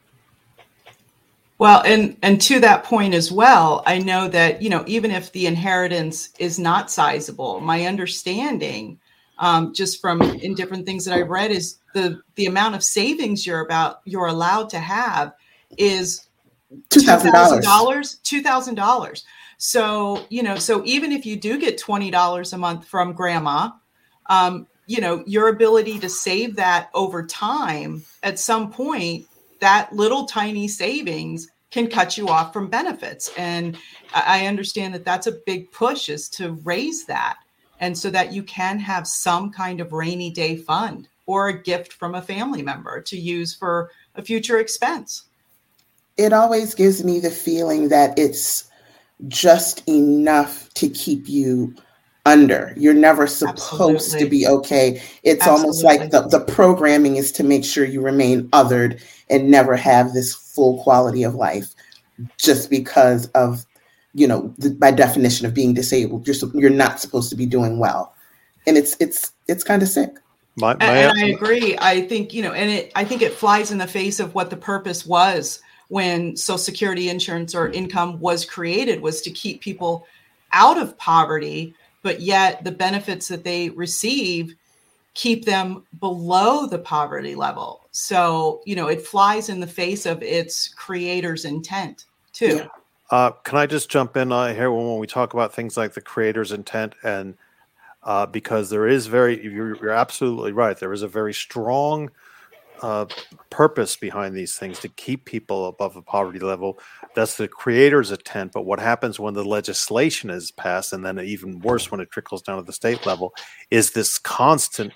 Well, 1.62 1.84
and 1.86 2.18
and 2.24 2.42
to 2.42 2.60
that 2.62 2.86
point 2.86 3.14
as 3.14 3.32
well, 3.32 3.84
I 3.86 4.00
know 4.00 4.28
that 4.30 4.64
you 4.64 4.70
know 4.72 4.84
even 4.88 5.12
if 5.12 5.32
the 5.32 5.46
inheritance 5.46 6.30
is 6.40 6.58
not 6.58 6.90
sizable, 6.90 7.60
my 7.60 7.86
understanding, 7.86 9.00
um, 9.38 9.72
just 9.72 10.02
from 10.02 10.24
in 10.24 10.56
different 10.56 10.88
things 10.88 11.06
that 11.06 11.16
I've 11.16 11.30
read, 11.30 11.52
is 11.52 11.78
the 11.94 12.20
the 12.34 12.48
amount 12.48 12.74
of 12.74 12.84
savings 12.84 13.46
you're 13.46 13.64
about 13.64 14.02
you're 14.06 14.26
allowed 14.26 14.72
to 14.72 14.80
have 14.80 15.34
is 15.78 16.30
two 16.90 17.02
thousand 17.02 17.62
dollars. 17.62 18.16
Two 18.24 18.42
thousand 18.42 18.74
dollars. 18.74 19.24
So, 19.60 20.26
you 20.30 20.42
know, 20.42 20.56
so 20.56 20.82
even 20.84 21.12
if 21.12 21.28
you 21.28 21.36
do 21.36 21.60
get 21.60 21.80
$20 21.80 22.54
a 22.54 22.58
month 22.58 22.88
from 22.88 23.14
grandma, 23.14 23.70
um, 24.26 24.66
you 24.88 25.00
know, 25.00 25.24
your 25.28 25.50
ability 25.50 26.00
to 26.00 26.10
save 26.10 26.56
that 26.56 26.90
over 26.96 27.24
time 27.24 28.04
at 28.24 28.40
some 28.40 28.72
point, 28.72 29.28
that 29.62 29.94
little 29.94 30.26
tiny 30.26 30.68
savings 30.68 31.48
can 31.72 31.88
cut 31.88 32.18
you 32.18 32.28
off 32.28 32.52
from 32.52 32.68
benefits. 32.68 33.32
And 33.38 33.78
I 34.14 34.46
understand 34.46 34.94
that 34.94 35.06
that's 35.06 35.28
a 35.28 35.40
big 35.46 35.72
push 35.72 36.10
is 36.10 36.28
to 36.30 36.54
raise 36.64 37.06
that. 37.06 37.38
And 37.80 37.98
so 37.98 38.10
that 38.12 38.34
you 38.34 38.44
can 38.44 38.78
have 38.80 39.08
some 39.08 39.52
kind 39.52 39.80
of 39.80 39.94
rainy 39.94 40.30
day 40.30 40.58
fund 40.58 41.08
or 41.26 41.48
a 41.48 41.64
gift 41.64 41.94
from 41.94 42.14
a 42.14 42.22
family 42.22 42.62
member 42.62 43.02
to 43.02 43.18
use 43.18 43.56
for 43.56 43.90
a 44.16 44.22
future 44.22 44.60
expense. 44.60 45.24
It 46.18 46.34
always 46.34 46.76
gives 46.76 47.04
me 47.04 47.20
the 47.20 47.32
feeling 47.32 47.88
that 47.90 48.20
it's 48.20 48.70
just 49.28 49.88
enough 49.88 50.70
to 50.74 50.90
keep 50.90 51.30
you 51.30 51.74
under. 52.26 52.74
You're 52.78 52.94
never 52.94 53.26
supposed 53.28 54.14
Absolutely. 54.14 54.20
to 54.20 54.30
be 54.30 54.48
okay. 54.48 55.02
It's 55.24 55.48
Absolutely. 55.48 55.62
almost 55.62 55.84
like 55.84 56.12
the, 56.12 56.28
the 56.28 56.44
programming 56.46 57.16
is 57.16 57.32
to 57.34 57.44
make 57.44 57.66
sure 57.66 57.86
you 57.86 58.02
remain 58.02 58.48
othered 58.50 59.02
and 59.32 59.50
never 59.50 59.76
have 59.76 60.14
this 60.14 60.36
full 60.36 60.84
quality 60.84 61.24
of 61.24 61.34
life 61.34 61.74
just 62.38 62.70
because 62.70 63.28
of, 63.30 63.66
you 64.14 64.28
know, 64.28 64.54
the, 64.60 64.70
by 64.72 64.92
definition 64.92 65.48
of 65.48 65.54
being 65.54 65.74
disabled. 65.74 66.28
You're, 66.28 66.36
you're 66.54 66.70
not 66.70 67.00
supposed 67.00 67.30
to 67.32 67.36
be 67.36 67.48
doing 67.48 67.80
well. 67.80 68.14
And 68.68 68.78
it's, 68.78 68.96
it's, 69.00 69.32
it's 69.48 69.64
kind 69.64 69.82
of 69.82 69.88
sick. 69.88 70.12
My, 70.58 70.76
my, 70.76 70.86
and, 70.86 71.18
and 71.18 71.20
I 71.20 71.28
agree. 71.30 71.78
I 71.80 72.02
think, 72.02 72.34
you 72.34 72.44
know, 72.44 72.52
and 72.52 72.70
it, 72.70 72.92
I 72.94 73.06
think 73.06 73.22
it 73.22 73.34
flies 73.34 73.72
in 73.72 73.78
the 73.78 73.88
face 73.88 74.20
of 74.20 74.36
what 74.36 74.50
the 74.50 74.58
purpose 74.58 75.06
was 75.06 75.62
when 75.88 76.36
Social 76.36 76.58
Security 76.58 77.10
insurance 77.10 77.56
or 77.56 77.70
income 77.70 78.20
was 78.20 78.46
created 78.46 79.02
was 79.02 79.22
to 79.22 79.32
keep 79.32 79.62
people 79.62 80.06
out 80.52 80.78
of 80.78 80.98
poverty, 80.98 81.74
but 82.04 82.20
yet 82.20 82.64
the 82.64 82.72
benefits 82.72 83.30
that 83.30 83.44
they 83.46 83.70
receive 83.70 84.56
keep 85.14 85.46
them 85.46 85.84
below 86.00 86.66
the 86.66 86.80
poverty 86.80 87.36
level. 87.36 87.88
So, 87.92 88.62
you 88.66 88.76
know, 88.76 88.88
it 88.88 89.02
flies 89.02 89.50
in 89.50 89.60
the 89.60 89.68
face 89.68 90.06
of 90.06 90.24
its 90.24 90.68
creator's 90.70 91.46
intent 91.46 92.06
too. 92.34 92.58
Yeah. 92.58 92.68
Uh, 93.10 93.32
can 93.32 93.58
I 93.58 93.66
just 93.66 93.90
jump 93.90 94.16
in 94.16 94.32
uh, 94.32 94.54
here 94.54 94.72
when, 94.72 94.88
when 94.88 95.00
we 95.00 95.08
talk 95.08 95.34
about 95.34 95.54
things 95.54 95.76
like 95.76 95.94
the 95.94 96.02
creator's 96.02 96.54
intent 96.54 96.96
and 97.04 97.36
uh, 98.04 98.26
because 98.26 98.70
there 98.70 98.88
is 98.88 99.08
very 99.08 99.44
you're, 99.44 99.76
you're, 99.76 99.92
absolutely 99.92 100.54
right. 100.54 100.78
There 100.78 100.94
is 100.94 101.04
a 101.04 101.08
very 101.08 101.34
strong 101.34 102.10
uh, 102.82 103.06
purpose 103.50 103.96
behind 103.96 104.36
these 104.36 104.58
things 104.58 104.80
to 104.80 104.90
keep 104.90 105.26
people 105.26 105.68
above 105.68 105.94
the 105.94 106.02
poverty 106.02 106.40
level. 106.40 106.80
That's 107.16 107.36
the 107.36 107.48
creator's 107.48 108.12
intent. 108.12 108.54
But 108.54 108.66
what 108.66 108.80
happens 108.80 109.20
when 109.20 109.36
the 109.36 109.44
legislation 109.44 110.30
is 110.30 110.52
passed, 110.52 110.94
and 110.94 111.06
then 111.06 111.20
even 111.20 111.60
worse 111.60 111.92
when 111.92 112.02
it 112.02 112.10
trickles 112.10 112.42
down 112.42 112.58
to 112.58 112.64
the 112.64 112.74
state 112.74 113.06
level, 113.06 113.34
is 113.70 113.92
this 113.92 114.18
constant. 114.18 114.94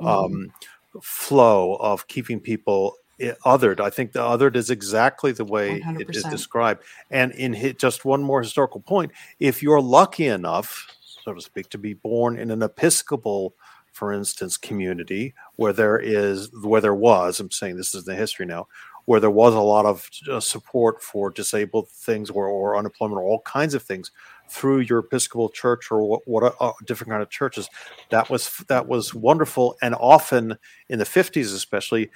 Um, 0.00 0.52
flow 1.00 1.76
of 1.76 2.06
keeping 2.06 2.40
people 2.40 2.96
othered. 3.44 3.80
I 3.80 3.90
think 3.90 4.12
the 4.12 4.20
othered 4.20 4.56
is 4.56 4.70
exactly 4.70 5.32
the 5.32 5.44
way 5.44 5.80
100%. 5.80 6.00
it 6.00 6.16
is 6.16 6.24
described. 6.24 6.82
And 7.10 7.32
in 7.32 7.76
just 7.78 8.04
one 8.04 8.22
more 8.22 8.42
historical 8.42 8.80
point, 8.80 9.12
if 9.40 9.62
you're 9.62 9.80
lucky 9.80 10.26
enough, 10.26 10.88
so 11.24 11.32
to 11.32 11.40
speak, 11.40 11.70
to 11.70 11.78
be 11.78 11.94
born 11.94 12.38
in 12.38 12.50
an 12.50 12.62
Episcopal 12.62 13.54
for 13.94 14.12
instance, 14.12 14.56
community 14.56 15.34
where 15.54 15.72
there 15.72 15.98
is, 15.98 16.50
where 16.62 16.80
there 16.80 16.94
was, 16.94 17.38
I'm 17.38 17.50
saying 17.50 17.76
this 17.76 17.94
is 17.94 18.04
the 18.04 18.14
history 18.14 18.44
now, 18.44 18.66
where 19.04 19.20
there 19.20 19.30
was 19.30 19.54
a 19.54 19.60
lot 19.60 19.86
of 19.86 20.10
uh, 20.28 20.40
support 20.40 21.00
for 21.00 21.30
disabled 21.30 21.88
things 21.88 22.28
or, 22.28 22.46
or, 22.48 22.76
unemployment 22.76 23.20
or 23.20 23.22
all 23.22 23.40
kinds 23.42 23.72
of 23.72 23.82
things 23.82 24.10
through 24.48 24.80
your 24.80 25.00
Episcopal 25.00 25.48
church 25.48 25.90
or 25.90 26.04
what, 26.04 26.20
what 26.26 26.54
uh, 26.60 26.72
different 26.86 27.10
kind 27.10 27.22
of 27.22 27.30
churches. 27.30 27.68
That 28.10 28.30
was 28.30 28.56
that 28.68 28.86
was 28.86 29.14
wonderful, 29.14 29.76
and 29.82 29.94
often 29.94 30.56
in 30.88 30.98
the 30.98 31.04
50s, 31.04 31.54
especially, 31.54 32.10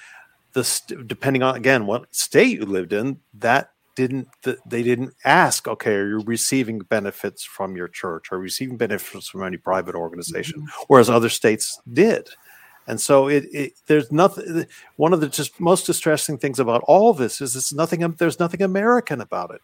the 0.53 1.05
depending 1.07 1.43
on 1.43 1.57
again 1.57 1.87
what 1.87 2.15
state 2.15 2.59
you 2.59 2.67
lived 2.67 2.93
in, 2.93 3.19
that 3.35 3.73
didn't 3.95 4.29
they 4.43 4.83
didn't 4.83 5.13
ask 5.25 5.67
okay 5.67 5.93
are 5.93 6.09
you 6.09 6.21
receiving 6.21 6.79
benefits 6.79 7.43
from 7.43 7.77
your 7.77 7.89
church? 7.89 8.31
Or 8.31 8.39
receiving 8.39 8.77
benefits 8.77 9.29
from 9.29 9.43
any 9.43 9.57
private 9.57 9.95
organization? 9.95 10.61
Mm-hmm. 10.61 10.83
whereas 10.89 11.11
other 11.11 11.29
states 11.29 11.81
did. 11.93 12.29
And 12.87 12.99
so 12.99 13.29
it, 13.29 13.45
it, 13.53 13.73
there's 13.87 14.11
nothing 14.11 14.65
one 14.97 15.13
of 15.13 15.21
the 15.21 15.29
just 15.29 15.61
most 15.61 15.85
distressing 15.85 16.39
things 16.39 16.59
about 16.59 16.83
all 16.87 17.13
this 17.13 17.43
is 17.43 17.55
it's 17.55 17.73
nothing 17.73 18.01
there's 18.19 18.41
nothing 18.41 18.63
american 18.63 19.21
about 19.21 19.51
it 19.51 19.61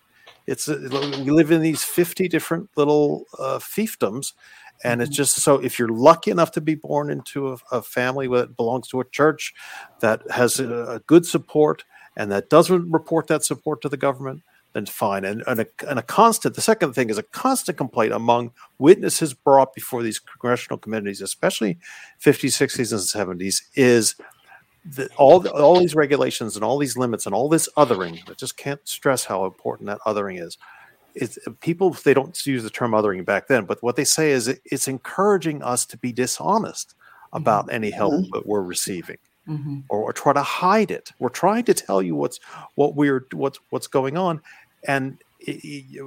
it's 0.46 0.68
we 0.68 1.30
live 1.30 1.50
in 1.50 1.62
these 1.62 1.82
50 1.82 2.28
different 2.28 2.68
little 2.76 3.24
uh, 3.38 3.58
fiefdoms 3.58 4.32
and 4.82 5.00
it's 5.00 5.10
mm-hmm. 5.10 5.16
just 5.16 5.36
so 5.36 5.56
if 5.56 5.78
you're 5.78 5.88
lucky 5.88 6.30
enough 6.30 6.50
to 6.52 6.60
be 6.60 6.74
born 6.74 7.10
into 7.10 7.52
a, 7.52 7.58
a 7.72 7.82
family 7.82 8.28
that 8.28 8.56
belongs 8.56 8.88
to 8.88 9.00
a 9.00 9.04
church 9.10 9.54
that 10.00 10.22
has 10.30 10.60
a, 10.60 10.84
a 10.84 10.98
good 11.00 11.24
support 11.26 11.84
and 12.16 12.30
that 12.30 12.50
doesn't 12.50 12.90
report 12.90 13.26
that 13.28 13.44
support 13.44 13.80
to 13.82 13.88
the 13.88 13.96
government, 13.96 14.42
then 14.72 14.86
fine. 14.86 15.24
And, 15.24 15.42
and, 15.46 15.60
a, 15.60 15.66
and 15.88 15.98
a 15.98 16.02
constant, 16.02 16.54
the 16.54 16.60
second 16.60 16.92
thing 16.92 17.10
is 17.10 17.18
a 17.18 17.22
constant 17.22 17.78
complaint 17.78 18.12
among 18.12 18.52
witnesses 18.78 19.32
brought 19.32 19.74
before 19.74 20.02
these 20.02 20.18
congressional 20.18 20.78
committees, 20.78 21.20
especially 21.20 21.78
50s, 22.22 22.60
60s, 22.60 22.92
and 22.92 23.40
70s, 23.40 23.62
is 23.74 24.16
that 24.84 25.10
all, 25.16 25.46
all 25.48 25.78
these 25.78 25.94
regulations 25.94 26.56
and 26.56 26.64
all 26.64 26.78
these 26.78 26.96
limits 26.96 27.26
and 27.26 27.34
all 27.34 27.48
this 27.48 27.68
othering, 27.76 28.18
I 28.28 28.34
just 28.34 28.56
can't 28.56 28.80
stress 28.86 29.24
how 29.24 29.44
important 29.44 29.86
that 29.88 30.00
othering 30.06 30.40
is. 30.40 30.58
It's, 31.14 31.38
people, 31.60 31.90
they 31.90 32.12
don't 32.12 32.46
use 32.46 32.64
the 32.64 32.70
term 32.70 32.90
othering 32.90 33.24
back 33.24 33.46
then, 33.46 33.64
but 33.64 33.82
what 33.82 33.96
they 33.96 34.04
say 34.04 34.32
is 34.32 34.48
it, 34.48 34.60
it's 34.64 34.88
encouraging 34.88 35.62
us 35.62 35.86
to 35.86 35.96
be 35.96 36.12
dishonest 36.12 36.94
about 37.32 37.66
mm-hmm. 37.66 37.76
any 37.76 37.90
help 37.90 38.14
mm-hmm. 38.14 38.30
that 38.32 38.46
we're 38.46 38.62
receiving 38.62 39.18
mm-hmm. 39.48 39.80
or, 39.88 40.02
or, 40.02 40.12
try 40.12 40.32
to 40.32 40.42
hide 40.42 40.90
it. 40.90 41.12
We're 41.18 41.28
trying 41.28 41.64
to 41.64 41.74
tell 41.74 42.02
you 42.02 42.14
what's 42.14 42.40
what 42.74 42.94
we're 42.94 43.26
what's 43.32 43.58
what's 43.70 43.86
going 43.86 44.16
on, 44.16 44.40
and 44.86 45.18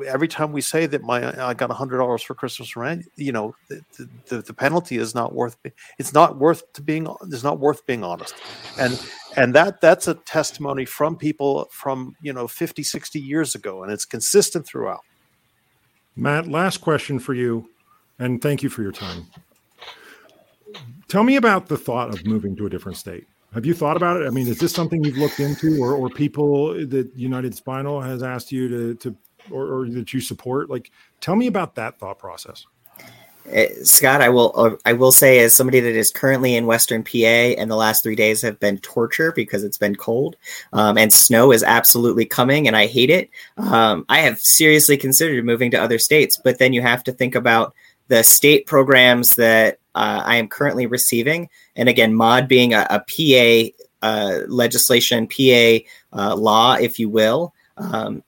every 0.07 0.27
time 0.27 0.51
we 0.51 0.61
say 0.61 0.85
that 0.85 1.03
my 1.03 1.45
I 1.45 1.53
got 1.53 1.69
hundred 1.71 1.97
dollars 1.97 2.21
for 2.21 2.33
Christmas 2.33 2.75
rent, 2.75 3.05
you 3.15 3.31
know, 3.31 3.55
the, 3.67 3.81
the, 4.27 4.41
the, 4.41 4.53
penalty 4.53 4.97
is 4.97 5.13
not 5.13 5.33
worth. 5.33 5.57
It's 5.97 6.13
not 6.13 6.37
worth 6.37 6.71
to 6.73 6.81
being. 6.81 7.07
It's 7.31 7.43
not 7.43 7.59
worth 7.59 7.85
being 7.85 8.03
honest, 8.03 8.35
and 8.79 8.99
and 9.35 9.53
that 9.55 9.81
that's 9.81 10.07
a 10.07 10.15
testimony 10.15 10.85
from 10.85 11.15
people 11.17 11.67
from 11.71 12.15
you 12.21 12.33
know 12.33 12.47
50, 12.47 12.83
60 12.83 13.19
years 13.19 13.55
ago, 13.55 13.83
and 13.83 13.91
it's 13.91 14.05
consistent 14.05 14.65
throughout. 14.65 15.01
Matt, 16.15 16.47
last 16.47 16.81
question 16.81 17.19
for 17.19 17.33
you, 17.33 17.69
and 18.19 18.41
thank 18.41 18.63
you 18.63 18.69
for 18.69 18.81
your 18.81 18.91
time. 18.91 19.27
Tell 21.07 21.23
me 21.23 21.35
about 21.35 21.67
the 21.67 21.77
thought 21.77 22.09
of 22.09 22.25
moving 22.25 22.55
to 22.57 22.65
a 22.65 22.69
different 22.69 22.97
state. 22.97 23.25
Have 23.53 23.65
you 23.65 23.73
thought 23.73 23.95
about 23.95 24.21
it? 24.21 24.27
I 24.27 24.29
mean, 24.29 24.47
is 24.47 24.59
this 24.59 24.73
something 24.73 25.03
you've 25.03 25.17
looked 25.17 25.39
into, 25.39 25.81
or, 25.81 25.93
or 25.93 26.09
people 26.09 26.73
that 26.87 27.09
United 27.15 27.55
Spinal 27.55 28.01
has 28.01 28.21
asked 28.21 28.51
you 28.51 28.67
to, 28.67 28.95
to 28.95 29.15
or, 29.51 29.65
or 29.65 29.89
that 29.89 30.13
you 30.13 30.21
support? 30.21 30.69
Like, 30.69 30.91
tell 31.21 31.35
me 31.35 31.47
about 31.47 31.75
that 31.75 31.99
thought 31.99 32.19
process. 32.19 32.65
Uh, 33.55 33.65
Scott, 33.83 34.21
I 34.21 34.27
will 34.29 34.51
uh, 34.55 34.75
I 34.85 34.93
will 34.93 35.13
say 35.13 35.39
as 35.39 35.55
somebody 35.55 35.79
that 35.79 35.95
is 35.95 36.11
currently 36.11 36.55
in 36.55 36.65
Western 36.65 37.03
PA, 37.03 37.17
and 37.17 37.71
the 37.71 37.77
last 37.77 38.03
three 38.03 38.15
days 38.15 38.41
have 38.41 38.59
been 38.59 38.77
torture 38.79 39.31
because 39.31 39.63
it's 39.63 39.77
been 39.77 39.95
cold, 39.95 40.35
um, 40.73 40.97
and 40.97 41.13
snow 41.13 41.53
is 41.53 41.63
absolutely 41.63 42.25
coming, 42.25 42.67
and 42.67 42.75
I 42.75 42.87
hate 42.87 43.09
it. 43.09 43.29
Um, 43.55 44.05
I 44.09 44.19
have 44.19 44.39
seriously 44.39 44.97
considered 44.97 45.45
moving 45.45 45.71
to 45.71 45.81
other 45.81 45.97
states, 45.97 46.37
but 46.43 46.59
then 46.59 46.73
you 46.73 46.81
have 46.81 47.05
to 47.05 47.13
think 47.13 47.35
about 47.35 47.73
the 48.09 48.23
state 48.23 48.65
programs 48.65 49.35
that 49.35 49.79
uh, 49.95 50.21
I 50.25 50.37
am 50.37 50.47
currently 50.47 50.85
receiving. 50.85 51.49
And 51.75 51.89
again, 51.89 52.13
MAWD 52.13 52.47
being 52.47 52.73
a, 52.73 52.85
a 52.89 52.99
PA 52.99 53.73
uh, 54.01 54.39
legislation, 54.47 55.27
PA 55.27 55.79
uh, 56.13 56.35
law, 56.35 56.75
if 56.75 56.99
you 56.99 57.09
will, 57.09 57.53
um, 57.77 58.23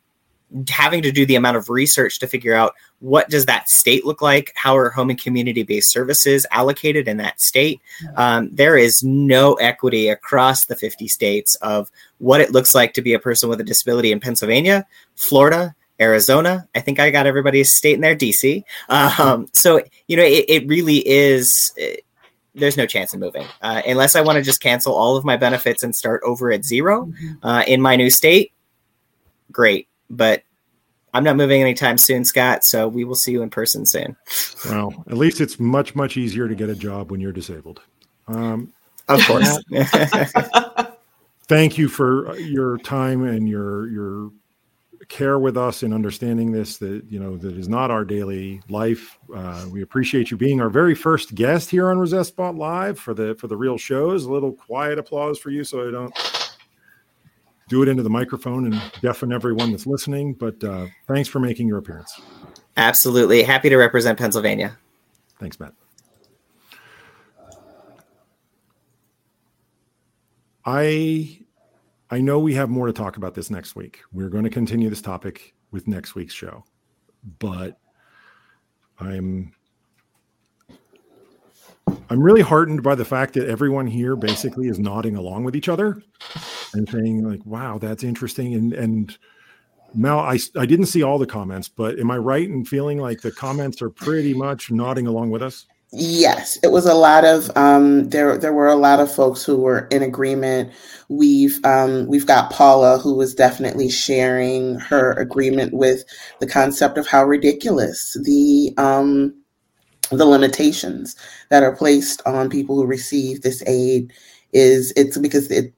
having 0.68 1.02
to 1.02 1.12
do 1.12 1.26
the 1.26 1.36
amount 1.36 1.58
of 1.58 1.70
research 1.70 2.20
to 2.20 2.28
figure 2.28 2.56
out 2.56 2.74
what 3.00 3.30
does 3.30 3.46
that 3.46 3.70
state 3.70 4.06
look 4.06 4.22
like 4.22 4.52
how 4.56 4.76
are 4.76 4.90
home 4.90 5.10
and 5.10 5.22
community 5.22 5.64
based 5.64 5.92
services 5.92 6.46
allocated 6.52 7.08
in 7.08 7.18
that 7.18 7.40
state 7.40 7.80
um, 8.16 8.50
there 8.52 8.78
is 8.78 9.04
no 9.04 9.54
equity 9.56 10.10
across 10.10 10.66
the 10.66 10.76
50 10.76 11.08
states 11.08 11.56
of 11.56 11.90
what 12.18 12.42
it 12.42 12.52
looks 12.52 12.74
like 12.74 12.94
to 12.94 13.02
be 13.02 13.14
a 13.14 13.20
person 13.20 13.48
with 13.50 13.62
a 13.62 13.64
disability 13.64 14.12
in 14.12 14.20
pennsylvania 14.20 14.86
florida 15.16 15.76
Arizona. 16.02 16.66
I 16.76 16.80
think 16.80 17.00
I 17.00 17.10
got 17.10 17.28
everybody's 17.28 17.76
state 17.76 17.96
in 17.96 18.02
there, 18.02 18.16
DC. 18.16 18.64
Um, 18.88 19.48
so, 19.52 19.82
you 20.08 20.16
know, 20.16 20.24
it, 20.24 20.46
it 20.48 20.68
really 20.68 21.06
is. 21.06 21.74
It, 21.76 22.06
there's 22.56 22.78
no 22.78 22.86
chance 22.86 23.14
of 23.14 23.20
moving 23.20 23.46
uh, 23.62 23.82
unless 23.86 24.16
I 24.16 24.22
want 24.22 24.38
to 24.38 24.42
just 24.42 24.62
cancel 24.62 24.96
all 24.96 25.18
of 25.18 25.26
my 25.26 25.38
benefits 25.38 25.84
and 25.84 25.96
start 25.96 26.22
over 26.26 26.52
at 26.52 26.66
0 26.66 27.06
mm-hmm. 27.06 27.46
uh, 27.46 27.64
in 27.68 27.82
my 27.82 27.96
new 27.96 28.10
state. 28.10 28.54
Great, 29.52 29.88
but 30.10 30.44
I'm 31.14 31.24
not 31.24 31.36
moving 31.36 31.62
anytime 31.62 31.98
soon, 31.98 32.24
Scott. 32.26 32.64
So 32.64 32.88
we 32.88 33.04
will 33.04 33.16
see 33.16 33.32
you 33.32 33.42
in 33.42 33.50
person 33.50 33.86
soon. 33.86 34.16
Well, 34.66 35.04
at 35.08 35.18
least 35.18 35.42
it's 35.42 35.60
much 35.60 35.96
much 35.96 36.18
easier 36.18 36.48
to 36.48 36.56
get 36.56 36.70
a 36.70 36.76
job 36.76 37.12
when 37.12 37.20
you're 37.20 37.32
disabled. 37.32 37.82
Um, 38.28 38.74
of 39.08 39.22
course. 39.26 39.60
thank 41.48 41.80
you 41.80 41.90
for 41.90 42.38
your 42.38 42.78
time 42.78 43.24
and 43.24 43.50
your 43.50 43.88
your 43.90 44.32
care 45.08 45.40
with 45.40 45.58
us 45.58 45.82
in 45.82 45.92
understanding 45.92 46.52
this 46.52 46.78
that 46.78 47.04
you 47.10 47.20
know 47.20 47.36
that 47.36 47.58
is 47.58 47.68
not 47.68 47.90
our 47.90 48.06
daily 48.06 48.62
life 48.70 49.18
uh, 49.36 49.66
we 49.72 49.82
appreciate 49.82 50.30
you 50.30 50.38
being 50.38 50.62
our 50.62 50.70
very 50.70 50.94
first 50.94 51.34
guest 51.34 51.72
here 51.72 51.90
on 51.90 51.98
ResistBot 51.98 52.56
live 52.56 53.00
for 53.00 53.16
the 53.16 53.34
for 53.36 53.48
the 53.48 53.58
real 53.58 53.78
shows 53.78 54.26
a 54.26 54.32
little 54.32 54.54
quiet 54.54 55.00
applause 55.00 55.40
for 55.40 55.50
you 55.50 55.64
so 55.64 55.88
i 55.88 55.92
don't 55.92 56.14
do 57.70 57.84
it 57.84 57.88
into 57.88 58.04
the 58.04 58.10
microphone 58.10 58.66
and 58.66 58.82
deafen 59.02 59.32
everyone 59.32 59.72
that's 59.72 59.86
listening 59.88 60.34
but 60.34 60.62
uh, 60.64 60.88
thanks 61.08 61.30
for 61.30 61.40
making 61.40 61.68
your 61.68 61.78
appearance. 61.78 62.20
Absolutely. 62.76 63.44
Happy 63.44 63.70
to 63.70 63.78
represent 63.78 64.18
pennsylvania. 64.18 64.78
Thanks 65.40 65.60
matt. 65.60 65.74
I 70.66 71.40
I 72.12 72.22
know 72.22 72.40
we 72.40 72.56
have 72.56 72.70
more 72.70 72.88
to 72.88 72.94
talk 72.94 73.18
about 73.18 73.36
this 73.36 73.50
next 73.50 73.76
week. 73.76 74.02
We're 74.12 74.30
going 74.30 74.44
to 74.44 74.50
continue 74.50 74.90
this 74.90 75.02
topic 75.02 75.54
with 75.72 75.88
next 75.88 76.16
week's 76.16 76.34
show, 76.34 76.64
but 77.40 77.80
I'm 79.00 79.54
I'm 82.10 82.22
really 82.22 82.42
heartened 82.42 82.84
by 82.84 82.96
the 82.96 83.06
fact 83.06 83.34
that 83.36 83.48
everyone 83.48 83.88
here 83.88 84.16
basically 84.16 84.68
is 84.68 84.80
nodding 84.80 85.16
along 85.16 85.44
with 85.44 85.56
each 85.56 85.70
other 85.70 86.04
and 86.74 86.88
saying 86.90 87.24
like, 87.28 87.46
"Wow, 87.46 87.78
that's 87.78 88.04
interesting." 88.04 88.54
And 88.54 88.74
and 88.74 89.18
Mel, 89.94 90.20
I 90.20 90.40
I 90.56 90.66
didn't 90.66 90.88
see 90.88 91.04
all 91.04 91.18
the 91.18 91.26
comments, 91.26 91.70
but 91.70 92.00
am 92.00 92.12
I 92.12 92.18
right 92.18 92.48
in 92.48 92.66
feeling 92.66 93.00
like 93.00 93.22
the 93.22 93.32
comments 93.32 93.82
are 93.82 93.90
pretty 93.90 94.34
much 94.34 94.72
nodding 94.72 95.08
along 95.08 95.32
with 95.32 95.42
us? 95.42 95.66
Yes, 95.92 96.60
it 96.62 96.68
was 96.68 96.86
a 96.86 96.94
lot 96.94 97.26
of 97.26 97.50
um, 97.58 98.10
there. 98.10 98.38
There 98.38 98.54
were 98.54 98.68
a 98.68 98.76
lot 98.76 99.00
of 99.00 99.12
folks 99.12 99.44
who 99.44 99.58
were 99.58 99.88
in 99.90 100.04
agreement. 100.04 100.72
We've 101.10 101.60
um, 101.66 102.06
we've 102.06 102.28
got 102.28 102.52
Paula 102.52 103.00
who 103.00 103.16
was 103.16 103.34
definitely 103.34 103.90
sharing 103.90 104.76
her 104.76 105.14
agreement 105.14 105.74
with 105.74 106.04
the 106.40 106.48
concept 106.48 107.00
of 107.00 107.08
how 107.08 107.26
ridiculous 107.26 108.16
the 108.24 108.72
um, 108.78 109.34
the 110.12 110.26
limitations 110.28 111.16
that 111.50 111.64
are 111.64 111.76
placed 111.76 112.22
on 112.28 112.52
people 112.52 112.76
who 112.76 112.86
receive 112.86 113.42
this 113.42 113.64
aid 113.66 114.14
is. 114.54 114.94
It's 114.96 115.18
because 115.18 115.50
it 115.50 115.74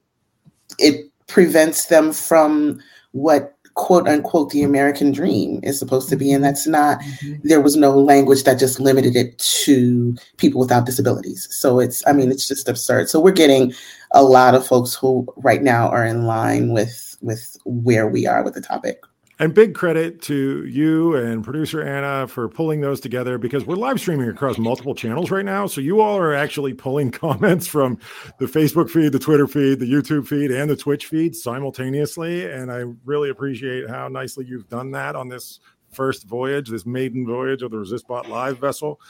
it 0.78 1.10
prevents 1.26 1.86
them 1.86 2.12
from 2.12 2.80
what 3.12 3.54
quote 3.74 4.06
unquote 4.06 4.50
the 4.50 4.62
American 4.62 5.12
dream 5.12 5.60
is 5.62 5.78
supposed 5.78 6.08
to 6.10 6.16
be. 6.16 6.30
And 6.32 6.44
that's 6.44 6.66
not, 6.66 7.00
mm-hmm. 7.00 7.36
there 7.42 7.60
was 7.60 7.76
no 7.76 7.98
language 7.98 8.44
that 8.44 8.58
just 8.58 8.80
limited 8.80 9.16
it 9.16 9.38
to 9.38 10.14
people 10.36 10.60
without 10.60 10.86
disabilities. 10.86 11.48
So 11.50 11.80
it's, 11.80 12.06
I 12.06 12.12
mean, 12.12 12.30
it's 12.30 12.46
just 12.46 12.68
absurd. 12.68 13.08
So 13.08 13.20
we're 13.20 13.32
getting 13.32 13.72
a 14.10 14.22
lot 14.22 14.54
of 14.54 14.66
folks 14.66 14.94
who 14.94 15.26
right 15.36 15.62
now 15.62 15.88
are 15.88 16.04
in 16.04 16.26
line 16.26 16.72
with 16.72 17.16
with 17.22 17.56
where 17.64 18.08
we 18.08 18.26
are 18.26 18.42
with 18.42 18.54
the 18.54 18.60
topic. 18.60 19.00
And 19.42 19.52
big 19.52 19.74
credit 19.74 20.22
to 20.22 20.64
you 20.66 21.16
and 21.16 21.42
producer 21.42 21.82
Anna 21.82 22.28
for 22.28 22.48
pulling 22.48 22.80
those 22.80 23.00
together 23.00 23.38
because 23.38 23.66
we're 23.66 23.74
live 23.74 23.98
streaming 23.98 24.28
across 24.28 24.56
multiple 24.56 24.94
channels 24.94 25.32
right 25.32 25.44
now. 25.44 25.66
So 25.66 25.80
you 25.80 26.00
all 26.00 26.16
are 26.16 26.32
actually 26.32 26.74
pulling 26.74 27.10
comments 27.10 27.66
from 27.66 27.98
the 28.38 28.46
Facebook 28.46 28.88
feed, 28.88 29.10
the 29.10 29.18
Twitter 29.18 29.48
feed, 29.48 29.80
the 29.80 29.92
YouTube 29.92 30.28
feed, 30.28 30.52
and 30.52 30.70
the 30.70 30.76
Twitch 30.76 31.06
feed 31.06 31.34
simultaneously. 31.34 32.48
And 32.48 32.70
I 32.70 32.84
really 33.04 33.30
appreciate 33.30 33.90
how 33.90 34.06
nicely 34.06 34.44
you've 34.44 34.68
done 34.68 34.92
that 34.92 35.16
on 35.16 35.28
this 35.28 35.58
first 35.90 36.22
voyage, 36.22 36.68
this 36.68 36.86
maiden 36.86 37.26
voyage 37.26 37.62
of 37.62 37.72
the 37.72 37.78
ResistBot 37.78 38.28
Live 38.28 38.58
vessel. 38.60 39.00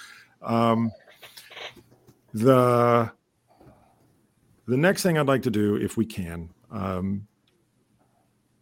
Um, 0.40 0.90
the 2.32 3.12
the 4.64 4.76
next 4.78 5.02
thing 5.02 5.18
I'd 5.18 5.28
like 5.28 5.42
to 5.42 5.50
do, 5.50 5.76
if 5.76 5.98
we 5.98 6.06
can, 6.06 6.48
um, 6.70 7.26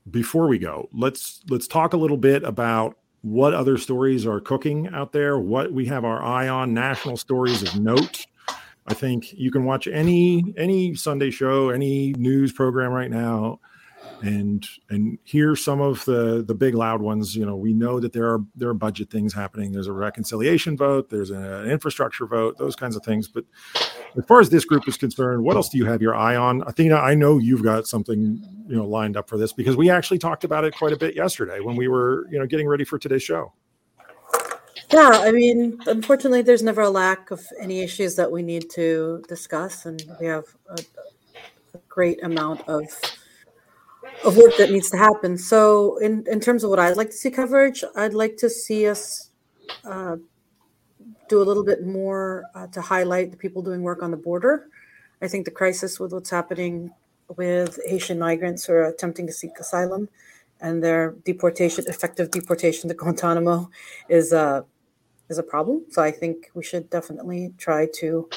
before 0.09 0.46
we 0.48 0.59
go, 0.59 0.88
let's 0.92 1.40
let's 1.48 1.66
talk 1.66 1.92
a 1.92 1.96
little 1.96 2.16
bit 2.16 2.42
about 2.44 2.96
what 3.22 3.53
other 3.53 3.76
stories 3.76 4.26
are 4.26 4.40
cooking 4.40 4.88
out 4.88 5.12
there, 5.12 5.38
what 5.38 5.72
we 5.72 5.86
have 5.86 6.05
our 6.05 6.22
eye 6.22 6.48
on, 6.48 6.72
national 6.72 7.16
stories 7.16 7.62
of 7.62 7.78
note. 7.78 8.26
I 8.86 8.94
think 8.94 9.32
you 9.34 9.51
can 9.51 9.64
watch 9.64 9.86
any 9.86 10.55
any 10.57 10.94
Sunday 10.94 11.30
show, 11.30 11.70
any 11.70 12.12
news 12.14 12.53
program 12.53 12.92
right 12.92 13.11
now, 13.11 13.61
and 14.23 14.66
and 14.89 15.18
hear 15.25 15.57
some 15.57 15.81
of 15.81 16.05
the 16.05 16.45
the 16.47 16.55
big 16.55 16.75
loud 16.75 17.01
ones. 17.01 17.35
You 17.35 17.47
know 17.47 17.57
we 17.57 17.73
know 17.73 18.01
that 18.01 18.12
there 18.12 18.27
are 18.27 18.41
there 18.55 18.68
are 18.68 18.75
budget 18.75 19.11
things 19.11 19.33
happening. 19.33 19.73
There's 19.73 19.87
a 19.87 19.93
reconciliation 19.93 20.77
vote. 20.77 21.11
There's 21.11 21.31
an 21.31 21.71
infrastructure 21.71 22.27
vote 22.27 22.59
those 22.59 22.77
kinds 22.77 22.97
of 22.97 23.05
things. 23.05 23.29
But 23.29 23.45
as 24.16 24.25
far 24.27 24.41
as 24.41 24.51
this 24.51 24.64
group 24.64 24.87
is 24.89 24.97
concerned 24.97 25.43
what 25.43 25.57
else 25.57 25.68
do 25.68 25.79
you 25.79 25.87
have 25.87 26.03
your 26.03 26.14
eye 26.14 26.37
on? 26.37 26.62
Athena 26.66 26.97
i 26.97 27.14
know 27.14 27.39
you've 27.39 27.62
got 27.62 27.87
something 27.87 28.43
you 28.66 28.77
know 28.77 28.87
lined 28.87 29.16
up 29.16 29.29
for 29.29 29.37
this 29.37 29.53
because 29.53 29.77
we 29.77 29.91
actually 29.91 30.18
talked 30.18 30.45
about 30.45 30.64
it 30.64 30.75
quite 30.75 30.93
a 30.93 30.97
bit 30.97 31.14
yesterday 31.14 31.61
when 31.61 31.77
we 31.77 31.89
were 31.89 32.27
you 32.31 32.39
know 32.39 32.47
getting 32.47 32.68
ready 32.68 32.85
for 32.85 32.99
today's 32.99 33.23
show. 33.23 33.53
Yeah 34.93 35.11
i 35.12 35.31
mean 35.31 35.79
unfortunately 35.87 36.43
there's 36.43 36.62
never 36.62 36.83
a 36.83 36.91
lack 36.91 37.31
of 37.31 37.41
any 37.61 37.81
issues 37.81 38.16
that 38.16 38.31
we 38.31 38.43
need 38.43 38.71
to 38.71 39.23
discuss 39.29 39.87
and 39.87 40.03
we 40.21 40.27
have 40.27 40.45
a, 40.68 40.79
a 41.75 41.79
great 41.89 42.23
amount 42.23 42.68
of 42.68 42.87
of 44.25 44.37
work 44.37 44.57
that 44.59 44.71
needs 44.71 44.91
to 44.91 44.97
happen. 44.97 45.39
So, 45.39 45.97
in, 45.99 46.25
in 46.31 46.41
terms 46.41 46.64
of 46.64 46.71
what 46.71 46.79
I'd 46.79 46.97
like 46.97 47.11
to 47.11 47.16
see 47.16 47.31
coverage, 47.31 47.85
I'd 47.97 48.14
like 48.14 48.37
to 48.39 48.51
see 48.51 48.87
us 48.87 49.31
uh, 49.85 50.16
do 51.29 51.43
a 51.43 51.45
little 51.45 51.64
bit 51.64 51.87
more 51.87 52.45
uh, 52.55 52.66
to 52.68 52.81
highlight 52.81 53.31
the 53.31 53.37
people 53.37 53.62
doing 53.62 53.83
work 53.83 54.03
on 54.03 54.11
the 54.11 54.16
border. 54.16 54.66
I 55.23 55.29
think 55.29 55.45
the 55.45 55.51
crisis 55.51 56.01
with 56.01 56.12
what's 56.12 56.31
happening 56.31 56.93
with 57.37 57.79
Haitian 57.87 58.18
migrants 58.18 58.64
who 58.64 58.73
are 58.73 58.85
attempting 58.85 59.27
to 59.27 59.33
seek 59.33 59.59
asylum 59.59 60.09
and 60.61 60.83
their 60.83 61.12
deportation, 61.25 61.85
effective 61.89 62.31
deportation 62.31 62.89
to 62.89 62.95
Guantanamo, 62.95 63.71
is 64.09 64.33
a 64.33 64.39
uh, 64.39 64.62
is 65.29 65.39
a 65.39 65.43
problem. 65.45 65.85
So 65.91 66.03
I 66.03 66.11
think 66.11 66.51
we 66.55 66.64
should 66.64 66.91
definitely 66.91 67.55
try 67.57 67.87
to 68.01 68.29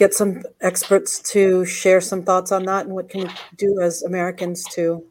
get 0.00 0.14
some 0.14 0.42
experts 0.62 1.20
to 1.20 1.62
share 1.66 2.00
some 2.00 2.22
thoughts 2.22 2.50
on 2.52 2.64
that 2.64 2.86
and 2.86 2.94
what 2.94 3.10
can 3.10 3.24
we 3.24 3.30
do 3.58 3.80
as 3.80 4.02
Americans 4.02 4.64
to, 4.64 5.04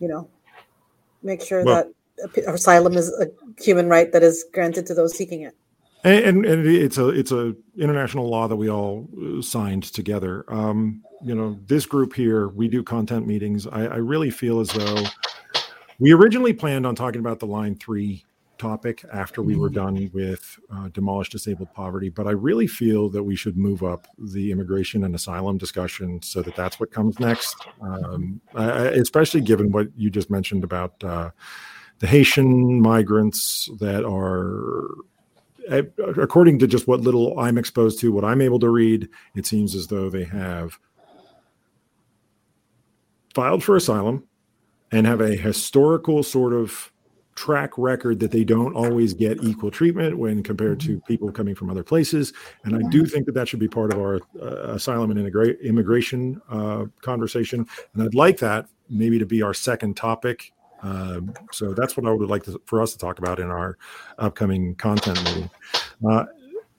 you 0.00 0.08
know, 0.08 0.28
make 1.22 1.40
sure 1.40 1.64
well, 1.64 1.84
that 2.34 2.44
asylum 2.48 2.94
is 2.94 3.08
a 3.20 3.28
human 3.62 3.88
right 3.88 4.10
that 4.10 4.24
is 4.24 4.44
granted 4.52 4.84
to 4.84 4.94
those 4.94 5.16
seeking 5.16 5.42
it. 5.42 5.54
And, 6.02 6.24
and, 6.24 6.44
and 6.44 6.66
it's 6.66 6.98
a 6.98 7.08
it's 7.08 7.30
a 7.30 7.54
international 7.78 8.28
law 8.28 8.48
that 8.48 8.56
we 8.56 8.68
all 8.68 9.08
uh, 9.16 9.42
signed 9.42 9.84
together. 9.84 10.44
Um, 10.48 11.04
you 11.22 11.34
know, 11.34 11.58
this 11.66 11.86
group 11.86 12.12
here, 12.12 12.48
we 12.48 12.66
do 12.66 12.82
content 12.82 13.28
meetings. 13.28 13.68
I, 13.68 13.86
I 13.86 13.96
really 13.96 14.30
feel 14.30 14.58
as 14.58 14.70
though 14.70 15.04
we 16.00 16.12
originally 16.12 16.52
planned 16.52 16.84
on 16.84 16.96
talking 16.96 17.20
about 17.20 17.38
the 17.38 17.46
line 17.46 17.76
three 17.76 18.24
topic 18.58 19.04
after 19.12 19.42
we 19.42 19.56
were 19.56 19.68
done 19.68 20.10
with 20.12 20.58
uh, 20.74 20.88
demolished 20.88 21.32
disabled 21.32 21.72
poverty 21.74 22.08
but 22.08 22.26
i 22.26 22.30
really 22.30 22.66
feel 22.66 23.08
that 23.08 23.22
we 23.22 23.36
should 23.36 23.56
move 23.56 23.82
up 23.82 24.06
the 24.18 24.50
immigration 24.50 25.04
and 25.04 25.14
asylum 25.14 25.58
discussion 25.58 26.20
so 26.22 26.42
that 26.42 26.56
that's 26.56 26.80
what 26.80 26.90
comes 26.90 27.18
next. 27.20 27.56
Um, 27.80 28.40
I, 28.54 28.86
especially 28.88 29.40
given 29.40 29.72
what 29.72 29.88
you 29.96 30.10
just 30.10 30.30
mentioned 30.30 30.64
about 30.64 31.02
uh, 31.04 31.30
the 31.98 32.06
haitian 32.06 32.80
migrants 32.80 33.68
that 33.78 34.04
are 34.04 34.88
according 36.16 36.60
to 36.60 36.66
just 36.66 36.86
what 36.86 37.00
little 37.00 37.38
i'm 37.40 37.58
exposed 37.58 37.98
to 37.98 38.12
what 38.12 38.24
i'm 38.24 38.40
able 38.40 38.60
to 38.60 38.68
read 38.68 39.08
it 39.34 39.46
seems 39.46 39.74
as 39.74 39.88
though 39.88 40.08
they 40.08 40.22
have 40.22 40.78
filed 43.34 43.64
for 43.64 43.74
asylum 43.74 44.22
and 44.92 45.06
have 45.06 45.20
a 45.20 45.34
historical 45.34 46.22
sort 46.22 46.52
of 46.52 46.92
track 47.36 47.76
record 47.76 48.18
that 48.18 48.32
they 48.32 48.42
don't 48.42 48.74
always 48.74 49.14
get 49.14 49.42
equal 49.44 49.70
treatment 49.70 50.18
when 50.18 50.42
compared 50.42 50.80
to 50.80 50.96
mm-hmm. 50.96 51.06
people 51.06 51.30
coming 51.30 51.54
from 51.54 51.70
other 51.70 51.84
places. 51.84 52.32
And 52.64 52.74
I 52.74 52.88
do 52.88 53.04
think 53.04 53.26
that 53.26 53.32
that 53.32 53.46
should 53.46 53.60
be 53.60 53.68
part 53.68 53.92
of 53.92 54.00
our 54.00 54.20
uh, 54.40 54.72
asylum 54.74 55.10
and 55.10 55.20
integra- 55.20 55.60
immigration 55.62 56.40
uh, 56.50 56.86
conversation. 57.02 57.66
And 57.94 58.02
I'd 58.02 58.14
like 58.14 58.38
that 58.38 58.66
maybe 58.88 59.18
to 59.18 59.26
be 59.26 59.42
our 59.42 59.54
second 59.54 59.96
topic. 59.96 60.52
Um, 60.82 61.32
so 61.52 61.72
that's 61.72 61.96
what 61.96 62.06
I 62.06 62.10
would 62.10 62.28
like 62.28 62.44
to, 62.44 62.60
for 62.64 62.80
us 62.80 62.92
to 62.92 62.98
talk 62.98 63.18
about 63.18 63.38
in 63.38 63.50
our 63.50 63.78
upcoming 64.18 64.74
content 64.74 65.22
meeting. 65.24 65.50
Uh, 66.08 66.24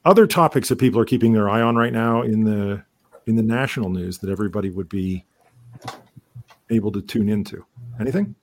other 0.06 0.26
topics 0.26 0.70
that 0.70 0.80
people 0.80 1.00
are 1.00 1.06
keeping 1.06 1.34
their 1.34 1.50
eye 1.50 1.62
on 1.62 1.76
right 1.76 1.94
now 1.94 2.22
in 2.22 2.44
the 2.44 2.84
in 3.26 3.36
the 3.36 3.44
national 3.44 3.90
news 3.90 4.20
that 4.20 4.30
everybody 4.30 4.70
would 4.70 4.88
be 4.88 5.26
able 6.70 6.92
to 6.94 7.02
tune 7.02 7.28
into. 7.28 7.66
Anything? 8.00 8.34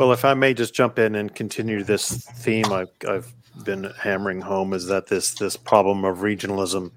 Well, 0.00 0.12
if 0.12 0.24
I 0.24 0.32
may 0.32 0.54
just 0.54 0.72
jump 0.72 0.98
in 0.98 1.14
and 1.14 1.34
continue 1.34 1.84
this 1.84 2.24
theme 2.24 2.72
I've, 2.72 2.88
I've 3.06 3.34
been 3.66 3.92
hammering 4.00 4.40
home 4.40 4.72
is 4.72 4.86
that 4.86 5.08
this 5.08 5.34
this 5.34 5.58
problem 5.58 6.06
of 6.06 6.20
regionalism 6.20 6.92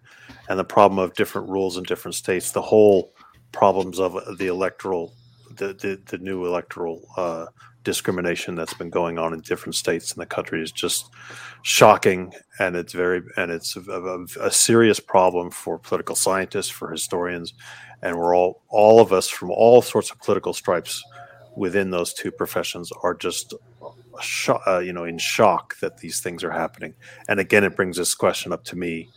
and 0.48 0.58
the 0.58 0.64
problem 0.64 1.00
of 1.00 1.14
different 1.14 1.50
rules 1.50 1.76
in 1.76 1.84
different 1.84 2.16
states, 2.16 2.52
the 2.52 2.62
whole 2.62 3.14
problems 3.52 4.00
of 4.00 4.38
the 4.38 4.48
electoral, 4.48 5.14
the 5.58 5.74
the, 5.74 6.02
the 6.06 6.18
new 6.20 6.46
electoral 6.46 7.06
uh, 7.18 7.48
discrimination 7.84 8.56
that's 8.56 8.74
been 8.74 8.90
going 8.90 9.20
on 9.20 9.34
in 9.34 9.42
different 9.42 9.76
states 9.76 10.14
in 10.14 10.20
the 10.22 10.26
country 10.26 10.64
is 10.64 10.72
just 10.72 11.10
shocking, 11.62 12.32
and 12.60 12.78
it's 12.78 12.94
very 12.94 13.22
and 13.36 13.52
it's 13.52 13.76
a, 13.76 13.82
a, 13.82 14.24
a 14.40 14.50
serious 14.50 15.02
problem 15.02 15.52
for 15.52 15.78
political 15.78 16.16
scientists, 16.16 16.70
for 16.70 16.90
historians, 16.90 17.54
and 18.02 18.18
we're 18.18 18.34
all 18.34 18.64
all 18.70 19.02
of 19.02 19.12
us 19.12 19.28
from 19.28 19.52
all 19.52 19.82
sorts 19.82 20.10
of 20.10 20.20
political 20.20 20.54
stripes 20.54 21.04
within 21.56 21.92
those 21.92 22.14
two 22.14 22.32
professions 22.32 22.92
are 23.04 23.14
just 23.14 23.54
uh, 24.68 24.80
you 24.80 24.94
know 24.94 25.04
in 25.04 25.18
shock 25.18 25.80
that 25.80 25.98
these 25.98 26.20
things 26.20 26.44
are 26.44 26.52
happening. 26.52 26.94
And 27.28 27.40
again 27.40 27.64
it 27.64 27.76
brings 27.76 27.98
this 27.98 28.16
question 28.16 28.54
up 28.54 28.64
to 28.66 28.76
me 28.76 29.10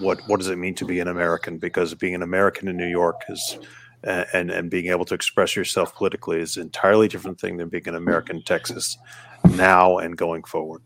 what 0.00 0.20
what 0.26 0.38
does 0.38 0.48
it 0.48 0.56
mean 0.56 0.74
to 0.76 0.84
be 0.84 1.00
an 1.00 1.08
american? 1.08 1.58
Because 1.58 1.94
being 1.94 2.14
an 2.14 2.22
american 2.22 2.68
in 2.68 2.76
new 2.76 2.88
york 2.88 3.22
is 3.28 3.58
and 4.04 4.50
and 4.50 4.70
being 4.70 4.88
able 4.88 5.04
to 5.04 5.14
express 5.14 5.54
yourself 5.54 5.94
politically 5.94 6.40
is 6.40 6.56
an 6.56 6.62
entirely 6.62 7.08
different 7.08 7.40
thing 7.40 7.56
than 7.56 7.68
being 7.68 7.86
an 7.86 7.94
american 7.94 8.36
in 8.36 8.42
texas 8.42 8.98
now 9.50 9.98
and 9.98 10.16
going 10.16 10.44
forward. 10.44 10.82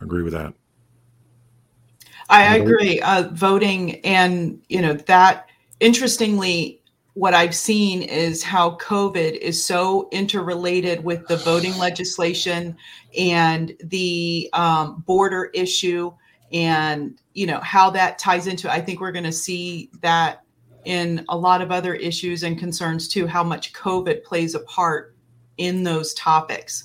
Agree 0.00 0.22
with 0.22 0.32
that. 0.32 0.52
I 2.28 2.56
agree. 2.56 3.00
Uh, 3.00 3.28
voting 3.32 4.00
and 4.04 4.60
you 4.68 4.82
know 4.82 4.94
that 4.94 5.48
interestingly 5.80 6.82
what 7.16 7.32
I've 7.32 7.54
seen 7.54 8.02
is 8.02 8.42
how 8.42 8.76
COVID 8.76 9.38
is 9.38 9.64
so 9.64 10.06
interrelated 10.12 11.02
with 11.02 11.26
the 11.28 11.38
voting 11.38 11.74
legislation 11.78 12.76
and 13.16 13.74
the 13.84 14.50
um, 14.52 15.02
border 15.06 15.46
issue, 15.54 16.12
and 16.52 17.18
you 17.32 17.46
know 17.46 17.58
how 17.60 17.88
that 17.88 18.18
ties 18.18 18.46
into. 18.46 18.70
I 18.70 18.82
think 18.82 19.00
we're 19.00 19.12
going 19.12 19.24
to 19.24 19.32
see 19.32 19.88
that 20.02 20.42
in 20.84 21.24
a 21.30 21.36
lot 21.36 21.62
of 21.62 21.72
other 21.72 21.94
issues 21.94 22.42
and 22.42 22.58
concerns 22.58 23.08
too. 23.08 23.26
How 23.26 23.42
much 23.42 23.72
COVID 23.72 24.22
plays 24.22 24.54
a 24.54 24.60
part 24.60 25.16
in 25.56 25.84
those 25.84 26.12
topics. 26.12 26.84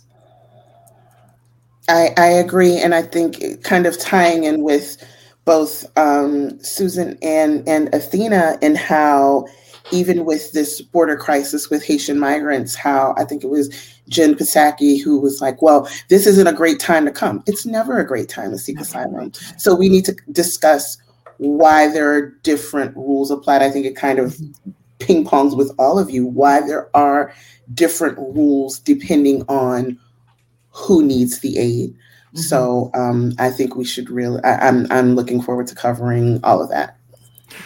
I, 1.89 2.13
I 2.15 2.27
agree, 2.27 2.77
and 2.77 2.95
I 2.95 3.01
think 3.01 3.63
kind 3.65 3.85
of 3.85 3.99
tying 3.99 4.45
in 4.45 4.61
with 4.61 5.05
both 5.43 5.85
um, 5.97 6.57
Susan 6.63 7.17
and 7.21 7.67
and 7.67 7.93
Athena 7.93 8.59
and 8.61 8.77
how 8.77 9.47
even 9.91 10.25
with 10.25 10.51
this 10.53 10.81
border 10.81 11.15
crisis 11.15 11.69
with 11.69 11.83
Haitian 11.83 12.19
migrants, 12.19 12.75
how 12.75 13.13
I 13.17 13.25
think 13.25 13.43
it 13.43 13.49
was 13.49 13.69
Jen 14.09 14.35
Psaki 14.35 15.01
who 15.01 15.19
was 15.19 15.41
like, 15.41 15.61
well, 15.61 15.89
this 16.09 16.25
isn't 16.27 16.47
a 16.47 16.53
great 16.53 16.79
time 16.79 17.05
to 17.05 17.11
come. 17.11 17.43
It's 17.47 17.65
never 17.65 17.99
a 17.99 18.07
great 18.07 18.29
time 18.29 18.51
to 18.51 18.57
seek 18.57 18.79
asylum. 18.79 19.31
So 19.57 19.75
we 19.75 19.89
need 19.89 20.05
to 20.05 20.15
discuss 20.31 20.97
why 21.37 21.87
there 21.87 22.11
are 22.13 22.29
different 22.43 22.95
rules 22.95 23.31
applied. 23.31 23.61
I 23.61 23.71
think 23.71 23.85
it 23.85 23.95
kind 23.95 24.19
of 24.19 24.39
ping 24.99 25.25
pongs 25.25 25.57
with 25.57 25.71
all 25.79 25.97
of 25.97 26.09
you 26.09 26.25
why 26.25 26.61
there 26.61 26.95
are 26.95 27.33
different 27.73 28.17
rules 28.17 28.79
depending 28.79 29.43
on 29.47 29.97
who 30.69 31.03
needs 31.03 31.39
the 31.39 31.57
aid. 31.57 31.91
Mm-hmm. 31.91 32.39
So 32.39 32.91
um, 32.93 33.33
I 33.39 33.49
think 33.49 33.75
we 33.75 33.85
should 33.85 34.09
really. 34.09 34.41
I, 34.43 34.67
I'm 34.67 34.87
I'm 34.91 35.15
looking 35.15 35.41
forward 35.41 35.67
to 35.67 35.75
covering 35.75 36.39
all 36.43 36.61
of 36.61 36.69
that. 36.69 36.97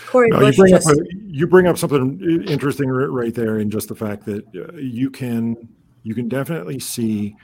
Cori 0.07 0.29
no, 0.29 0.39
you, 0.41 0.53
bring 0.53 0.73
just... 0.73 0.88
up 0.88 0.95
a, 0.95 1.01
you 1.27 1.47
bring 1.47 1.67
up 1.67 1.77
something 1.77 2.45
interesting 2.47 2.89
right 2.89 3.33
there, 3.33 3.59
in 3.59 3.69
just 3.69 3.88
the 3.88 3.95
fact 3.95 4.25
that 4.25 4.43
uh, 4.55 4.75
you 4.77 5.09
can 5.09 5.67
you 6.03 6.13
can 6.13 6.27
definitely 6.27 6.79
see 6.79 7.36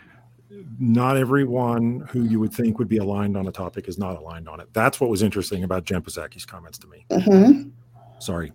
not 0.79 1.17
everyone 1.17 2.01
who 2.11 2.23
you 2.23 2.39
would 2.39 2.53
think 2.53 2.77
would 2.77 2.89
be 2.89 2.97
aligned 2.97 3.37
on 3.37 3.47
a 3.47 3.51
topic 3.51 3.87
is 3.87 3.97
not 3.97 4.17
aligned 4.17 4.49
on 4.49 4.59
it. 4.59 4.67
That's 4.73 4.99
what 4.99 5.09
was 5.09 5.21
interesting 5.21 5.63
about 5.63 5.85
Jen 5.85 6.01
Psaki's 6.01 6.45
comments 6.45 6.77
to 6.79 6.87
me. 6.87 7.05
Mm-hmm. 7.09 7.69
Sorry, 8.19 8.51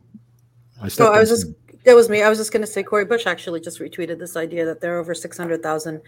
I 0.81 0.89
so 0.89 1.13
I 1.13 1.21
was 1.21 1.29
just 1.29 1.47
that 1.85 1.95
was 1.95 2.09
me. 2.09 2.23
I 2.23 2.29
was 2.29 2.39
just 2.39 2.53
going 2.53 2.63
to 2.63 2.67
say 2.67 2.83
Cori 2.83 3.05
Bush 3.05 3.27
actually 3.27 3.61
just 3.61 3.79
retweeted 3.79 4.19
this 4.19 4.37
idea 4.37 4.65
that 4.65 4.81
there 4.81 4.97
are 4.97 5.01
over 5.01 5.15
six 5.15 5.37
hundred 5.37 5.63
thousand 5.63 6.01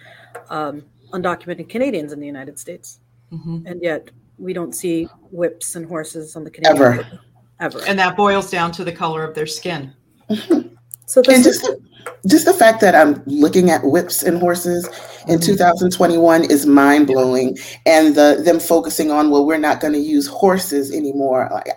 um, 0.50 0.84
undocumented 1.12 1.68
Canadians 1.68 2.12
in 2.12 2.20
the 2.20 2.26
United 2.26 2.58
States, 2.58 3.00
mm-hmm. 3.32 3.66
and 3.66 3.82
yet 3.82 4.10
we 4.38 4.52
don't 4.52 4.74
see 4.74 5.08
whips 5.30 5.74
and 5.74 5.86
horses 5.86 6.36
on 6.36 6.44
the 6.44 6.50
Canadian 6.50 6.76
ever. 6.76 7.20
Ever. 7.60 7.80
And 7.86 7.98
that 7.98 8.16
boils 8.16 8.50
down 8.50 8.72
to 8.72 8.84
the 8.84 8.92
color 8.92 9.24
of 9.24 9.34
their 9.34 9.46
skin. 9.46 9.92
Mm-hmm. 10.30 10.74
So 11.08 11.22
and 11.26 11.42
just 11.42 11.62
the, 11.62 11.80
just 12.26 12.44
the 12.44 12.52
fact 12.52 12.82
that 12.82 12.94
I'm 12.94 13.22
looking 13.24 13.70
at 13.70 13.82
whips 13.82 14.22
and 14.22 14.38
horses 14.38 14.86
in 15.26 15.38
mm-hmm. 15.38 15.52
2021 15.52 16.44
is 16.50 16.66
mind 16.66 17.06
blowing, 17.06 17.56
and 17.86 18.14
the 18.14 18.42
them 18.44 18.60
focusing 18.60 19.10
on 19.10 19.30
well, 19.30 19.46
we're 19.46 19.56
not 19.56 19.80
going 19.80 19.94
to 19.94 19.98
use 19.98 20.26
horses 20.26 20.94
anymore. 20.94 21.48
Like, 21.50 21.68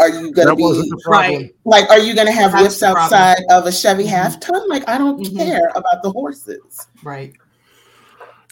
are 0.00 0.08
you 0.08 0.32
going 0.32 0.48
to 0.48 0.56
be 0.56 0.92
right? 1.06 1.54
Like, 1.64 1.88
are 1.90 2.00
you 2.00 2.12
going 2.12 2.26
to 2.26 2.32
have 2.32 2.50
That's 2.50 2.62
whips 2.62 2.82
outside 2.82 3.38
of 3.50 3.66
a 3.66 3.72
Chevy 3.72 4.02
mm-hmm. 4.02 4.10
half 4.10 4.40
ton? 4.40 4.68
Like, 4.68 4.88
I 4.88 4.98
don't 4.98 5.20
mm-hmm. 5.20 5.36
care 5.36 5.68
about 5.76 6.02
the 6.02 6.10
horses. 6.10 6.88
Right. 7.04 7.32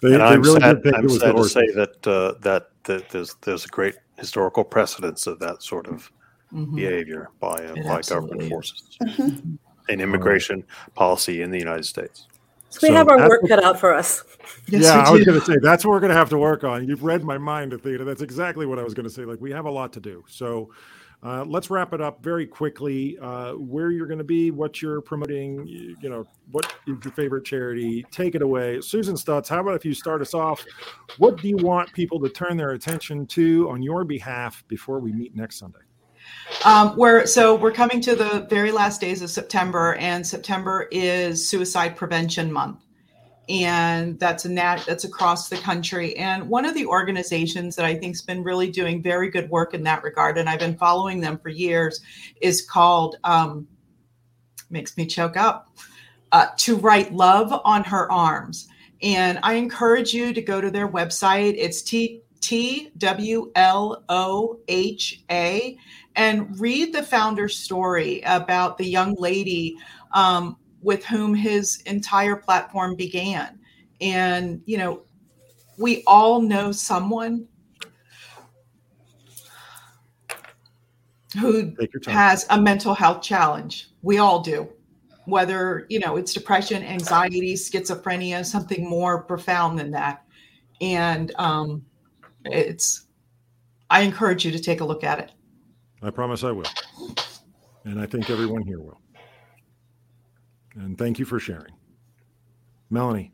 They, 0.00 0.12
and 0.12 0.20
they 0.20 0.26
I'm 0.26 0.42
really 0.42 0.60
sad, 0.60 0.80
I'm 0.94 1.08
sad 1.08 1.34
to 1.34 1.44
say 1.48 1.72
that, 1.72 2.06
uh, 2.06 2.38
that 2.42 2.68
that 2.84 3.08
there's 3.08 3.34
there's 3.42 3.64
a 3.64 3.68
great 3.68 3.96
historical 4.16 4.62
precedence 4.62 5.26
of 5.26 5.40
that 5.40 5.62
sort 5.62 5.88
of 5.88 6.10
mm-hmm. 6.54 6.76
behavior 6.76 7.30
by 7.40 7.54
uh, 7.54 7.74
by 7.84 8.00
government 8.02 8.48
forces. 8.48 8.96
Mm-hmm 9.02 9.56
an 9.88 10.00
immigration 10.00 10.64
policy 10.94 11.42
in 11.42 11.50
the 11.50 11.58
United 11.58 11.84
States. 11.84 12.26
So 12.70 12.80
we 12.82 12.88
so 12.88 12.94
have 12.94 13.08
our 13.08 13.28
work 13.28 13.42
cut 13.48 13.62
out 13.62 13.78
for 13.78 13.94
us. 13.94 14.24
Yes, 14.66 14.84
yeah, 14.84 15.04
I 15.06 15.10
was 15.10 15.24
going 15.24 15.38
to 15.38 15.46
say 15.46 15.56
that's 15.62 15.84
what 15.84 15.92
we're 15.92 16.00
going 16.00 16.10
to 16.10 16.16
have 16.16 16.30
to 16.30 16.38
work 16.38 16.64
on. 16.64 16.88
You've 16.88 17.04
read 17.04 17.22
my 17.22 17.38
mind, 17.38 17.72
Athena. 17.72 18.04
That's 18.04 18.22
exactly 18.22 18.66
what 18.66 18.78
I 18.78 18.82
was 18.82 18.94
going 18.94 19.04
to 19.04 19.10
say. 19.10 19.24
Like 19.24 19.40
we 19.40 19.52
have 19.52 19.66
a 19.66 19.70
lot 19.70 19.92
to 19.92 20.00
do. 20.00 20.24
So 20.26 20.72
uh, 21.22 21.44
let's 21.44 21.70
wrap 21.70 21.92
it 21.92 22.00
up 22.00 22.22
very 22.22 22.46
quickly. 22.46 23.16
Uh, 23.20 23.52
where 23.52 23.92
you're 23.92 24.08
going 24.08 24.18
to 24.18 24.24
be, 24.24 24.50
what 24.50 24.82
you're 24.82 25.00
promoting, 25.00 25.64
you, 25.66 25.96
you, 26.00 26.08
know, 26.08 26.26
what 26.50 26.64
is 26.88 26.96
your 27.04 27.12
favorite 27.12 27.44
charity? 27.44 28.04
Take 28.10 28.34
it 28.34 28.42
away, 28.42 28.80
Susan 28.80 29.14
Stutz. 29.14 29.48
How 29.48 29.60
about 29.60 29.76
if 29.76 29.84
you 29.84 29.94
start 29.94 30.20
us 30.20 30.34
off? 30.34 30.64
What 31.18 31.40
do 31.40 31.48
you 31.48 31.56
want 31.58 31.92
people 31.92 32.18
to 32.20 32.28
turn 32.28 32.56
their 32.56 32.70
attention 32.70 33.24
to 33.28 33.70
on 33.70 33.82
your 33.82 34.04
behalf 34.04 34.64
before 34.66 34.98
we 34.98 35.12
meet 35.12 35.36
next 35.36 35.58
Sunday? 35.58 35.78
Um, 36.64 36.96
we're 36.96 37.26
so 37.26 37.54
we're 37.54 37.72
coming 37.72 38.00
to 38.02 38.14
the 38.14 38.46
very 38.48 38.72
last 38.72 39.00
days 39.00 39.22
of 39.22 39.30
September, 39.30 39.94
and 39.96 40.26
September 40.26 40.88
is 40.90 41.46
Suicide 41.46 41.96
Prevention 41.96 42.52
Month, 42.52 42.80
and 43.48 44.18
that's 44.18 44.44
a 44.44 44.48
nat 44.48 44.84
that's 44.86 45.04
across 45.04 45.48
the 45.48 45.56
country. 45.56 46.16
And 46.16 46.48
one 46.48 46.64
of 46.64 46.74
the 46.74 46.86
organizations 46.86 47.76
that 47.76 47.84
I 47.84 47.94
think's 47.94 48.22
been 48.22 48.42
really 48.42 48.70
doing 48.70 49.02
very 49.02 49.30
good 49.30 49.50
work 49.50 49.74
in 49.74 49.82
that 49.84 50.02
regard, 50.02 50.38
and 50.38 50.48
I've 50.48 50.60
been 50.60 50.76
following 50.76 51.20
them 51.20 51.38
for 51.38 51.50
years, 51.50 52.00
is 52.40 52.62
called 52.62 53.16
um, 53.24 53.66
makes 54.70 54.96
me 54.96 55.06
choke 55.06 55.36
up. 55.36 55.68
Uh, 56.32 56.48
to 56.56 56.74
write 56.74 57.14
love 57.14 57.60
on 57.64 57.84
her 57.84 58.10
arms. 58.10 58.66
And 59.00 59.38
I 59.44 59.54
encourage 59.54 60.12
you 60.12 60.32
to 60.32 60.42
go 60.42 60.60
to 60.60 60.68
their 60.68 60.88
website. 60.88 61.54
It's 61.56 61.80
T 61.80 62.22
T 62.40 62.90
W 62.98 63.52
L 63.54 64.02
O 64.08 64.58
H 64.66 65.22
A 65.30 65.78
and 66.16 66.58
read 66.60 66.94
the 66.94 67.02
founder's 67.02 67.56
story 67.56 68.22
about 68.26 68.78
the 68.78 68.86
young 68.86 69.14
lady 69.14 69.76
um, 70.12 70.56
with 70.82 71.04
whom 71.04 71.34
his 71.34 71.82
entire 71.86 72.36
platform 72.36 72.94
began. 72.94 73.58
And, 74.00 74.62
you 74.66 74.78
know, 74.78 75.02
we 75.78 76.02
all 76.06 76.40
know 76.40 76.72
someone 76.72 77.48
who 81.40 81.74
has 82.06 82.46
a 82.50 82.60
mental 82.60 82.94
health 82.94 83.22
challenge. 83.22 83.90
We 84.02 84.18
all 84.18 84.40
do. 84.40 84.68
Whether, 85.26 85.86
you 85.88 85.98
know, 85.98 86.16
it's 86.16 86.34
depression, 86.34 86.82
anxiety, 86.84 87.54
schizophrenia, 87.54 88.44
something 88.44 88.88
more 88.88 89.22
profound 89.22 89.78
than 89.78 89.90
that. 89.92 90.22
And 90.80 91.34
um, 91.36 91.84
it's, 92.44 93.06
I 93.88 94.02
encourage 94.02 94.44
you 94.44 94.52
to 94.52 94.60
take 94.60 94.80
a 94.80 94.84
look 94.84 95.02
at 95.02 95.18
it. 95.18 95.32
I 96.04 96.10
promise 96.10 96.44
I 96.44 96.50
will. 96.50 96.66
And 97.84 97.98
I 97.98 98.04
think 98.04 98.28
everyone 98.28 98.62
here 98.62 98.78
will. 98.78 99.00
And 100.74 100.98
thank 100.98 101.18
you 101.18 101.24
for 101.24 101.40
sharing. 101.40 101.72
Melanie. 102.90 103.32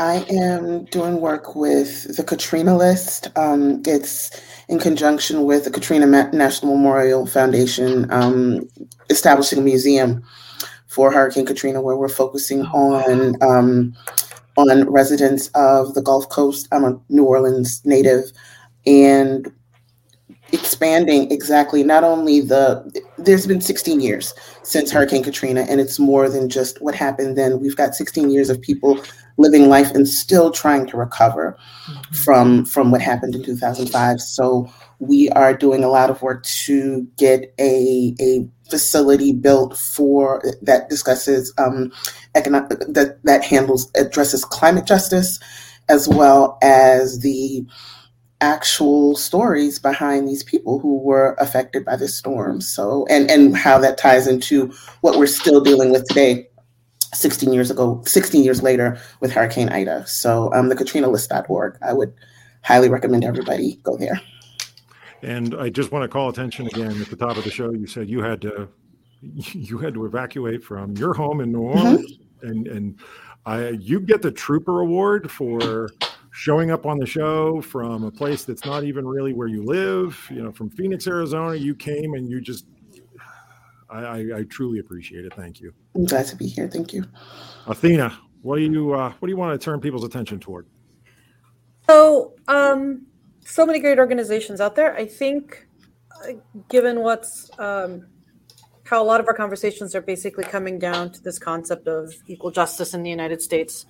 I 0.00 0.24
am 0.30 0.86
doing 0.86 1.20
work 1.20 1.54
with 1.54 2.16
the 2.16 2.24
Katrina 2.24 2.76
List. 2.76 3.28
Um, 3.36 3.82
it's 3.86 4.30
in 4.68 4.78
conjunction 4.78 5.44
with 5.44 5.64
the 5.64 5.70
Katrina 5.70 6.06
National 6.32 6.74
Memorial 6.74 7.26
Foundation, 7.26 8.10
um, 8.10 8.66
establishing 9.10 9.58
a 9.58 9.62
museum 9.62 10.24
for 10.86 11.12
Hurricane 11.12 11.46
Katrina, 11.46 11.82
where 11.82 11.96
we're 11.96 12.08
focusing 12.08 12.62
on 12.66 13.40
um, 13.42 13.94
on 14.56 14.88
residents 14.90 15.48
of 15.54 15.94
the 15.94 16.02
Gulf 16.02 16.28
Coast. 16.30 16.68
I'm 16.72 16.84
a 16.84 16.98
New 17.10 17.24
Orleans 17.24 17.84
native, 17.84 18.32
and 18.86 19.52
expanding 20.54 21.30
exactly 21.30 21.82
not 21.82 22.04
only 22.04 22.40
the 22.40 23.04
there's 23.18 23.46
been 23.46 23.60
16 23.60 24.00
years 24.00 24.32
since 24.62 24.90
hurricane 24.90 25.22
katrina 25.22 25.66
and 25.68 25.80
it's 25.80 25.98
more 25.98 26.28
than 26.28 26.48
just 26.48 26.80
what 26.80 26.94
happened 26.94 27.36
then. 27.36 27.60
We've 27.60 27.76
got 27.76 27.94
16 27.94 28.30
years 28.30 28.50
of 28.50 28.60
people 28.60 28.98
living 29.36 29.68
life 29.68 29.90
and 29.90 30.08
still 30.08 30.50
trying 30.50 30.86
to 30.86 30.96
recover 30.96 31.58
mm-hmm. 31.86 32.14
from 32.14 32.64
from 32.64 32.90
what 32.90 33.00
happened 33.00 33.34
in 33.34 33.42
2005 33.42 34.20
so 34.20 34.70
we 35.00 35.28
are 35.30 35.52
doing 35.56 35.82
a 35.82 35.88
lot 35.88 36.08
of 36.08 36.22
work 36.22 36.44
to 36.44 37.06
get 37.16 37.52
a 37.58 38.14
a 38.20 38.48
facility 38.70 39.32
built 39.32 39.76
for 39.76 40.42
that 40.62 40.88
discusses 40.88 41.52
um 41.58 41.90
economic 42.34 42.78
that 42.88 43.18
that 43.24 43.44
handles 43.44 43.90
addresses 43.96 44.44
climate 44.44 44.86
justice 44.86 45.40
as 45.88 46.08
well 46.08 46.58
as 46.62 47.20
the 47.20 47.66
actual 48.44 49.16
stories 49.16 49.78
behind 49.78 50.28
these 50.28 50.42
people 50.42 50.78
who 50.78 50.98
were 50.98 51.34
affected 51.38 51.84
by 51.84 51.96
this 51.96 52.14
storm. 52.14 52.60
So, 52.60 53.06
and 53.08 53.30
and 53.30 53.56
how 53.56 53.78
that 53.78 53.96
ties 53.96 54.26
into 54.26 54.72
what 55.00 55.18
we're 55.18 55.26
still 55.26 55.60
dealing 55.62 55.90
with 55.90 56.06
today, 56.06 56.46
16 57.14 57.52
years 57.52 57.70
ago, 57.70 58.02
16 58.04 58.44
years 58.44 58.62
later 58.62 58.98
with 59.20 59.32
Hurricane 59.32 59.70
Ida. 59.70 60.06
So, 60.06 60.52
um, 60.52 60.68
the 60.68 60.76
KatrinaList.org, 60.76 61.78
I 61.82 61.94
would 61.94 62.12
highly 62.62 62.88
recommend 62.88 63.24
everybody 63.24 63.80
go 63.82 63.96
there. 63.96 64.20
And 65.22 65.54
I 65.54 65.70
just 65.70 65.90
want 65.90 66.02
to 66.02 66.08
call 66.08 66.28
attention 66.28 66.66
again 66.66 67.00
at 67.00 67.08
the 67.08 67.16
top 67.16 67.38
of 67.38 67.44
the 67.44 67.50
show. 67.50 67.72
You 67.72 67.86
said 67.86 68.10
you 68.10 68.22
had 68.22 68.42
to 68.42 68.68
you 69.22 69.78
had 69.78 69.94
to 69.94 70.04
evacuate 70.04 70.62
from 70.62 70.96
your 70.98 71.14
home 71.14 71.40
in 71.40 71.50
New 71.50 71.62
Orleans, 71.62 72.12
mm-hmm. 72.12 72.46
and 72.46 72.68
and 72.68 73.00
I 73.46 73.70
you 73.70 74.00
get 74.00 74.20
the 74.20 74.30
Trooper 74.30 74.80
Award 74.80 75.30
for 75.30 75.88
showing 76.34 76.72
up 76.72 76.84
on 76.84 76.98
the 76.98 77.06
show 77.06 77.60
from 77.60 78.02
a 78.02 78.10
place 78.10 78.44
that's 78.44 78.64
not 78.64 78.82
even 78.82 79.06
really 79.06 79.32
where 79.32 79.46
you 79.46 79.62
live, 79.62 80.20
you 80.30 80.42
know, 80.42 80.50
from 80.50 80.68
Phoenix, 80.68 81.06
Arizona, 81.06 81.54
you 81.54 81.76
came 81.76 82.14
and 82.14 82.28
you 82.28 82.40
just, 82.40 82.66
I, 83.88 84.00
I, 84.00 84.16
I 84.38 84.42
truly 84.50 84.80
appreciate 84.80 85.24
it. 85.24 85.32
Thank 85.34 85.60
you. 85.60 85.72
I'm 85.94 86.06
glad 86.06 86.26
to 86.26 86.36
be 86.36 86.48
here. 86.48 86.66
Thank 86.66 86.92
you. 86.92 87.04
Athena, 87.68 88.18
what 88.42 88.56
do 88.56 88.62
you, 88.62 88.94
uh, 88.94 89.12
what 89.20 89.26
do 89.26 89.30
you 89.30 89.36
want 89.36 89.58
to 89.58 89.64
turn 89.64 89.80
people's 89.80 90.02
attention 90.02 90.40
toward? 90.40 90.66
So, 91.88 92.34
um, 92.48 93.06
so 93.44 93.64
many 93.64 93.78
great 93.78 94.00
organizations 94.00 94.60
out 94.60 94.74
there. 94.74 94.96
I 94.96 95.06
think, 95.06 95.68
uh, 96.24 96.32
given 96.68 97.02
what's, 97.02 97.48
um, 97.60 98.08
how 98.82 99.00
a 99.00 99.06
lot 99.06 99.20
of 99.20 99.28
our 99.28 99.34
conversations 99.34 99.94
are 99.94 100.02
basically 100.02 100.44
coming 100.44 100.80
down 100.80 101.12
to 101.12 101.22
this 101.22 101.38
concept 101.38 101.86
of 101.86 102.12
equal 102.26 102.50
justice 102.50 102.92
in 102.92 103.04
the 103.04 103.10
United 103.10 103.40
States. 103.40 103.86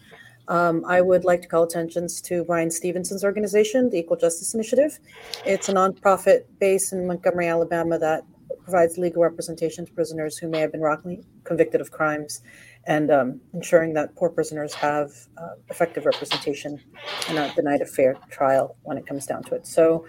Um, 0.49 0.85
I 0.87 1.01
would 1.01 1.25
like 1.25 1.43
to 1.43 1.49
call 1.49 1.63
attention 1.63 2.07
to 2.25 2.45
Bryan 2.45 2.71
Stevenson's 2.71 3.25
organization, 3.25 3.91
the 3.91 3.99
Equal 3.99 4.17
Justice 4.17 4.55
Initiative. 4.55 4.99
It's 5.47 5.69
a 5.69 5.73
nonprofit 5.73 6.45
based 6.61 6.93
in 6.93 7.07
Montgomery, 7.07 7.49
Alabama, 7.49 7.99
that 7.99 8.25
provides 8.63 8.99
legal 8.99 9.23
representation 9.23 9.85
to 9.87 9.93
prisoners 9.93 10.39
who 10.39 10.49
may 10.49 10.61
have 10.61 10.73
been 10.73 10.81
wrongly 10.81 11.25
convicted 11.45 11.81
of 11.81 11.91
crimes 11.91 12.43
and 12.87 13.11
um, 13.11 13.41
ensuring 13.53 13.95
that 13.95 14.15
poor 14.17 14.29
prisoners 14.29 14.75
have 14.75 15.11
uh, 15.39 15.55
effective 15.71 16.05
representation 16.05 16.81
and 17.29 17.39
are 17.39 17.51
denied 17.55 17.81
a 17.81 17.87
fair 17.87 18.17
trial 18.31 18.77
when 18.83 18.99
it 18.99 19.07
comes 19.07 19.27
down 19.27 19.43
to 19.43 19.55
it. 19.55 19.67
So, 19.67 20.07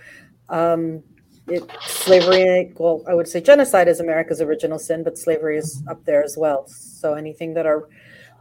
um, 0.50 1.04
it, 1.48 1.64
slavery, 1.82 2.74
well, 2.78 3.04
I 3.08 3.14
would 3.14 3.28
say 3.28 3.40
genocide 3.40 3.88
is 3.88 4.00
America's 4.00 4.42
original 4.42 4.80
sin, 4.80 5.04
but 5.04 5.18
slavery 5.18 5.58
is 5.58 5.84
up 5.88 6.04
there 6.06 6.24
as 6.24 6.36
well. 6.38 6.68
So 6.68 7.14
anything 7.14 7.54
that 7.54 7.66
our 7.66 7.88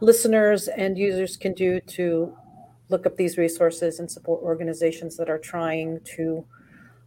listeners 0.01 0.67
and 0.67 0.97
users 0.97 1.37
can 1.37 1.53
do 1.53 1.79
to 1.81 2.35
look 2.89 3.05
up 3.05 3.15
these 3.15 3.37
resources 3.37 3.99
and 3.99 4.09
support 4.09 4.41
organizations 4.43 5.17
that 5.17 5.29
are 5.29 5.39
trying 5.39 5.99
to 6.15 6.45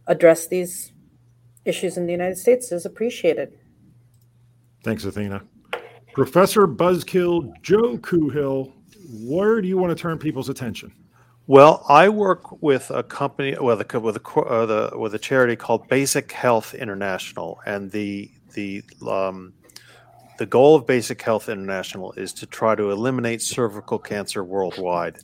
address 0.07 0.47
these 0.47 0.91
issues 1.65 1.97
in 1.97 2.05
the 2.05 2.11
United 2.11 2.37
States 2.37 2.71
is 2.71 2.85
appreciated. 2.85 3.57
Thanks, 4.83 5.05
Athena. 5.05 5.41
Professor 6.13 6.67
Buzzkill 6.67 7.51
Joe 7.61 7.97
Coohill, 7.97 8.73
where 9.23 9.61
do 9.61 9.67
you 9.67 9.77
want 9.77 9.95
to 9.95 10.01
turn 10.01 10.17
people's 10.17 10.49
attention? 10.49 10.91
Well, 11.47 11.83
I 11.89 12.09
work 12.09 12.61
with 12.61 12.91
a 12.91 13.01
company, 13.01 13.55
with 13.59 13.81
a 13.81 13.99
with 13.99 14.17
a 14.17 14.39
uh, 14.39 14.65
the, 14.65 14.97
with 14.97 15.15
a 15.15 15.19
charity 15.19 15.55
called 15.55 15.87
Basic 15.87 16.31
Health 16.31 16.75
International, 16.75 17.59
and 17.65 17.89
the 17.89 18.29
the 18.53 18.83
um, 19.07 19.53
the 20.39 20.45
goal 20.45 20.75
of 20.75 20.87
Basic 20.87 21.21
Health 21.21 21.49
International 21.49 22.13
is 22.13 22.31
to 22.35 22.45
try 22.45 22.73
to 22.73 22.91
eliminate 22.91 23.41
cervical 23.41 23.99
cancer 23.99 24.41
worldwide. 24.41 25.17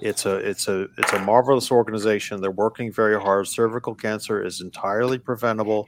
It's 0.00 0.26
a 0.26 0.38
it's 0.38 0.66
a 0.66 0.88
it's 0.98 1.12
a 1.12 1.20
marvelous 1.20 1.70
organization. 1.70 2.40
They're 2.40 2.50
working 2.50 2.92
very 2.92 3.20
hard. 3.20 3.46
Cervical 3.46 3.94
cancer 3.94 4.44
is 4.44 4.60
entirely 4.60 5.18
preventable 5.18 5.86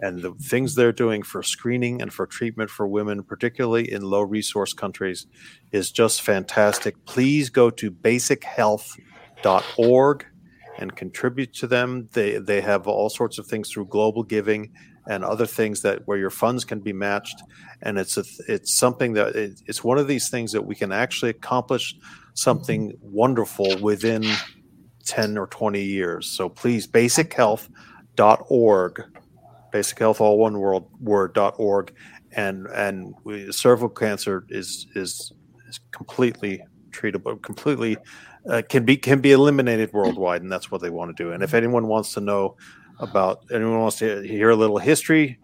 and 0.00 0.22
the 0.22 0.32
things 0.32 0.74
they're 0.74 0.90
doing 0.90 1.22
for 1.22 1.42
screening 1.42 2.00
and 2.00 2.10
for 2.10 2.26
treatment 2.26 2.70
for 2.70 2.88
women, 2.88 3.22
particularly 3.22 3.92
in 3.92 4.00
low 4.00 4.22
resource 4.22 4.72
countries, 4.72 5.26
is 5.72 5.92
just 5.92 6.22
fantastic. 6.22 7.04
Please 7.04 7.50
go 7.50 7.68
to 7.68 7.90
basichealth.org 7.90 10.26
and 10.78 10.96
contribute 10.96 11.52
to 11.54 11.66
them. 11.66 12.08
They 12.12 12.38
they 12.38 12.60
have 12.60 12.86
all 12.86 13.10
sorts 13.10 13.38
of 13.38 13.46
things 13.46 13.70
through 13.70 13.86
global 13.86 14.22
giving 14.22 14.72
and 15.06 15.24
other 15.24 15.46
things 15.46 15.82
that 15.82 16.06
where 16.06 16.18
your 16.18 16.30
funds 16.30 16.64
can 16.64 16.80
be 16.80 16.92
matched. 16.92 17.42
And 17.82 17.98
it's 17.98 18.16
a, 18.16 18.24
it's 18.46 18.74
something 18.74 19.14
that 19.14 19.36
it, 19.36 19.60
it's 19.66 19.82
one 19.82 19.98
of 19.98 20.06
these 20.06 20.28
things 20.28 20.52
that 20.52 20.62
we 20.62 20.74
can 20.74 20.92
actually 20.92 21.30
accomplish 21.30 21.96
something 22.34 22.92
wonderful 23.00 23.78
within 23.80 24.24
10 25.06 25.38
or 25.38 25.46
20 25.46 25.82
years. 25.82 26.30
So 26.30 26.48
please, 26.48 26.86
basichealth.org 26.86 29.02
basic 29.70 30.00
all 30.00 30.38
one 30.38 30.58
world 30.58 30.90
and 32.32 32.66
and 32.68 33.14
we, 33.24 33.50
cervical 33.52 33.88
cancer 33.88 34.44
is 34.48 34.86
is 34.94 35.32
is 35.66 35.80
completely 35.90 36.62
treatable 36.90 37.40
completely 37.42 37.96
uh, 38.48 38.62
can 38.68 38.84
be 38.84 38.96
can 38.96 39.20
be 39.20 39.32
eliminated 39.32 39.92
worldwide 39.92 40.42
and 40.42 40.50
that's 40.50 40.70
what 40.70 40.80
they 40.80 40.90
want 40.90 41.14
to 41.14 41.22
do 41.22 41.32
and 41.32 41.42
if 41.42 41.54
anyone 41.54 41.86
wants 41.86 42.14
to 42.14 42.20
know 42.20 42.56
about 42.98 43.44
anyone 43.52 43.78
wants 43.78 43.98
to 43.98 44.22
hear 44.22 44.50
a 44.50 44.56
little 44.56 44.78
history 44.78 45.38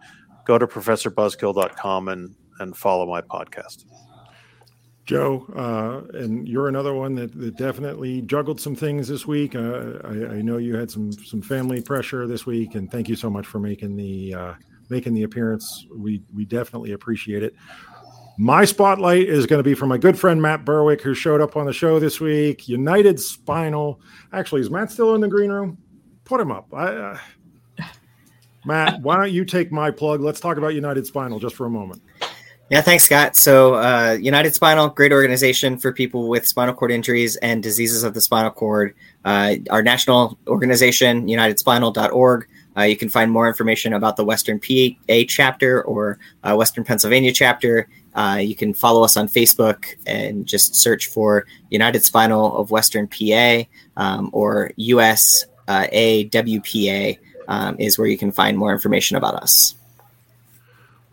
go 0.45 0.57
to 0.57 0.67
professorbuzzkill.com 0.67 2.07
and 2.07 2.35
and 2.59 2.75
follow 2.75 3.05
my 3.05 3.21
podcast 3.21 3.85
Joe, 5.05 5.45
uh, 5.55 6.17
and 6.17 6.47
you're 6.47 6.67
another 6.67 6.95
one 6.95 7.13
that, 7.15 7.31
that, 7.39 7.55
definitely 7.57 8.23
juggled 8.23 8.59
some 8.59 8.75
things 8.75 9.07
this 9.07 9.27
week. 9.27 9.53
Uh, 9.55 9.99
I, 10.03 10.37
I, 10.37 10.41
know 10.41 10.57
you 10.57 10.75
had 10.75 10.89
some 10.89 11.11
some 11.11 11.43
family 11.43 11.79
pressure 11.79 12.25
this 12.25 12.47
week, 12.47 12.73
and 12.73 12.89
thank 12.89 13.07
you 13.07 13.15
so 13.15 13.29
much 13.29 13.45
for 13.45 13.59
making 13.59 13.95
the 13.95 14.33
uh, 14.33 14.53
making 14.89 15.13
the 15.13 15.21
appearance. 15.21 15.85
We 15.95 16.23
we 16.33 16.45
definitely 16.45 16.93
appreciate 16.93 17.43
it. 17.43 17.55
My 18.37 18.65
spotlight 18.65 19.29
is 19.29 19.45
going 19.45 19.59
to 19.59 19.63
be 19.63 19.75
for 19.75 19.85
my 19.85 19.97
good 19.97 20.19
friend 20.19 20.41
Matt 20.41 20.65
Berwick, 20.65 21.01
who 21.01 21.13
showed 21.13 21.39
up 21.39 21.55
on 21.55 21.65
the 21.65 21.71
show 21.71 21.99
this 21.99 22.19
week. 22.19 22.67
United 22.67 23.17
Spinal. 23.19 24.01
Actually, 24.33 24.61
is 24.61 24.69
Matt 24.69 24.91
still 24.91 25.15
in 25.15 25.21
the 25.21 25.27
green 25.27 25.49
room? 25.49 25.77
Put 26.25 26.41
him 26.41 26.51
up. 26.51 26.67
I, 26.73 26.87
uh, 26.87 27.17
Matt, 28.65 29.01
why 29.01 29.15
don't 29.15 29.31
you 29.31 29.45
take 29.45 29.71
my 29.71 29.89
plug? 29.89 30.19
Let's 30.19 30.41
talk 30.41 30.57
about 30.57 30.73
United 30.73 31.07
Spinal 31.07 31.39
just 31.39 31.55
for 31.55 31.65
a 31.65 31.69
moment. 31.69 32.01
Yeah, 32.69 32.81
thanks, 32.81 33.03
Scott. 33.05 33.35
So, 33.35 33.75
uh, 33.75 34.17
United 34.19 34.55
Spinal, 34.55 34.89
great 34.89 35.13
organization 35.13 35.77
for 35.77 35.93
people 35.93 36.27
with 36.27 36.47
spinal 36.47 36.73
cord 36.73 36.91
injuries 36.91 37.35
and 37.37 37.61
diseases 37.61 38.03
of 38.03 38.15
the 38.15 38.21
spinal 38.21 38.49
cord. 38.49 38.95
Uh, 39.23 39.57
our 39.69 39.83
national 39.83 40.37
organization, 40.47 41.27
unitedspinal.org. 41.27 42.47
Uh, 42.75 42.81
you 42.81 42.97
can 42.97 43.07
find 43.07 43.31
more 43.31 43.47
information 43.47 43.93
about 43.93 44.17
the 44.17 44.25
Western 44.25 44.59
PA 44.59 45.21
chapter 45.29 45.83
or 45.83 46.17
uh, 46.43 46.55
Western 46.55 46.83
Pennsylvania 46.83 47.31
chapter. 47.31 47.87
Uh, 48.15 48.39
you 48.41 48.55
can 48.55 48.73
follow 48.73 49.03
us 49.03 49.15
on 49.17 49.27
Facebook 49.27 49.85
and 50.07 50.45
just 50.45 50.75
search 50.75 51.07
for 51.07 51.45
United 51.69 52.03
Spinal 52.03 52.57
of 52.57 52.71
Western 52.71 53.07
PA 53.07 53.63
um, 53.97 54.29
or 54.33 54.71
USAWPA 54.79 55.67
um, 57.47 57.75
is 57.77 57.99
where 57.99 58.07
you 58.07 58.17
can 58.17 58.31
find 58.31 58.57
more 58.57 58.71
information 58.71 59.17
about 59.17 59.35
us. 59.35 59.75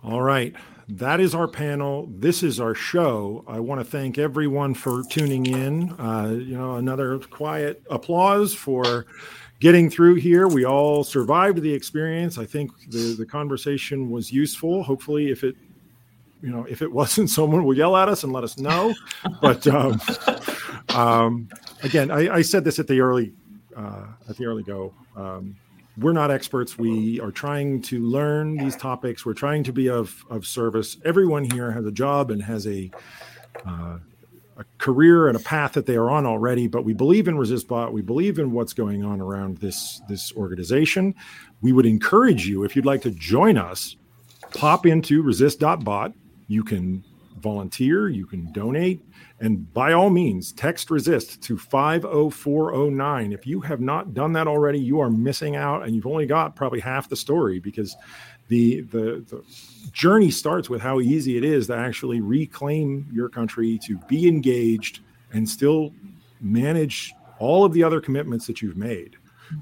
All 0.02 0.22
right 0.22 0.54
that 0.98 1.20
is 1.20 1.34
our 1.34 1.48
panel. 1.48 2.08
This 2.18 2.42
is 2.42 2.60
our 2.60 2.74
show. 2.74 3.44
I 3.46 3.60
want 3.60 3.80
to 3.80 3.84
thank 3.84 4.18
everyone 4.18 4.74
for 4.74 5.02
tuning 5.04 5.46
in. 5.46 5.90
Uh, 5.92 6.34
you 6.38 6.56
know, 6.56 6.76
another 6.76 7.18
quiet 7.18 7.82
applause 7.88 8.52
for 8.54 9.06
getting 9.60 9.88
through 9.88 10.16
here. 10.16 10.48
We 10.48 10.66
all 10.66 11.02
survived 11.02 11.62
the 11.62 11.72
experience. 11.72 12.36
I 12.36 12.44
think 12.44 12.70
the 12.90 13.14
the 13.16 13.26
conversation 13.26 14.10
was 14.10 14.32
useful. 14.32 14.82
Hopefully, 14.82 15.30
if 15.30 15.44
it 15.44 15.56
you 16.42 16.50
know 16.50 16.64
if 16.68 16.82
it 16.82 16.92
wasn't, 16.92 17.30
someone 17.38 17.64
will 17.64 17.76
yell 17.76 17.96
at 17.96 18.08
us 18.08 18.24
and 18.24 18.32
let 18.32 18.44
us 18.44 18.58
know. 18.58 18.94
but 19.40 19.66
um, 19.68 20.00
um, 20.90 21.48
again, 21.82 22.10
I, 22.10 22.36
I, 22.36 22.42
said 22.42 22.64
this 22.64 22.78
at 22.78 22.86
the 22.86 23.00
early 23.00 23.32
uh, 23.76 24.06
at 24.28 24.36
the 24.36 24.46
early 24.46 24.62
go. 24.62 24.92
Um, 25.16 25.56
we're 25.98 26.12
not 26.12 26.30
experts. 26.30 26.78
We 26.78 27.20
are 27.20 27.30
trying 27.30 27.82
to 27.82 28.00
learn 28.00 28.56
these 28.56 28.76
topics. 28.76 29.26
We're 29.26 29.34
trying 29.34 29.64
to 29.64 29.72
be 29.72 29.88
of, 29.88 30.24
of 30.30 30.46
service. 30.46 30.96
Everyone 31.04 31.44
here 31.44 31.70
has 31.70 31.84
a 31.84 31.92
job 31.92 32.30
and 32.30 32.42
has 32.42 32.66
a, 32.66 32.90
uh, 33.66 33.98
a 34.56 34.64
career 34.78 35.28
and 35.28 35.36
a 35.36 35.40
path 35.40 35.72
that 35.72 35.84
they 35.84 35.96
are 35.96 36.10
on 36.10 36.24
already. 36.24 36.66
But 36.66 36.84
we 36.84 36.94
believe 36.94 37.28
in 37.28 37.36
ResistBot. 37.36 37.92
We 37.92 38.00
believe 38.00 38.38
in 38.38 38.52
what's 38.52 38.72
going 38.72 39.04
on 39.04 39.20
around 39.20 39.58
this 39.58 40.00
this 40.08 40.32
organization. 40.32 41.14
We 41.60 41.72
would 41.72 41.86
encourage 41.86 42.46
you 42.46 42.64
if 42.64 42.74
you'd 42.74 42.86
like 42.86 43.02
to 43.02 43.10
join 43.10 43.58
us, 43.58 43.96
pop 44.54 44.86
into 44.86 45.22
resist.bot. 45.22 46.14
You 46.48 46.64
can 46.64 47.04
volunteer. 47.42 48.08
You 48.08 48.26
can 48.26 48.50
donate. 48.52 49.04
And 49.40 49.72
by 49.74 49.92
all 49.92 50.10
means, 50.10 50.52
text 50.52 50.90
resist 50.90 51.42
to 51.42 51.58
50409. 51.58 53.32
If 53.32 53.46
you 53.46 53.60
have 53.60 53.80
not 53.80 54.14
done 54.14 54.32
that 54.34 54.46
already, 54.46 54.78
you 54.78 55.00
are 55.00 55.10
missing 55.10 55.56
out 55.56 55.82
and 55.82 55.94
you've 55.94 56.06
only 56.06 56.26
got 56.26 56.54
probably 56.54 56.80
half 56.80 57.08
the 57.08 57.16
story 57.16 57.58
because 57.58 57.96
the, 58.48 58.82
the, 58.82 59.24
the 59.28 59.42
journey 59.92 60.30
starts 60.30 60.70
with 60.70 60.80
how 60.80 61.00
easy 61.00 61.36
it 61.36 61.44
is 61.44 61.66
to 61.66 61.76
actually 61.76 62.20
reclaim 62.20 63.08
your 63.12 63.28
country, 63.28 63.78
to 63.84 63.98
be 64.08 64.28
engaged 64.28 65.00
and 65.32 65.48
still 65.48 65.92
manage 66.40 67.14
all 67.38 67.64
of 67.64 67.72
the 67.72 67.82
other 67.82 68.00
commitments 68.00 68.46
that 68.46 68.62
you've 68.62 68.76
made 68.76 69.16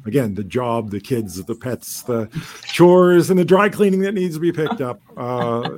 again 0.06 0.34
the 0.34 0.44
job 0.44 0.90
the 0.90 1.00
kids 1.00 1.42
the 1.44 1.54
pets 1.54 2.02
the 2.02 2.28
chores 2.64 3.30
and 3.30 3.38
the 3.38 3.44
dry 3.44 3.68
cleaning 3.68 4.00
that 4.00 4.12
needs 4.12 4.34
to 4.34 4.40
be 4.40 4.52
picked 4.52 4.80
up 4.80 5.00
uh, 5.16 5.68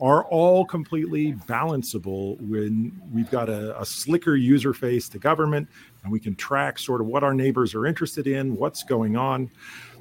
are 0.00 0.24
all 0.24 0.64
completely 0.64 1.34
balanceable 1.46 2.40
when 2.40 2.90
we've 3.12 3.30
got 3.30 3.48
a, 3.50 3.78
a, 3.78 3.84
slicker 3.84 4.34
user 4.34 4.72
face 4.72 5.08
to 5.10 5.18
government 5.18 5.68
and 6.02 6.10
we 6.10 6.18
can 6.18 6.34
track 6.34 6.78
sort 6.78 7.02
of 7.02 7.06
what 7.06 7.22
our 7.22 7.34
neighbors 7.34 7.74
are 7.74 7.86
interested 7.86 8.26
in, 8.26 8.56
what's 8.56 8.82
going 8.82 9.16
on. 9.16 9.50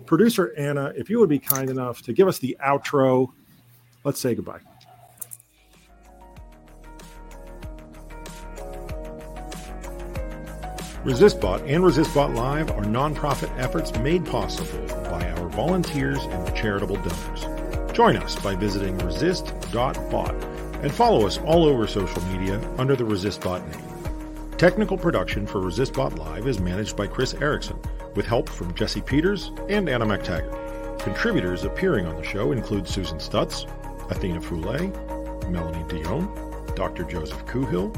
Producer 0.06 0.54
Anna, 0.58 0.94
if 0.96 1.10
you 1.10 1.20
would 1.20 1.30
be 1.30 1.40
kind 1.40 1.70
enough 1.70 2.02
to 2.04 2.14
give 2.14 2.30
us 2.30 2.40
the 2.40 2.56
outro, 2.66 3.28
let's 4.06 4.22
say 4.22 4.34
goodbye. 4.34 4.60
ResistBot 11.06 11.62
and 11.62 11.82
ResistBot 11.82 12.36
Live 12.36 12.72
are 12.72 12.84
nonprofit 12.84 13.58
efforts 13.58 13.98
made 14.00 14.26
possible 14.26 14.86
by 15.06 15.32
our 15.32 15.48
volunteers 15.48 16.20
and 16.26 16.54
charitable 16.54 16.98
donors. 16.98 17.94
Join 17.96 18.18
us 18.18 18.36
by 18.36 18.54
visiting 18.54 18.98
resist.bot 18.98 20.36
and 20.84 20.92
follow 20.94 21.26
us 21.26 21.38
all 21.38 21.64
over 21.64 21.88
social 21.88 22.22
media 22.26 22.60
under 22.78 22.98
the 22.98 23.06
ResistBot 23.06 23.66
name. 23.72 24.58
Technical 24.58 24.98
production 24.98 25.48
for 25.48 25.62
ResistBot 25.62 26.18
Live 26.18 26.48
is 26.48 26.60
managed 26.60 26.98
by 26.98 27.08
Chris 27.08 27.34
Erickson 27.36 27.80
with 28.16 28.26
help 28.26 28.50
from 28.50 28.74
Jesse 28.74 29.00
Peters 29.00 29.54
and 29.70 29.88
Anna 29.88 30.06
McTaggart. 30.06 31.00
Contributors 31.00 31.64
appearing 31.64 32.08
on 32.08 32.18
the 32.18 32.24
show 32.24 32.52
include 32.52 32.86
Susan 32.86 33.20
Stutz, 33.20 33.64
Athena 34.12 34.42
Foulet, 34.42 34.92
Melanie 35.50 35.86
Dion, 35.88 36.30
Dr. 36.76 37.06
Joseph 37.06 37.46
Coohill, 37.46 37.96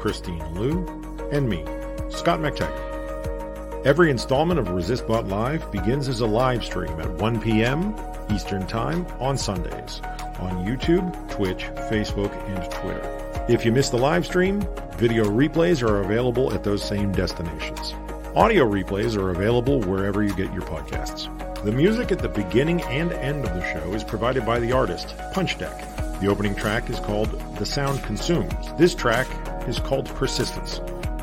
Christine 0.00 0.52
Liu, 0.56 0.84
and 1.30 1.48
me, 1.48 1.64
Scott 2.10 2.40
McTech. 2.40 3.86
Every 3.86 4.10
installment 4.10 4.60
of 4.60 4.66
ResistBot 4.66 5.28
Live 5.28 5.70
begins 5.72 6.08
as 6.08 6.20
a 6.20 6.26
live 6.26 6.64
stream 6.64 7.00
at 7.00 7.10
1 7.14 7.40
p.m. 7.40 7.94
Eastern 8.30 8.66
Time 8.66 9.06
on 9.18 9.38
Sundays 9.38 10.00
on 10.40 10.64
YouTube, 10.64 11.30
Twitch, 11.30 11.64
Facebook, 11.90 12.32
and 12.48 12.70
Twitter. 12.70 13.44
If 13.48 13.64
you 13.64 13.72
miss 13.72 13.90
the 13.90 13.98
live 13.98 14.26
stream, 14.26 14.60
video 14.96 15.24
replays 15.24 15.82
are 15.82 16.00
available 16.00 16.52
at 16.52 16.64
those 16.64 16.82
same 16.82 17.12
destinations. 17.12 17.94
Audio 18.34 18.68
replays 18.68 19.16
are 19.16 19.30
available 19.30 19.80
wherever 19.80 20.22
you 20.22 20.34
get 20.34 20.52
your 20.52 20.62
podcasts. 20.62 21.28
The 21.64 21.72
music 21.72 22.10
at 22.12 22.20
the 22.20 22.28
beginning 22.28 22.80
and 22.82 23.12
end 23.12 23.44
of 23.44 23.54
the 23.54 23.72
show 23.72 23.92
is 23.92 24.04
provided 24.04 24.46
by 24.46 24.60
the 24.60 24.72
artist, 24.72 25.14
Punch 25.32 25.58
Deck. 25.58 25.78
The 26.20 26.28
opening 26.28 26.54
track 26.54 26.90
is 26.90 27.00
called 27.00 27.30
The 27.56 27.66
Sound 27.66 28.02
Consumes. 28.02 28.72
This 28.78 28.94
track 28.94 29.26
is 29.68 29.78
called 29.78 30.06
Persistence. 30.14 30.80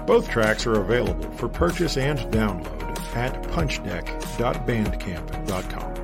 Both 0.07 0.29
tracks 0.29 0.65
are 0.65 0.79
available 0.79 1.29
for 1.31 1.49
purchase 1.49 1.97
and 1.97 2.17
download 2.31 2.97
at 3.15 3.43
punchdeck.bandcamp.com. 3.43 5.96